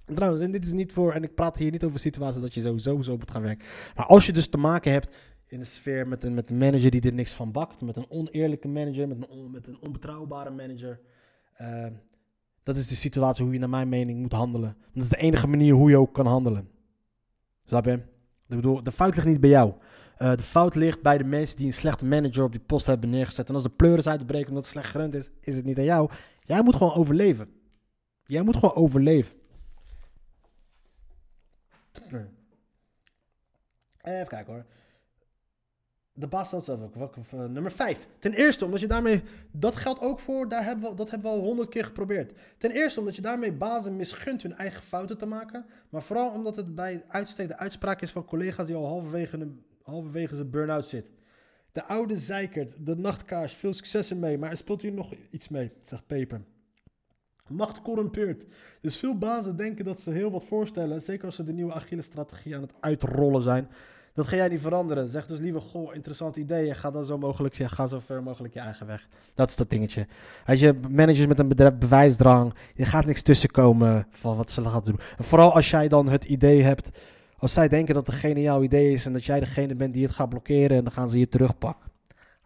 En 0.05 0.15
Trouwens, 0.15 0.43
en 0.43 0.51
dit 0.51 0.65
is 0.65 0.73
niet 0.73 0.91
voor, 0.93 1.13
en 1.13 1.23
ik 1.23 1.35
praat 1.35 1.57
hier 1.57 1.71
niet 1.71 1.83
over 1.83 1.99
situaties 1.99 2.41
dat 2.41 2.53
je 2.53 2.61
sowieso 2.77 3.17
moet 3.17 3.31
gaan 3.31 3.41
werken. 3.41 3.67
Maar 3.95 4.05
als 4.05 4.25
je 4.25 4.33
dus 4.33 4.47
te 4.47 4.57
maken 4.57 4.91
hebt 4.91 5.15
in 5.47 5.59
de 5.59 5.65
sfeer 5.65 6.07
met 6.07 6.23
een, 6.23 6.33
met 6.33 6.49
een 6.49 6.57
manager 6.57 6.91
die 6.91 7.01
er 7.01 7.13
niks 7.13 7.33
van 7.33 7.51
bakt, 7.51 7.81
met 7.81 7.95
een 7.95 8.09
oneerlijke 8.09 8.67
manager, 8.67 9.07
met 9.07 9.29
een, 9.29 9.51
met 9.51 9.67
een 9.67 9.79
onbetrouwbare 9.79 10.49
manager. 10.49 10.99
eh, 11.53 11.85
dat 12.65 12.77
is 12.77 12.87
de 12.87 12.95
situatie 12.95 13.43
hoe 13.43 13.53
je 13.53 13.59
naar 13.59 13.69
mijn 13.69 13.89
mening 13.89 14.19
moet 14.19 14.31
handelen. 14.31 14.77
Dat 14.93 15.03
is 15.03 15.09
de 15.09 15.17
enige 15.17 15.47
manier 15.47 15.73
hoe 15.73 15.89
je 15.89 15.97
ook 15.97 16.13
kan 16.13 16.25
handelen. 16.25 16.69
Snap 17.65 17.85
je? 17.85 17.91
Ik 18.47 18.55
bedoel, 18.55 18.83
de 18.83 18.91
fout 18.91 19.15
ligt 19.15 19.27
niet 19.27 19.39
bij 19.39 19.49
jou. 19.49 19.73
Eh, 20.17 20.35
de 20.35 20.43
fout 20.43 20.75
ligt 20.75 21.01
bij 21.01 21.17
de 21.17 21.23
mensen 21.23 21.57
die 21.57 21.65
een 21.65 21.73
slechte 21.73 22.05
manager 22.05 22.43
op 22.43 22.51
die 22.51 22.61
post 22.61 22.85
hebben 22.85 23.09
neergezet. 23.09 23.49
En 23.49 23.55
als 23.55 23.63
de 23.63 23.69
pleuris 23.69 24.07
uitbreken 24.07 24.47
omdat 24.47 24.63
het 24.63 24.71
slecht 24.71 24.89
gerund 24.89 25.13
is, 25.13 25.29
is 25.41 25.55
het 25.55 25.65
niet 25.65 25.77
aan 25.77 25.83
jou. 25.83 26.09
Jij 26.41 26.63
moet 26.63 26.75
gewoon 26.75 26.93
overleven. 26.93 27.49
Jij 28.23 28.41
moet 28.41 28.55
gewoon 28.55 28.75
overleven. 28.75 29.33
Even 34.01 34.27
kijken 34.27 34.53
hoor. 34.53 34.65
De 36.17 36.27
baas 36.27 36.49
zelf 36.49 36.97
ook. 36.97 37.15
Eh, 37.15 37.39
nummer 37.39 37.71
5. 37.71 38.07
Ten 38.19 38.33
eerste, 38.33 38.65
omdat 38.65 38.79
je 38.79 38.87
daarmee. 38.87 39.23
Dat 39.51 39.75
geldt 39.75 40.01
ook 40.01 40.19
voor. 40.19 40.49
Daar 40.49 40.63
hebben 40.63 40.89
we, 40.89 40.95
dat 40.95 41.09
hebben 41.09 41.31
we 41.31 41.37
al 41.37 41.43
honderd 41.43 41.69
keer 41.69 41.85
geprobeerd. 41.85 42.33
Ten 42.57 42.71
eerste, 42.71 42.99
omdat 42.99 43.15
je 43.15 43.21
daarmee 43.21 43.51
bazen 43.51 43.95
misgunt 43.95 44.41
hun 44.41 44.55
eigen 44.55 44.81
fouten 44.81 45.17
te 45.17 45.25
maken. 45.25 45.65
Maar 45.89 46.03
vooral 46.03 46.29
omdat 46.29 46.55
het 46.55 46.75
bij 46.75 47.03
uitstek 47.07 47.47
de 47.47 47.57
uitspraak 47.57 48.01
is 48.01 48.11
van 48.11 48.25
collega's 48.25 48.67
die 48.67 48.75
al 48.75 48.87
halverwege, 48.87 49.37
een, 49.37 49.63
halverwege 49.83 50.35
zijn 50.35 50.49
burn-out 50.49 50.87
zit. 50.87 51.09
De 51.71 51.85
oude 51.85 52.17
zeikert, 52.17 52.85
de 52.85 52.95
nachtkaars, 52.95 53.53
veel 53.53 53.73
succes 53.73 54.09
ermee. 54.09 54.37
Maar 54.37 54.51
er 54.51 54.57
speelt 54.57 54.81
hier 54.81 54.93
nog 54.93 55.13
iets 55.29 55.49
mee, 55.49 55.71
zegt 55.81 56.07
Peper. 56.07 56.41
Macht 57.47 57.81
corrumpeert. 57.81 58.45
Dus 58.81 58.97
veel 58.97 59.17
bazen 59.17 59.55
denken 59.55 59.85
dat 59.85 60.01
ze 60.01 60.11
heel 60.11 60.31
wat 60.31 60.43
voorstellen. 60.43 61.01
Zeker 61.01 61.25
als 61.25 61.35
ze 61.35 61.43
de 61.43 61.53
nieuwe 61.53 61.73
agile 61.73 62.01
strategie 62.01 62.55
aan 62.55 62.61
het 62.61 62.73
uitrollen 62.79 63.41
zijn. 63.41 63.67
Dat 64.15 64.27
ga 64.27 64.35
jij 64.35 64.47
niet 64.47 64.61
veranderen. 64.61 65.09
Zeg 65.09 65.25
dus 65.25 65.39
liever, 65.39 65.61
goh, 65.61 65.95
interessant 65.95 66.35
idee. 66.35 66.73
Ga 66.73 66.91
dan 66.91 67.05
zo 67.05 67.17
mogelijk, 67.17 67.55
ga 67.55 67.87
zo 67.87 67.99
ver 68.05 68.23
mogelijk 68.23 68.53
je 68.53 68.59
eigen 68.59 68.87
weg. 68.87 69.07
Dat 69.33 69.49
is 69.49 69.55
dat 69.55 69.69
dingetje. 69.69 70.07
Als 70.45 70.59
je 70.59 70.79
managers 70.89 71.27
met 71.27 71.39
een 71.39 71.47
bedrijf 71.47 71.77
bewijsdrang, 71.77 72.53
je 72.73 72.85
gaat 72.85 73.05
niks 73.05 73.21
tussenkomen 73.21 74.07
van 74.09 74.37
wat 74.37 74.51
ze 74.51 74.69
gaan 74.69 74.83
doen. 74.83 74.99
En 75.17 75.23
vooral 75.23 75.53
als 75.53 75.69
jij 75.69 75.87
dan 75.87 76.07
het 76.07 76.25
idee 76.25 76.61
hebt, 76.61 76.89
als 77.37 77.53
zij 77.53 77.67
denken 77.67 77.93
dat 77.93 78.07
een 78.07 78.13
geniaal 78.13 78.63
idee 78.63 78.93
is 78.93 79.05
en 79.05 79.13
dat 79.13 79.25
jij 79.25 79.39
degene 79.39 79.75
bent 79.75 79.93
die 79.93 80.03
het 80.05 80.15
gaat 80.15 80.29
blokkeren 80.29 80.77
en 80.77 80.83
dan 80.83 80.93
gaan 80.93 81.09
ze 81.09 81.19
je 81.19 81.29
terugpakken. 81.29 81.91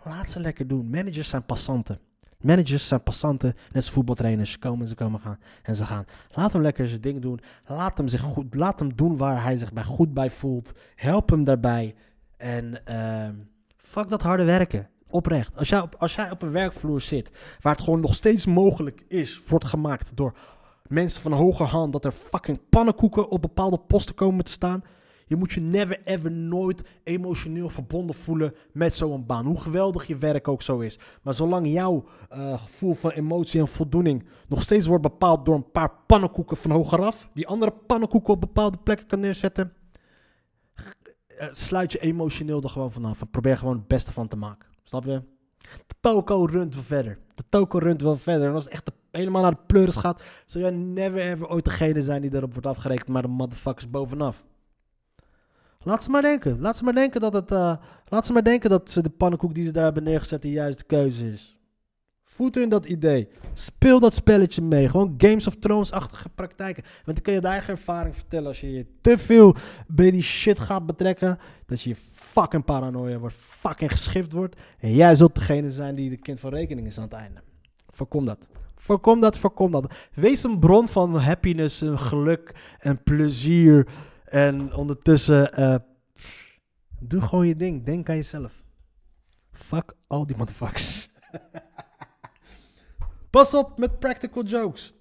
Laat 0.04 0.30
ze 0.30 0.40
lekker 0.40 0.68
doen. 0.68 0.90
Managers 0.90 1.30
zijn 1.30 1.46
passanten. 1.46 2.00
Managers 2.44 2.88
zijn 2.88 3.04
passanten, 3.04 3.54
net 3.56 3.76
als 3.76 3.90
voetbaltrainers. 3.90 4.60
Komen 4.60 4.88
ze 4.88 4.96
komen 4.96 5.20
gaan 5.20 5.40
en 5.64 5.76
ze 5.76 5.86
gaan. 5.86 6.06
Laat 6.32 6.54
hem 6.54 6.62
lekker 6.62 6.88
zijn 6.88 7.02
ding 7.02 7.22
doen. 7.22 7.40
Laat 7.68 7.98
hem, 7.98 8.08
zich 8.08 8.22
goed, 8.22 8.56
laat 8.56 8.80
hem 8.80 8.96
doen 8.96 9.18
waar 9.18 9.44
hij 9.44 9.58
zich 9.58 9.74
bij 9.74 9.84
goed 9.84 10.14
bij 10.14 10.30
voelt. 10.30 10.72
Help 10.96 11.30
hem 11.30 11.44
daarbij. 11.44 11.96
En 12.38 12.82
uh, 12.90 13.30
fuck 13.78 14.10
dat 14.10 14.22
harde 14.22 14.44
werken. 14.44 14.90
Oprecht. 15.10 15.58
Als 15.58 15.70
jij, 15.70 15.82
op, 15.82 15.96
als 15.98 16.16
jij 16.16 16.32
op 16.32 16.42
een 16.42 16.52
werkvloer 16.52 17.02
zit 17.02 17.32
waar 17.62 17.74
het 17.74 17.84
gewoon 17.84 18.00
nog 18.00 18.16
steeds 18.16 18.46
mogelijk 18.46 19.04
is, 19.08 19.42
wordt 19.48 19.66
gemaakt 19.66 20.16
door 20.16 20.38
mensen 20.88 21.22
van 21.22 21.32
hoger 21.32 21.66
hand, 21.66 21.94
dat 21.94 22.06
er 22.06 22.12
fucking 22.12 22.60
pannenkoeken 22.70 23.30
op 23.30 23.42
bepaalde 23.42 23.78
posten 23.78 24.16
komen 24.16 24.46
te 24.46 24.52
staan. 24.52 24.84
Je 25.30 25.36
moet 25.36 25.52
je 25.52 25.62
never 25.62 26.02
ever 26.04 26.32
nooit 26.32 26.84
emotioneel 27.04 27.70
verbonden 27.70 28.16
voelen 28.16 28.54
met 28.72 28.96
zo'n 28.96 29.26
baan. 29.26 29.46
Hoe 29.46 29.62
geweldig 29.62 30.08
je 30.08 30.18
werk 30.18 30.48
ook 30.48 30.62
zo 30.62 30.80
is. 30.80 31.00
Maar 31.22 31.34
zolang 31.34 31.68
jouw 31.68 32.06
uh, 32.34 32.62
gevoel 32.62 32.94
van 32.94 33.12
emotie 33.12 33.60
en 33.60 33.68
voldoening 33.68 34.26
nog 34.48 34.62
steeds 34.62 34.88
wordt 34.88 35.04
bepaald 35.04 35.46
door 35.46 35.56
een 35.56 35.72
paar 35.72 35.92
pannenkoeken 36.08 36.58
van 36.58 36.72
hogeraf, 36.72 37.30
die 37.34 37.48
andere 37.48 37.72
pannenkoeken 37.72 38.34
op 38.34 38.42
bepaalde 38.42 38.78
plekken 38.84 39.08
kan 39.08 39.20
neerzetten, 39.20 39.74
uh, 41.40 41.48
sluit 41.52 41.92
je 41.92 42.00
emotioneel 42.00 42.62
er 42.62 42.70
gewoon 42.70 42.92
vanaf. 42.92 43.22
En 43.22 43.30
probeer 43.30 43.58
gewoon 43.58 43.76
het 43.78 43.88
beste 43.88 44.12
van 44.12 44.28
te 44.28 44.36
maken. 44.36 44.68
Snap 44.84 45.06
je? 45.06 45.22
De 45.88 45.96
toko 46.00 46.46
runt 46.46 46.74
wel 46.74 46.84
verder. 46.84 47.20
De 47.36 47.44
toko 47.50 47.78
runt 47.78 48.02
wel 48.02 48.18
verder. 48.18 48.48
En 48.48 48.54
als 48.54 48.64
het 48.64 48.74
echt 48.74 48.92
helemaal 49.12 49.42
naar 49.42 49.52
de 49.52 49.64
pleuris 49.68 49.96
gaat, 49.96 50.24
zul 50.46 50.62
jij 50.62 50.72
never 50.72 51.20
ever 51.20 51.50
ooit 51.50 51.66
degene 51.66 52.02
zijn 52.02 52.22
die 52.22 52.36
erop 52.36 52.52
wordt 52.52 52.68
afgerekend, 52.68 53.08
maar 53.08 53.22
de 53.22 53.28
motherfuckers 53.28 53.90
bovenaf. 53.90 54.44
Laat 55.84 56.04
ze 56.04 56.10
maar 56.10 56.22
denken. 56.22 56.60
Laat 56.60 56.78
ze 56.78 56.84
maar 56.84 56.94
denken 56.94 57.22
dat 57.22 57.34
het. 57.34 57.52
Uh, 57.52 57.74
laat 58.06 58.26
ze 58.26 58.34
maar 58.34 58.44
denken 58.44 58.70
dat 58.70 58.92
ze 58.92 59.02
de 59.02 59.10
pannenkoek 59.10 59.54
die 59.54 59.66
ze 59.66 59.72
daar 59.72 59.84
hebben 59.84 60.04
neergezet 60.04 60.42
de 60.42 60.52
juiste 60.52 60.86
keuze 60.86 61.32
is. 61.32 61.58
Voet 62.24 62.58
in 62.58 62.70
dat 62.70 62.86
idee. 62.86 63.28
Speel 63.54 64.00
dat 64.00 64.14
spelletje 64.14 64.62
mee. 64.62 64.90
Gewoon 64.90 65.14
Games 65.18 65.48
of 65.48 65.56
Thrones-achtige 65.56 66.30
praktijken. 66.30 66.84
Want 66.84 67.06
dan 67.06 67.22
kun 67.22 67.34
je 67.34 67.42
de 67.42 67.48
eigen 67.48 67.70
ervaring 67.70 68.16
vertellen. 68.16 68.48
Als 68.48 68.62
je 68.62 68.72
je 68.72 68.86
te 69.02 69.18
veel 69.18 69.56
bij 69.88 70.12
die 70.12 70.22
shit 70.22 70.60
gaat 70.60 70.86
betrekken. 70.86 71.38
Dat 71.66 71.82
je 71.82 71.96
fucking 72.12 72.66
paranoia 72.66 73.18
wordt. 73.18 73.36
Fucking 73.36 73.92
geschift 73.92 74.34
wordt. 74.34 74.56
En 74.80 74.94
jij 74.94 75.16
zult 75.16 75.36
degene 75.36 75.72
zijn 75.72 75.96
die 75.96 76.10
de 76.10 76.18
kind 76.18 76.40
van 76.40 76.54
rekening 76.54 76.88
is 76.88 76.98
aan 76.98 77.04
het 77.04 77.14
einde. 77.14 77.42
Voorkom 77.88 78.26
dat. 78.26 78.48
Voorkom 78.76 79.22
dat, 79.22 79.38
voorkom 79.38 79.72
dat. 79.72 79.94
Wees 80.14 80.44
een 80.44 80.60
bron 80.60 80.88
van 80.88 81.16
happiness, 81.16 81.84
geluk 81.96 82.76
en 82.80 83.04
plezier. 83.04 83.88
En 84.30 84.74
ondertussen, 84.74 85.60
uh, 85.60 85.76
doe 87.00 87.22
gewoon 87.22 87.48
je 87.48 87.56
ding. 87.56 87.84
Denk 87.86 88.10
aan 88.10 88.16
jezelf. 88.16 88.64
Fuck 89.52 89.94
al 90.08 90.26
die 90.26 90.38
motherfuckers. 90.38 91.10
Pas 93.30 93.54
op 93.54 93.78
met 93.78 94.00
practical 94.00 94.44
jokes. 94.44 94.94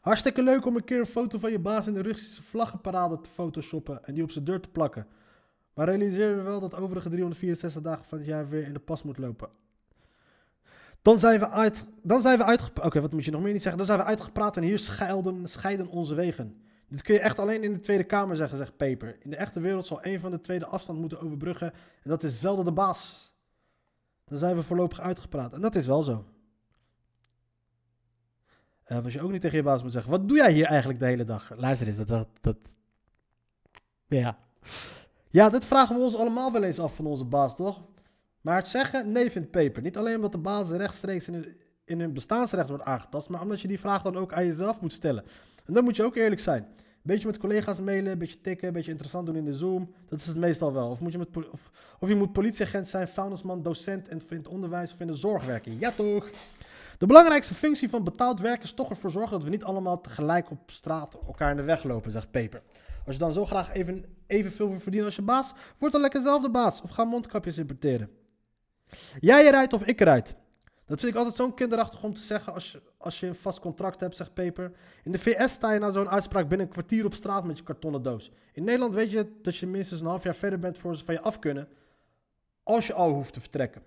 Hartstikke 0.00 0.42
leuk 0.42 0.66
om 0.66 0.76
een 0.76 0.84
keer 0.84 0.98
een 0.98 1.06
foto 1.06 1.38
van 1.38 1.50
je 1.50 1.58
baas 1.58 1.86
in 1.86 1.94
de 1.94 2.02
Russische 2.02 2.42
vlaggenparade 2.42 3.20
te 3.20 3.28
photoshoppen 3.30 4.04
en 4.04 4.14
die 4.14 4.22
op 4.22 4.30
zijn 4.30 4.44
deur 4.44 4.60
te 4.60 4.68
plakken. 4.68 5.06
Maar 5.74 5.86
realiseer 5.86 6.36
je 6.36 6.42
wel 6.42 6.60
dat 6.60 6.74
overige 6.74 7.08
364 7.08 7.82
dagen 7.82 8.04
van 8.04 8.18
het 8.18 8.26
jaar 8.26 8.48
weer 8.48 8.62
in 8.62 8.72
de 8.72 8.78
pas 8.78 9.02
moet 9.02 9.18
lopen. 9.18 9.48
Dan 11.02 11.18
zijn 11.18 11.38
we 11.38 11.48
uit, 11.48 11.84
dan 12.02 12.20
zijn 12.20 12.38
we 12.38 12.44
uitgepraat. 12.44 12.86
Oké, 12.86 13.00
wat 13.00 13.12
moet 13.12 13.24
je 13.24 13.30
nog 13.30 13.42
meer 13.42 13.52
niet 13.52 13.62
zeggen? 13.62 13.78
Dan 13.78 13.86
zijn 13.86 13.98
we 13.98 14.04
uitgepraat 14.04 14.56
en 14.56 14.62
hier 14.62 14.78
scheiden, 14.78 15.48
scheiden 15.48 15.88
onze 15.88 16.14
wegen. 16.14 16.62
Dit 16.94 17.02
kun 17.02 17.14
je 17.14 17.20
echt 17.20 17.38
alleen 17.38 17.62
in 17.62 17.72
de 17.72 17.80
Tweede 17.80 18.04
Kamer 18.04 18.36
zeggen, 18.36 18.58
zegt 18.58 18.76
Peper. 18.76 19.16
In 19.20 19.30
de 19.30 19.36
echte 19.36 19.60
wereld 19.60 19.86
zal 19.86 19.98
een 20.02 20.20
van 20.20 20.30
de 20.30 20.40
tweede 20.40 20.66
afstand 20.66 20.98
moeten 20.98 21.20
overbruggen. 21.20 21.72
En 22.02 22.10
dat 22.10 22.22
is 22.22 22.40
zelden 22.40 22.64
de 22.64 22.72
baas. 22.72 23.32
Dan 24.24 24.38
zijn 24.38 24.56
we 24.56 24.62
voorlopig 24.62 25.00
uitgepraat. 25.00 25.52
En 25.52 25.60
dat 25.60 25.74
is 25.74 25.86
wel 25.86 26.02
zo. 26.02 26.24
Uh, 28.88 28.98
wat 29.02 29.12
je 29.12 29.22
ook 29.22 29.30
niet 29.30 29.40
tegen 29.40 29.56
je 29.56 29.62
baas 29.62 29.82
moet 29.82 29.92
zeggen. 29.92 30.10
Wat 30.10 30.28
doe 30.28 30.36
jij 30.36 30.52
hier 30.52 30.66
eigenlijk 30.66 30.98
de 30.98 31.06
hele 31.06 31.24
dag? 31.24 31.56
Luister 31.56 31.86
eens, 31.86 32.04
dat, 32.04 32.28
dat. 32.40 32.56
Ja. 34.06 34.38
Ja, 35.30 35.50
dit 35.50 35.64
vragen 35.64 35.96
we 35.96 36.02
ons 36.02 36.16
allemaal 36.16 36.52
wel 36.52 36.62
eens 36.62 36.78
af 36.78 36.94
van 36.94 37.06
onze 37.06 37.24
baas, 37.24 37.56
toch? 37.56 37.82
Maar 38.40 38.56
het 38.56 38.68
zeggen, 38.68 39.12
nee, 39.12 39.30
vindt 39.30 39.50
Peper. 39.50 39.82
Niet 39.82 39.96
alleen 39.96 40.16
omdat 40.16 40.32
de 40.32 40.38
baas 40.38 40.70
rechtstreeks 40.70 41.28
in 41.28 41.56
in 41.84 42.00
hun 42.00 42.12
bestaansrecht 42.12 42.68
wordt 42.68 42.84
aangetast, 42.84 43.28
maar 43.28 43.40
omdat 43.40 43.60
je 43.60 43.68
die 43.68 43.80
vraag 43.80 44.02
dan 44.02 44.16
ook 44.16 44.32
aan 44.32 44.46
jezelf 44.46 44.80
moet 44.80 44.92
stellen. 44.92 45.24
En 45.64 45.74
dan 45.74 45.84
moet 45.84 45.96
je 45.96 46.04
ook 46.04 46.16
eerlijk 46.16 46.40
zijn. 46.40 46.66
Beetje 47.06 47.26
met 47.26 47.38
collega's 47.38 47.80
mailen, 47.80 48.18
beetje 48.18 48.40
tikken, 48.40 48.68
een 48.68 48.74
beetje 48.74 48.90
interessant 48.90 49.26
doen 49.26 49.36
in 49.36 49.44
de 49.44 49.54
Zoom. 49.54 49.94
Dat 50.08 50.18
is 50.20 50.26
het 50.26 50.36
meestal 50.36 50.72
wel. 50.72 50.90
Of, 50.90 51.00
moet 51.00 51.12
je, 51.12 51.18
met 51.18 51.28
of, 51.50 51.70
of 51.98 52.08
je 52.08 52.14
moet 52.14 52.32
politieagent 52.32 52.88
zijn, 52.88 53.08
vuilnisman, 53.08 53.62
docent 53.62 54.08
en 54.08 54.22
in 54.30 54.36
het 54.36 54.48
onderwijs 54.48 54.92
of 54.92 55.00
in 55.00 55.06
de 55.06 55.14
zorg 55.14 55.44
werken. 55.44 55.78
Ja 55.78 55.90
toch? 55.90 56.30
De 56.98 57.06
belangrijkste 57.06 57.54
functie 57.54 57.88
van 57.88 58.04
betaald 58.04 58.40
werk 58.40 58.62
is 58.62 58.72
toch 58.72 58.90
ervoor 58.90 59.10
zorgen 59.10 59.30
dat 59.30 59.42
we 59.42 59.50
niet 59.50 59.64
allemaal 59.64 60.00
tegelijk 60.00 60.50
op 60.50 60.70
straat 60.70 61.18
elkaar 61.26 61.50
in 61.50 61.56
de 61.56 61.62
weg 61.62 61.82
lopen, 61.82 62.10
zegt 62.10 62.30
Peper. 62.30 62.62
Als 63.06 63.14
je 63.14 63.20
dan 63.20 63.32
zo 63.32 63.46
graag 63.46 63.74
even, 63.74 64.04
evenveel 64.26 64.68
wil 64.68 64.80
verdienen 64.80 65.06
als 65.06 65.16
je 65.16 65.22
baas, 65.22 65.52
word 65.78 65.92
dan 65.92 66.00
lekker 66.00 66.22
zelf 66.22 66.42
de 66.42 66.50
baas 66.50 66.82
of 66.82 66.90
ga 66.90 67.04
mondkapjes 67.04 67.58
importeren. 67.58 68.10
Jij 69.20 69.46
eruit 69.46 69.72
of 69.72 69.86
ik 69.86 70.00
eruit. 70.00 70.34
Dat 70.86 71.00
vind 71.00 71.12
ik 71.12 71.18
altijd 71.18 71.36
zo'n 71.36 71.54
kinderachtig 71.54 72.02
om 72.02 72.14
te 72.14 72.20
zeggen 72.20 72.54
als 72.54 72.72
je, 72.72 72.82
als 72.98 73.20
je 73.20 73.26
een 73.26 73.34
vast 73.34 73.60
contract 73.60 74.00
hebt, 74.00 74.16
zegt 74.16 74.34
Peper. 74.34 74.72
In 75.04 75.12
de 75.12 75.18
VS 75.18 75.52
sta 75.52 75.72
je 75.72 75.78
na 75.78 75.90
zo'n 75.90 76.08
uitspraak 76.08 76.48
binnen 76.48 76.66
een 76.66 76.72
kwartier 76.72 77.04
op 77.04 77.14
straat 77.14 77.44
met 77.44 77.58
je 77.58 77.64
kartonnen 77.64 78.02
doos. 78.02 78.30
In 78.52 78.64
Nederland 78.64 78.94
weet 78.94 79.10
je 79.10 79.32
dat 79.42 79.56
je 79.56 79.66
minstens 79.66 80.00
een 80.00 80.06
half 80.06 80.22
jaar 80.22 80.34
verder 80.34 80.58
bent 80.58 80.78
voor 80.78 80.96
ze 80.96 81.04
van 81.04 81.14
je 81.14 81.20
af 81.20 81.38
kunnen, 81.38 81.68
als 82.62 82.86
je 82.86 82.92
al 82.92 83.12
hoeft 83.12 83.32
te 83.32 83.40
vertrekken. 83.40 83.82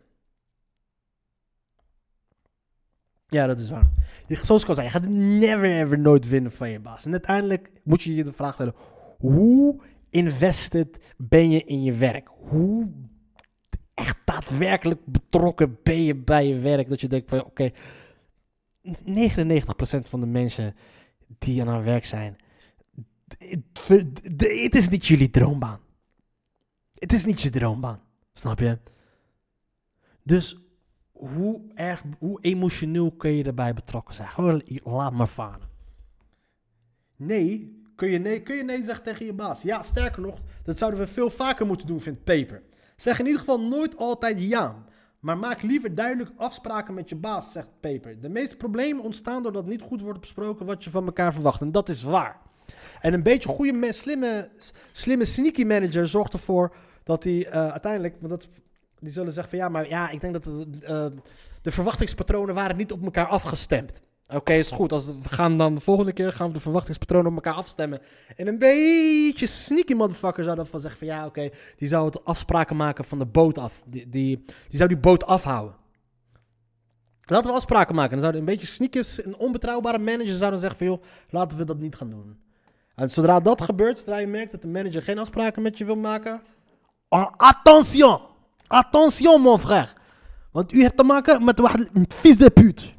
Ja, 3.28 3.48
dat 3.48 3.60
is 3.60 3.70
waar. 3.70 3.92
Je, 4.28 4.36
zoals 4.36 4.62
ik 4.62 4.70
al 4.70 4.76
zei, 4.76 4.88
je 4.88 4.94
gaat 4.94 5.08
never 5.10 5.66
ever 5.66 6.00
nooit 6.00 6.28
winnen 6.28 6.52
van 6.52 6.70
je 6.70 6.80
baas. 6.80 7.06
En 7.06 7.12
uiteindelijk 7.12 7.72
moet 7.84 8.02
je 8.02 8.16
je 8.16 8.24
de 8.24 8.34
vraag 8.34 8.54
stellen, 8.54 8.76
hoe 9.18 9.82
invested 10.10 11.00
ben 11.18 11.50
je 11.50 11.64
in 11.64 11.84
je 11.84 11.94
werk? 11.94 12.30
Hoe 12.38 12.92
echt 13.98 14.18
daadwerkelijk 14.26 15.06
betrokken 15.06 15.78
ben 15.84 16.04
je 16.04 16.16
bij 16.16 16.48
je 16.48 16.60
werk. 16.60 16.90
Dat 16.90 17.02
je 17.02 17.08
denkt 17.08 17.30
van 17.30 17.44
oké, 17.44 17.72
99% 17.72 18.92
van 20.00 20.20
de 20.20 20.26
mensen 20.26 20.76
die 21.38 21.62
aan 21.62 21.76
het 21.76 21.84
werk 21.84 22.06
zijn, 22.06 22.38
het 24.38 24.76
is 24.76 24.90
niet 24.90 25.06
jullie 25.06 25.30
droombaan. 25.30 25.80
Het 26.94 27.14
is 27.14 27.26
niet 27.26 27.42
je 27.42 27.50
droombaan. 27.50 28.02
Snap 28.34 28.60
je? 28.60 28.78
Dus 30.24 30.58
hoe 31.12 31.62
erg, 31.74 32.04
hoe 32.20 32.42
emotioneel 32.42 33.12
kun 33.12 33.32
je 33.32 33.44
erbij 33.44 33.74
betrokken 33.74 34.16
zijn? 34.16 34.28
Gewoon 34.28 34.64
laat 34.84 35.14
maar 35.14 35.28
varen. 35.28 35.70
Nee, 37.16 37.82
kun 37.96 38.10
je 38.10 38.18
nee, 38.18 38.42
kun 38.42 38.56
je 38.56 38.64
nee 38.64 38.84
zeggen 38.84 39.04
tegen 39.04 39.26
je 39.26 39.34
baas? 39.34 39.62
Ja, 39.62 39.82
sterker 39.82 40.22
nog, 40.22 40.40
dat 40.64 40.78
zouden 40.78 41.00
we 41.00 41.08
veel 41.08 41.30
vaker 41.30 41.66
moeten 41.66 41.88
doen, 41.88 42.02
vindt 42.02 42.24
Paper. 42.24 42.64
Zeg 42.98 43.20
in 43.20 43.26
ieder 43.26 43.40
geval 43.40 43.62
nooit 43.62 43.98
altijd 43.98 44.42
ja. 44.42 44.86
Maar 45.20 45.38
maak 45.38 45.62
liever 45.62 45.96
duidelijk 45.96 46.32
afspraken 46.38 46.94
met 46.94 47.10
je 47.10 47.16
baas, 47.16 47.52
zegt 47.52 47.70
Paper. 47.80 48.22
De 48.22 48.30
meeste 48.30 48.58
problemen 48.58 49.04
ontstaan 49.04 49.44
doordat 49.44 49.66
niet 49.66 49.82
goed 49.82 50.02
wordt 50.02 50.20
besproken 50.20 50.66
wat 50.66 50.84
je 50.84 50.90
van 50.90 51.06
elkaar 51.06 51.34
verwacht. 51.34 51.62
En 51.62 51.72
dat 51.72 51.90
is 51.90 52.04
waar. 52.04 52.40
En 53.02 53.14
een 53.14 53.24
beetje 53.24 53.50
goede, 53.50 53.94
slimme, 53.94 54.50
slimme 54.92 55.26
sneaky 55.26 55.64
manager 55.64 56.08
zorgt 56.08 56.34
ervoor 56.34 56.76
dat 57.04 57.24
hij 57.24 57.34
uh, 57.34 57.52
uiteindelijk. 57.72 58.16
Want 58.20 58.30
dat, 58.30 58.48
die 59.00 59.12
zullen 59.12 59.34
zeggen 59.34 59.50
van 59.50 59.60
ja, 59.60 59.70
maar 59.70 59.88
ja, 59.88 60.10
ik 60.10 60.22
denk 60.22 60.34
dat 60.34 60.46
uh, 60.46 61.06
de 61.62 61.72
verwachtingspatronen 61.72 62.56
waren 62.56 62.78
niet 62.78 62.92
op 62.92 63.04
elkaar 63.04 63.28
afgestemd. 63.28 64.02
Oké, 64.30 64.54
is 64.54 64.72
goed. 64.72 64.92
Als 64.92 65.06
we 65.06 65.14
gaan 65.24 65.58
dan 65.58 65.76
de 65.76 65.82
volgende 65.82 66.14
keer 66.14 66.34
gaan 66.34 66.48
we 66.48 66.54
de 66.54 66.60
verwachtingspatronen 66.60 67.30
op 67.30 67.36
elkaar 67.36 67.54
afstemmen. 67.54 68.02
En 68.36 68.48
een 68.48 68.60
beetje 68.60 69.48
sneaky 69.48 69.94
motherfucker 69.94 70.44
zou 70.44 70.56
dan 70.56 70.68
van 70.68 70.80
zeggen 70.80 71.00
van 71.00 71.08
ja, 71.08 71.26
oké, 71.26 71.50
die 71.78 71.88
zou 71.88 72.06
het 72.06 72.26
afspraken 72.26 72.76
maken 72.76 73.06
van 73.06 73.18
de 73.18 73.26
boot 73.26 73.58
af. 73.58 73.82
Die, 73.86 74.10
die, 74.10 74.44
die 74.46 74.78
zou 74.78 74.90
die 74.90 74.98
boot 74.98 75.26
afhouden. 75.26 75.76
Laten 77.22 77.50
we 77.50 77.56
afspraken 77.56 77.96
maken. 77.96 78.12
Dan 78.12 78.20
zouden 78.20 78.42
een 78.42 78.48
beetje 78.48 78.68
sneaky, 78.68 79.02
een 79.24 79.38
onbetrouwbare 79.38 80.00
manager 80.00 80.38
zou 80.38 80.52
dan 80.52 80.60
zeggen 80.60 80.78
van 80.78 80.88
joh, 80.88 81.04
laten 81.30 81.58
we 81.58 81.64
dat 81.64 81.80
niet 81.80 81.96
gaan 81.96 82.10
doen. 82.10 82.40
En 82.96 83.10
zodra 83.10 83.40
dat 83.40 83.62
gebeurt, 83.62 84.00
zodra 84.00 84.18
je 84.18 84.28
merkt 84.28 84.52
dat 84.52 84.62
de 84.62 84.68
manager 84.68 85.04
geen 85.04 85.20
afspraken 85.20 85.62
met 85.62 85.78
je 85.78 85.86
wil 85.86 85.96
maken. 85.96 86.42
Oh, 87.10 87.32
attention! 87.38 88.20
Attention, 88.68 89.42
mon 89.42 89.60
frère! 89.60 89.90
Want 90.52 90.74
u 90.74 90.82
hebt 90.82 90.98
te 90.98 91.04
maken 91.04 91.46
met 91.46 91.60
een 91.60 92.06
fils 92.10 92.38
de 92.38 92.50
pute. 92.50 92.96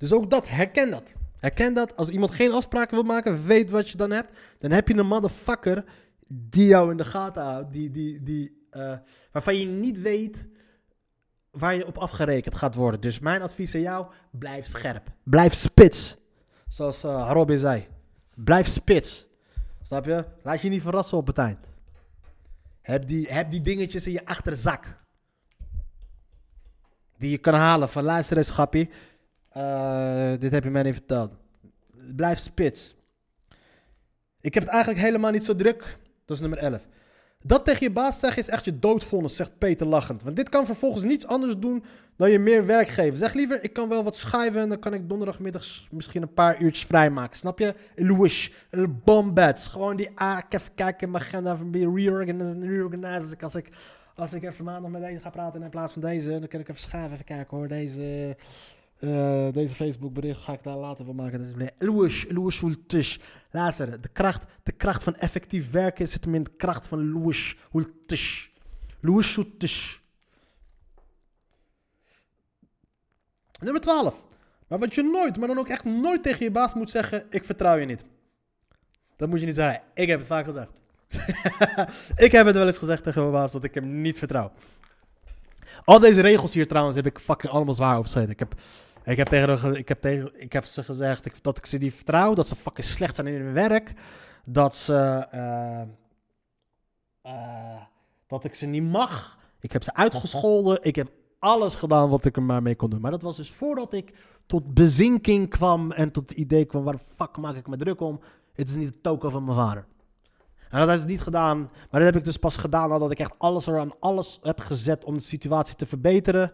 Dus 0.00 0.12
ook 0.12 0.30
dat, 0.30 0.48
herken 0.48 0.90
dat. 0.90 1.12
Herken 1.36 1.74
dat. 1.74 1.96
Als 1.96 2.08
iemand 2.08 2.30
geen 2.30 2.52
afspraken 2.52 2.94
wil 2.94 3.04
maken, 3.04 3.46
weet 3.46 3.70
wat 3.70 3.88
je 3.88 3.96
dan 3.96 4.10
hebt. 4.10 4.38
Dan 4.58 4.70
heb 4.70 4.88
je 4.88 4.94
een 4.94 5.06
motherfucker 5.06 5.84
die 6.28 6.66
jou 6.66 6.90
in 6.90 6.96
de 6.96 7.04
gaten 7.04 7.42
houdt. 7.42 7.72
Die, 7.72 7.90
die, 7.90 8.22
die, 8.22 8.66
eh, 8.70 8.96
waarvan 9.32 9.56
je 9.56 9.66
niet 9.66 10.00
weet 10.00 10.48
waar 11.50 11.74
je 11.74 11.86
op 11.86 11.98
afgerekend 11.98 12.56
gaat 12.56 12.74
worden. 12.74 13.00
Dus 13.00 13.18
mijn 13.18 13.42
advies 13.42 13.74
aan 13.74 13.80
jou, 13.80 14.06
blijf 14.30 14.64
scherp. 14.64 15.12
Blijf 15.22 15.52
spits. 15.54 16.16
Zoals 16.68 17.04
uh, 17.04 17.30
Robin 17.32 17.58
zei. 17.58 17.86
Blijf 18.34 18.66
spits. 18.66 19.26
Snap 19.82 20.04
je? 20.04 20.24
Laat 20.42 20.60
je 20.60 20.68
niet 20.68 20.82
verrassen 20.82 21.18
op 21.18 21.26
het 21.26 21.38
eind. 21.38 21.66
Heb 22.80 23.06
die, 23.06 23.32
heb 23.32 23.50
die 23.50 23.60
dingetjes 23.60 24.06
in 24.06 24.12
je 24.12 24.26
achterzak. 24.26 24.98
Die 27.18 27.30
je 27.30 27.38
kan 27.38 27.54
halen 27.54 27.88
van 27.88 28.04
luister 28.04 28.36
eens 28.36 28.50
grappie. 28.50 28.90
Eh, 29.50 30.32
dit 30.38 30.50
heb 30.50 30.64
je 30.64 30.70
mij 30.70 30.82
niet 30.82 30.94
verteld. 30.94 31.32
Blijf 32.16 32.38
spits. 32.38 32.94
Ik 34.40 34.54
heb 34.54 34.62
het 34.62 34.72
eigenlijk 34.72 35.02
helemaal 35.02 35.30
niet 35.30 35.44
zo 35.44 35.56
druk. 35.56 35.98
Dat 36.24 36.36
is 36.36 36.40
nummer 36.40 36.58
11. 36.58 36.86
Dat 37.44 37.64
tegen 37.64 37.86
je 37.86 37.90
baas 37.90 38.20
zeggen 38.20 38.42
is 38.42 38.48
echt 38.48 38.64
je 38.64 38.78
doodvonnis, 38.78 39.36
zegt 39.36 39.58
Peter 39.58 39.86
lachend. 39.86 40.22
Want 40.22 40.36
dit 40.36 40.48
kan 40.48 40.66
vervolgens 40.66 41.02
niets 41.02 41.26
anders 41.26 41.58
doen 41.58 41.84
dan 42.16 42.30
je 42.30 42.38
meer 42.38 42.66
werk 42.66 42.88
geven. 42.88 43.18
Zeg 43.18 43.32
liever, 43.32 43.64
ik 43.64 43.72
kan 43.72 43.88
wel 43.88 44.04
wat 44.04 44.16
schrijven 44.16 44.60
en 44.60 44.68
dan 44.68 44.78
kan 44.78 44.94
ik 44.94 45.08
donderdagmiddag 45.08 45.64
misschien 45.90 46.22
een 46.22 46.34
paar 46.34 46.60
uurtjes 46.62 46.86
vrijmaken. 46.86 47.36
Snap 47.36 47.58
je? 47.58 47.74
Louis, 47.96 48.52
bombats. 49.04 49.68
Gewoon 49.68 49.96
die, 49.96 50.10
ah, 50.14 50.38
ik 50.46 50.54
even 50.54 50.74
kijken 50.74 51.06
in 51.06 51.10
mijn 51.12 51.24
agenda 51.24 51.56
van 51.56 51.72
weer 51.72 51.92
reorganizen. 51.92 53.38
Als 53.40 53.54
ik, 53.54 53.68
als 54.14 54.32
ik 54.32 54.42
even 54.42 54.64
maandag 54.64 54.90
met 54.90 55.02
deze 55.02 55.20
ga 55.20 55.30
praten 55.30 55.62
in 55.62 55.70
plaats 55.70 55.92
van 55.92 56.02
deze, 56.02 56.30
dan 56.30 56.48
kan 56.48 56.60
ik 56.60 56.68
even 56.68 56.80
schrijven, 56.80 57.12
even 57.12 57.24
kijken 57.24 57.56
hoor. 57.56 57.68
Deze, 57.68 58.36
uh, 59.00 59.52
deze 59.52 59.74
Facebook 59.74 60.12
bericht 60.12 60.40
ga 60.40 60.52
ik 60.52 60.62
daar 60.62 60.76
later 60.76 61.04
van 61.04 61.14
maken. 61.14 61.56
Luister, 63.50 64.00
de 64.00 64.08
kracht, 64.08 64.44
de 64.62 64.72
kracht 64.72 65.02
van 65.02 65.16
effectief 65.16 65.70
werken 65.70 66.08
zit 66.08 66.24
hem 66.24 66.34
in 66.34 66.42
de 66.42 66.52
kracht 66.56 66.86
van. 66.86 67.12
Louis 67.12 67.56
Hultisch. 69.34 70.00
Nummer 73.60 73.80
12. 73.80 74.22
Maar 74.68 74.78
wat 74.78 74.94
je 74.94 75.02
nooit, 75.02 75.38
maar 75.38 75.48
dan 75.48 75.58
ook 75.58 75.68
echt 75.68 75.84
nooit 75.84 76.22
tegen 76.22 76.44
je 76.44 76.50
baas 76.50 76.74
moet 76.74 76.90
zeggen: 76.90 77.26
Ik 77.30 77.44
vertrouw 77.44 77.76
je 77.76 77.86
niet. 77.86 78.04
Dat 79.16 79.28
moet 79.28 79.40
je 79.40 79.46
niet 79.46 79.54
zeggen. 79.54 79.82
Ik 79.94 80.08
heb 80.08 80.18
het 80.18 80.28
vaak 80.28 80.44
gezegd. 80.44 80.72
ik 82.26 82.32
heb 82.32 82.46
het 82.46 82.54
wel 82.54 82.66
eens 82.66 82.78
gezegd 82.78 83.02
tegen 83.02 83.20
mijn 83.20 83.32
baas 83.32 83.52
dat 83.52 83.64
ik 83.64 83.74
hem 83.74 84.00
niet 84.00 84.18
vertrouw. 84.18 84.52
Al 85.84 85.98
deze 85.98 86.20
regels 86.20 86.54
hier 86.54 86.68
trouwens 86.68 86.96
heb 86.96 87.06
ik 87.06 87.18
fucking 87.18 87.52
allemaal 87.52 87.74
zwaar 87.74 87.96
overschreden. 87.96 88.30
Ik 88.30 88.38
heb, 88.38 88.54
ik 89.04 89.16
heb, 89.16 89.26
tegen, 89.26 89.74
ik 89.74 89.88
heb, 89.88 90.00
tegen, 90.00 90.40
ik 90.40 90.52
heb 90.52 90.64
ze 90.64 90.82
gezegd 90.82 91.42
dat 91.42 91.58
ik 91.58 91.66
ze 91.66 91.78
niet 91.78 91.94
vertrouw. 91.94 92.34
Dat 92.34 92.48
ze 92.48 92.56
fucking 92.56 92.86
slecht 92.86 93.14
zijn 93.14 93.26
in 93.26 93.40
hun 93.40 93.52
werk. 93.52 93.92
Dat 94.44 94.74
ze. 94.74 95.26
Uh, 95.34 95.82
uh, 97.32 97.80
dat 98.26 98.44
ik 98.44 98.54
ze 98.54 98.66
niet 98.66 98.90
mag. 98.90 99.38
Ik 99.60 99.72
heb 99.72 99.82
ze 99.82 99.94
uitgescholden. 99.94 100.78
Ik 100.82 100.96
heb 100.96 101.10
alles 101.38 101.74
gedaan 101.74 102.08
wat 102.08 102.24
ik 102.24 102.36
er 102.36 102.42
maar 102.42 102.62
mee 102.62 102.76
kon 102.76 102.90
doen. 102.90 103.00
Maar 103.00 103.10
dat 103.10 103.22
was 103.22 103.36
dus 103.36 103.50
voordat 103.50 103.92
ik 103.92 104.14
tot 104.46 104.74
bezinking 104.74 105.48
kwam 105.48 105.92
en 105.92 106.10
tot 106.10 106.28
het 106.28 106.38
idee 106.38 106.64
kwam: 106.64 106.84
waar 106.84 106.96
de 106.96 107.14
fuck 107.14 107.36
maak 107.36 107.56
ik 107.56 107.66
me 107.66 107.76
druk 107.76 108.00
om? 108.00 108.20
Het 108.52 108.68
is 108.68 108.76
niet 108.76 108.86
het 108.86 109.02
token 109.02 109.30
van 109.30 109.44
mijn 109.44 109.56
vader. 109.56 109.86
En 110.70 110.86
dat 110.86 111.00
ze 111.00 111.06
niet 111.06 111.20
gedaan. 111.20 111.58
Maar 111.58 112.00
dat 112.00 112.04
heb 112.04 112.16
ik 112.16 112.24
dus 112.24 112.36
pas 112.36 112.56
gedaan 112.56 112.88
nadat 112.88 113.10
ik 113.10 113.18
echt 113.18 113.38
alles 113.38 113.66
eraan 113.66 113.92
alles 114.00 114.38
heb 114.42 114.60
gezet 114.60 115.04
om 115.04 115.14
de 115.14 115.22
situatie 115.22 115.76
te 115.76 115.86
verbeteren. 115.86 116.52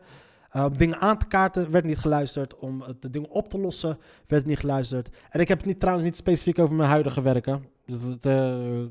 Uh, 0.52 0.66
dingen 0.76 0.98
aan 0.98 1.18
te 1.18 1.26
kaarten 1.26 1.70
werd 1.70 1.84
niet 1.84 1.98
geluisterd. 1.98 2.56
Om 2.56 2.84
de 3.00 3.10
dingen 3.10 3.30
op 3.30 3.48
te 3.48 3.58
lossen 3.58 3.98
werd 4.26 4.46
niet 4.46 4.58
geluisterd. 4.58 5.16
En 5.30 5.40
ik 5.40 5.48
heb 5.48 5.58
het 5.58 5.66
niet, 5.66 5.80
trouwens 5.80 6.06
niet 6.06 6.16
specifiek 6.16 6.58
over 6.58 6.74
mijn 6.74 6.88
huidige 6.88 7.22
werken. 7.22 7.64
Het, 7.84 8.26
uh, 8.26 8.84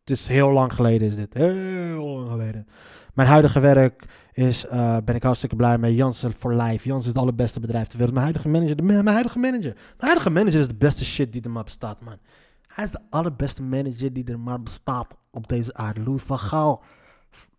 het 0.00 0.10
is 0.10 0.26
heel 0.26 0.52
lang 0.52 0.72
geleden 0.72 1.08
is 1.08 1.16
dit. 1.16 1.34
Heel 1.34 2.08
lang 2.08 2.30
geleden. 2.30 2.66
Mijn 3.14 3.28
huidige 3.28 3.60
werk 3.60 4.04
is, 4.32 4.66
ben 5.04 5.14
ik 5.14 5.22
hartstikke 5.22 5.56
blij 5.56 5.78
mee. 5.78 5.94
Jansen 5.94 6.32
for 6.32 6.54
Life. 6.54 6.88
Jansen 6.88 6.96
is 6.96 7.06
het 7.06 7.16
allerbeste 7.16 7.60
bedrijf 7.60 7.86
ter 7.86 7.96
wereld. 7.96 8.14
Mijn 8.14 8.24
huidige 8.24 8.48
manager, 8.48 8.76
de, 8.76 8.82
mijn 8.82 9.06
huidige 9.06 9.38
manager. 9.38 9.74
Mijn 9.74 9.96
huidige 9.98 10.30
manager 10.30 10.60
is 10.60 10.68
de 10.68 10.74
beste 10.74 11.04
shit 11.04 11.32
die 11.32 11.42
er 11.42 11.50
maar 11.50 11.64
bestaat, 11.64 12.00
man. 12.00 12.18
Hij 12.66 12.84
is 12.84 12.90
de 12.90 13.00
allerbeste 13.10 13.62
manager 13.62 14.12
die 14.12 14.24
er 14.24 14.40
maar 14.40 14.62
bestaat 14.62 15.18
op 15.30 15.48
deze 15.48 15.74
aarde. 15.74 16.00
Louis 16.02 16.22
van 16.22 16.38
Gaal, 16.38 16.82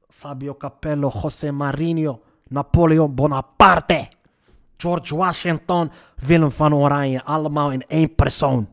Fabio 0.09 0.55
Capello, 0.55 1.11
José 1.21 1.51
Mourinho, 1.51 2.21
Napoleon 2.51 3.15
Bonaparte, 3.15 4.07
George 4.77 5.15
Washington, 5.15 5.91
Willem 6.15 6.51
van 6.51 6.73
Oranje. 6.73 7.23
Allemaal 7.23 7.71
in 7.71 7.87
één 7.87 8.15
persoon. 8.15 8.69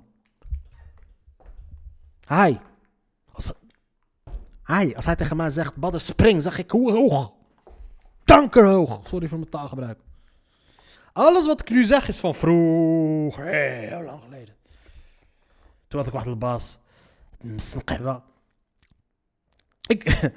Hij. 2.24 2.60
Als, 3.32 3.52
hij, 4.62 4.96
als 4.96 5.04
hij 5.04 5.16
tegen 5.16 5.36
mij 5.36 5.50
zegt, 5.50 5.76
Badder 5.76 6.00
spring, 6.00 6.42
zeg 6.42 6.58
ik 6.58 6.70
hoe 6.70 6.92
hoog? 6.92 7.32
Kankerhoog. 8.24 9.00
Sorry 9.08 9.28
voor 9.28 9.38
mijn 9.38 9.50
taalgebruik. 9.50 9.98
Alles 11.12 11.46
wat 11.46 11.60
ik 11.60 11.70
nu 11.70 11.84
zeg 11.84 12.08
is 12.08 12.18
van 12.18 12.34
vroeger, 12.34 13.44
heel 13.44 14.02
lang 14.02 14.22
geleden. 14.22 14.54
Toen 15.88 15.98
had 15.98 16.08
ik 16.08 16.14
wacht 16.14 16.24
de 16.24 16.36
baas. 16.36 16.78
Ik, 19.86 20.04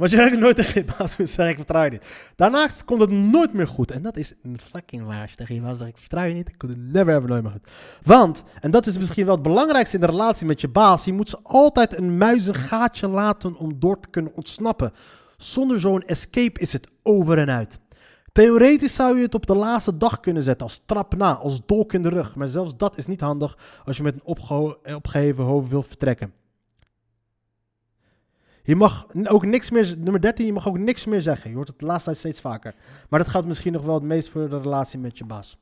wat 0.00 0.10
je 0.10 0.16
eigenlijk 0.16 0.46
nooit 0.46 0.56
tegen 0.56 0.84
je 0.86 0.94
baas 0.98 1.16
moet 1.16 1.30
zeggen, 1.30 1.48
ik 1.48 1.56
vertrouw 1.56 1.84
je 1.84 1.90
niet. 1.90 2.04
Daarnaast 2.36 2.84
komt 2.84 3.00
het 3.00 3.10
nooit 3.10 3.52
meer 3.52 3.66
goed. 3.66 3.90
En 3.90 4.02
dat 4.02 4.16
is 4.16 4.34
een 4.42 4.60
fucking 4.72 5.06
waar. 5.06 5.20
Als 5.20 5.30
je 5.30 5.36
tegen 5.36 5.54
je 5.54 5.60
baas 5.60 5.80
ik 5.80 5.98
vertrouw 5.98 6.24
je 6.24 6.34
niet, 6.34 6.48
ik 6.48 6.58
komt 6.58 6.72
het 6.72 6.92
never 6.92 7.16
ever 7.16 7.28
nooit 7.28 7.42
meer 7.42 7.52
goed. 7.52 7.70
Want, 8.02 8.42
en 8.60 8.70
dat 8.70 8.86
is 8.86 8.98
misschien 8.98 9.24
wel 9.24 9.34
het 9.34 9.42
belangrijkste 9.42 9.94
in 9.94 10.00
de 10.00 10.10
relatie 10.10 10.46
met 10.46 10.60
je 10.60 10.68
baas, 10.68 11.04
je 11.04 11.12
moet 11.12 11.28
ze 11.28 11.38
altijd 11.42 11.98
een 11.98 12.18
muizengaatje 12.18 13.08
laten 13.08 13.56
om 13.56 13.80
door 13.80 14.00
te 14.00 14.08
kunnen 14.08 14.34
ontsnappen. 14.34 14.92
Zonder 15.36 15.80
zo'n 15.80 16.02
escape 16.02 16.60
is 16.60 16.72
het 16.72 16.88
over 17.02 17.38
en 17.38 17.50
uit. 17.50 17.78
Theoretisch 18.32 18.94
zou 18.94 19.16
je 19.16 19.22
het 19.22 19.34
op 19.34 19.46
de 19.46 19.54
laatste 19.54 19.96
dag 19.96 20.20
kunnen 20.20 20.42
zetten, 20.42 20.66
als 20.66 20.82
trap 20.86 21.16
na, 21.16 21.36
als 21.36 21.66
dolk 21.66 21.92
in 21.92 22.02
de 22.02 22.08
rug. 22.08 22.34
Maar 22.34 22.48
zelfs 22.48 22.76
dat 22.76 22.98
is 22.98 23.06
niet 23.06 23.20
handig 23.20 23.58
als 23.84 23.96
je 23.96 24.02
met 24.02 24.14
een 24.14 24.54
opgeheven 24.94 25.44
hoofd 25.44 25.70
wilt 25.70 25.86
vertrekken. 25.86 26.39
Je 28.62 28.76
mag 28.76 29.06
ook 29.24 29.44
niks 29.44 29.70
meer, 29.70 29.94
nummer 29.98 30.20
13, 30.20 30.46
je 30.46 30.52
mag 30.52 30.68
ook 30.68 30.78
niks 30.78 31.04
meer 31.04 31.20
zeggen. 31.20 31.50
Je 31.50 31.56
hoort 31.56 31.68
het 31.68 31.80
laatste 31.80 32.04
tijd 32.04 32.18
steeds 32.18 32.40
vaker. 32.40 32.74
Maar 33.08 33.18
dat 33.18 33.28
gaat 33.28 33.44
misschien 33.44 33.72
nog 33.72 33.82
wel 33.82 33.94
het 33.94 34.02
meest 34.02 34.28
voor 34.28 34.48
de 34.48 34.60
relatie 34.60 34.98
met 34.98 35.18
je 35.18 35.24
baas. 35.24 35.58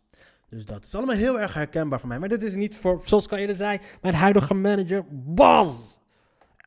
Dus 0.49 0.65
dat 0.65 0.85
is 0.85 0.95
allemaal 0.95 1.15
heel 1.15 1.41
erg 1.41 1.55
herkenbaar 1.55 2.01
voor 2.01 2.09
mij. 2.09 2.19
Maar 2.19 2.29
dit 2.29 2.43
is 2.43 2.55
niet 2.55 2.77
voor, 2.77 3.03
zoals 3.05 3.27
ik 3.27 3.51
zei, 3.51 3.79
mijn 4.03 4.15
huidige 4.15 4.55
manager, 4.55 5.05
Bas. 5.11 5.99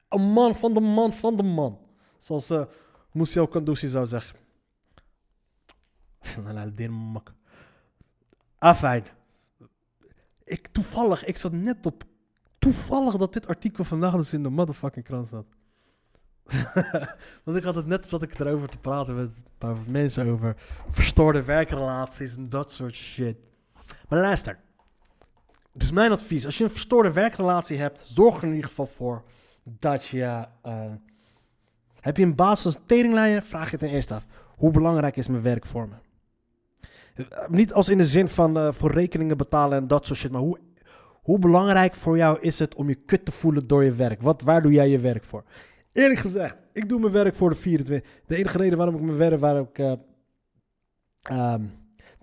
Een 0.09 0.21
man 0.21 0.55
van 0.55 0.73
de 0.73 0.79
man 0.79 1.13
van 1.13 1.35
de 1.35 1.43
man. 1.43 1.79
Zoals 2.17 2.51
uh, 2.51 2.63
Musiel 3.11 3.47
Kandusi 3.47 3.87
zou 3.87 4.05
zeggen. 4.05 4.39
Afijn. 8.57 9.03
Ik, 10.43 10.67
toevallig, 10.67 11.25
ik 11.25 11.37
zat 11.37 11.51
net 11.51 11.85
op. 11.85 12.03
Toevallig 12.59 13.17
dat 13.17 13.33
dit 13.33 13.47
artikel 13.47 13.83
vandaag 13.83 14.15
dus 14.15 14.33
in 14.33 14.43
de 14.43 14.49
motherfucking 14.49 15.05
krant 15.05 15.27
zat. 15.27 15.45
Want 17.43 17.57
ik 17.57 17.63
had 17.63 17.75
het 17.75 17.85
net, 17.85 18.07
zat 18.07 18.21
ik 18.21 18.39
erover 18.39 18.69
te 18.69 18.77
praten 18.77 19.15
met 19.15 19.25
een 19.25 19.43
paar 19.57 19.77
mensen 19.87 20.27
over 20.27 20.55
verstoorde 20.89 21.43
werkrelaties 21.43 22.35
en 22.35 22.49
dat 22.49 22.71
soort 22.71 22.95
shit. 22.95 23.37
Maar 24.09 24.19
luister. 24.19 24.59
Dus 25.73 25.91
mijn 25.91 26.11
advies, 26.11 26.45
als 26.45 26.57
je 26.57 26.63
een 26.63 26.69
verstoorde 26.69 27.11
werkrelatie 27.11 27.77
hebt, 27.77 28.01
zorg 28.07 28.37
er 28.37 28.43
in 28.43 28.53
ieder 28.53 28.69
geval 28.69 28.87
voor 28.87 29.23
dat 29.63 30.05
je... 30.05 30.45
Uh, 30.65 30.91
heb 31.99 32.17
je 32.17 32.23
een 32.23 32.35
baas 32.35 32.65
als 32.65 32.77
vraag 33.43 33.71
je 33.71 33.77
ten 33.77 33.89
eerste 33.89 34.13
af. 34.13 34.25
Hoe 34.55 34.71
belangrijk 34.71 35.17
is 35.17 35.27
mijn 35.27 35.43
werk 35.43 35.65
voor 35.65 35.87
me? 35.87 35.95
Niet 37.47 37.73
als 37.73 37.89
in 37.89 37.97
de 37.97 38.05
zin 38.05 38.27
van 38.27 38.57
uh, 38.57 38.71
voor 38.71 38.91
rekeningen 38.91 39.37
betalen 39.37 39.77
en 39.77 39.87
dat 39.87 40.05
soort 40.05 40.19
shit, 40.19 40.31
maar 40.31 40.41
hoe, 40.41 40.59
hoe 41.21 41.39
belangrijk 41.39 41.95
voor 41.95 42.17
jou 42.17 42.39
is 42.39 42.59
het 42.59 42.75
om 42.75 42.89
je 42.89 42.95
kut 42.95 43.25
te 43.25 43.31
voelen 43.31 43.67
door 43.67 43.83
je 43.83 43.93
werk? 43.93 44.21
Wat, 44.21 44.41
waar 44.41 44.61
doe 44.61 44.71
jij 44.71 44.89
je 44.89 44.99
werk 44.99 45.23
voor? 45.23 45.43
Eerlijk 45.93 46.19
gezegd, 46.19 46.61
ik 46.73 46.89
doe 46.89 46.99
mijn 46.99 47.13
werk 47.13 47.35
voor 47.35 47.49
de 47.49 47.55
24. 47.55 48.11
De 48.25 48.35
enige 48.35 48.57
reden 48.57 48.77
waarom 48.77 48.95
ik 48.95 49.01
mijn 49.01 49.17
werk, 49.17 49.39
waar 49.39 49.57
ik, 49.57 49.77
uh, 49.77 49.93
um, 51.53 51.71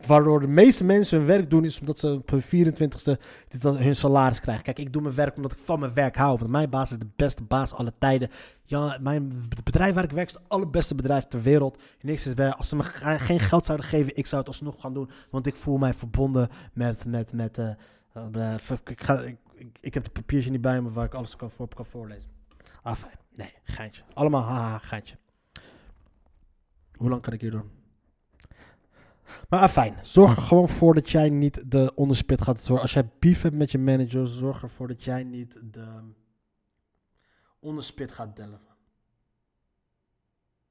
waardoor 0.07 0.41
de 0.41 0.47
meeste 0.47 0.85
mensen 0.85 1.19
hun 1.19 1.27
werk 1.27 1.51
doen, 1.51 1.65
is 1.65 1.81
omdat 1.81 1.99
ze 1.99 2.13
op 2.13 2.31
hun 2.31 2.43
24ste 2.43 3.21
hun 3.63 3.97
salaris 3.97 4.41
krijgen. 4.41 4.65
Kijk, 4.65 4.79
ik 4.79 4.93
doe 4.93 5.03
mijn 5.03 5.15
werk 5.15 5.37
omdat 5.37 5.53
ik 5.53 5.59
van 5.59 5.81
mijn 5.81 5.95
werk 5.95 6.17
hou. 6.17 6.39
Want 6.39 6.51
mijn 6.51 6.71
baas 6.71 6.91
is 6.91 6.99
de 6.99 7.09
beste 7.17 7.43
baas 7.43 7.73
alle 7.73 7.93
tijden. 7.99 8.31
Ja, 8.65 8.99
mijn 9.01 9.49
bedrijf 9.65 9.95
waar 9.95 10.05
ik 10.05 10.11
werk 10.11 10.29
is 10.29 10.35
het 10.35 10.49
allerbeste 10.49 10.95
bedrijf 10.95 11.25
ter 11.25 11.43
wereld. 11.43 11.83
Niks 12.01 12.27
is 12.27 12.35
bij. 12.35 12.53
Als 12.53 12.69
ze 12.69 12.77
me 12.77 12.83
geen 12.83 13.41
geld 13.41 13.67
zouden 13.67 13.87
geven, 13.87 14.17
ik 14.17 14.27
zou 14.27 14.41
het 14.41 14.51
alsnog 14.51 14.81
gaan 14.81 14.95
doen. 14.95 15.11
Want 15.31 15.47
ik 15.47 15.57
voel 15.57 15.79
mij 15.79 15.95
verbonden 15.95 16.49
met. 16.73 17.05
met, 17.05 17.33
met 17.33 17.59
uh, 17.59 17.71
uh, 18.37 18.55
ik, 18.85 19.03
ga, 19.03 19.21
ik, 19.21 19.37
ik, 19.81 19.95
heb 19.95 20.05
het 20.05 20.13
papiertje 20.13 20.51
niet 20.51 20.61
bij 20.61 20.81
me 20.81 20.91
waar 20.91 21.05
ik 21.05 21.15
alles 21.15 21.37
kan, 21.37 21.51
voor, 21.51 21.69
kan 21.75 21.85
voorlezen. 21.85 22.31
Ah. 22.83 22.97
Nee, 23.39 23.55
geintje. 23.65 24.03
Allemaal 24.15 24.43
haha, 24.43 24.79
geintje. 24.79 25.17
Hoe 26.97 27.09
lang 27.09 27.23
kan 27.23 27.33
ik 27.33 27.41
hier 27.41 27.51
doen? 27.51 27.71
Maar 29.49 29.61
ah, 29.61 29.69
fijn. 29.69 29.95
Zorg 30.03 30.37
er 30.37 30.43
gewoon 30.43 30.69
voor 30.69 30.95
dat 30.95 31.11
jij 31.11 31.31
niet 31.31 31.71
de 31.71 31.93
onderspit 31.95 32.43
gaat. 32.43 32.71
Als 32.71 32.93
jij 32.93 33.09
beef 33.19 33.43
hebt 33.43 33.55
met 33.55 33.71
je 33.71 33.79
manager, 33.79 34.29
zorg 34.29 34.63
ervoor 34.63 34.89
dat 34.89 35.05
jij 35.05 35.25
niet 35.25 35.59
de 35.73 36.13
onderspit 37.59 38.13
gaat 38.13 38.37
delven. 38.37 38.77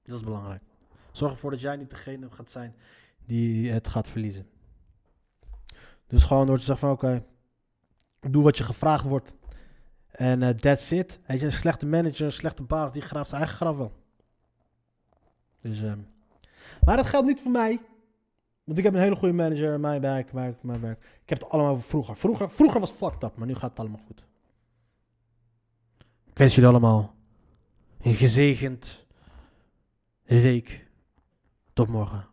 Dat 0.03 0.15
is 0.15 0.23
belangrijk. 0.23 0.63
Zorg 1.11 1.31
ervoor 1.31 1.51
dat 1.51 1.61
jij 1.61 1.75
niet 1.75 1.89
degene 1.89 2.31
gaat 2.31 2.49
zijn 2.49 2.75
die 3.25 3.71
het 3.71 3.87
gaat 3.87 4.09
verliezen. 4.09 4.47
Dus 6.07 6.23
gewoon 6.23 6.45
door 6.45 6.57
te 6.57 6.63
zeggen 6.63 6.87
van 6.87 6.95
oké, 6.95 7.25
doe 8.19 8.43
wat 8.43 8.57
je 8.57 8.63
gevraagd 8.63 9.05
wordt. 9.05 9.35
En 10.17 10.43
eh, 10.43 10.49
that's 10.49 10.91
it. 10.91 11.19
Weet 11.25 11.39
je, 11.39 11.45
een 11.45 11.51
slechte 11.51 11.85
manager, 11.85 12.25
een 12.25 12.31
slechte 12.31 12.63
baas, 12.63 12.91
die 12.91 13.01
graaft 13.01 13.29
zijn 13.29 13.41
eigen 13.41 13.57
graf 13.57 13.77
wel. 13.77 13.91
Dus, 15.61 15.81
ehm, 15.81 15.99
maar 16.83 16.97
dat 16.97 17.05
geldt 17.05 17.27
niet 17.27 17.41
voor 17.41 17.51
mij. 17.51 17.79
Want 18.63 18.77
ik 18.77 18.83
heb 18.83 18.93
een 18.93 18.99
hele 18.99 19.15
goede 19.15 19.33
manager 19.33 19.79
mijn 19.79 20.01
werk, 20.01 20.33
mijn, 20.33 20.57
mijn 20.61 20.81
werk. 20.81 21.03
Ik 21.23 21.29
heb 21.29 21.41
het 21.41 21.49
allemaal 21.49 21.81
vroeger. 21.81 22.17
Vroeger, 22.17 22.51
vroeger 22.51 22.79
was 22.79 22.91
fucked 22.91 23.23
up, 23.23 23.35
maar 23.35 23.47
nu 23.47 23.55
gaat 23.55 23.69
het 23.69 23.79
allemaal 23.79 24.01
goed. 24.05 24.23
Ik 26.25 26.37
wens 26.37 26.55
jullie 26.55 26.69
allemaal 26.69 27.15
een 28.01 28.13
gezegend 28.13 29.05
week. 30.23 30.87
Tot 31.73 31.87
morgen. 31.87 32.27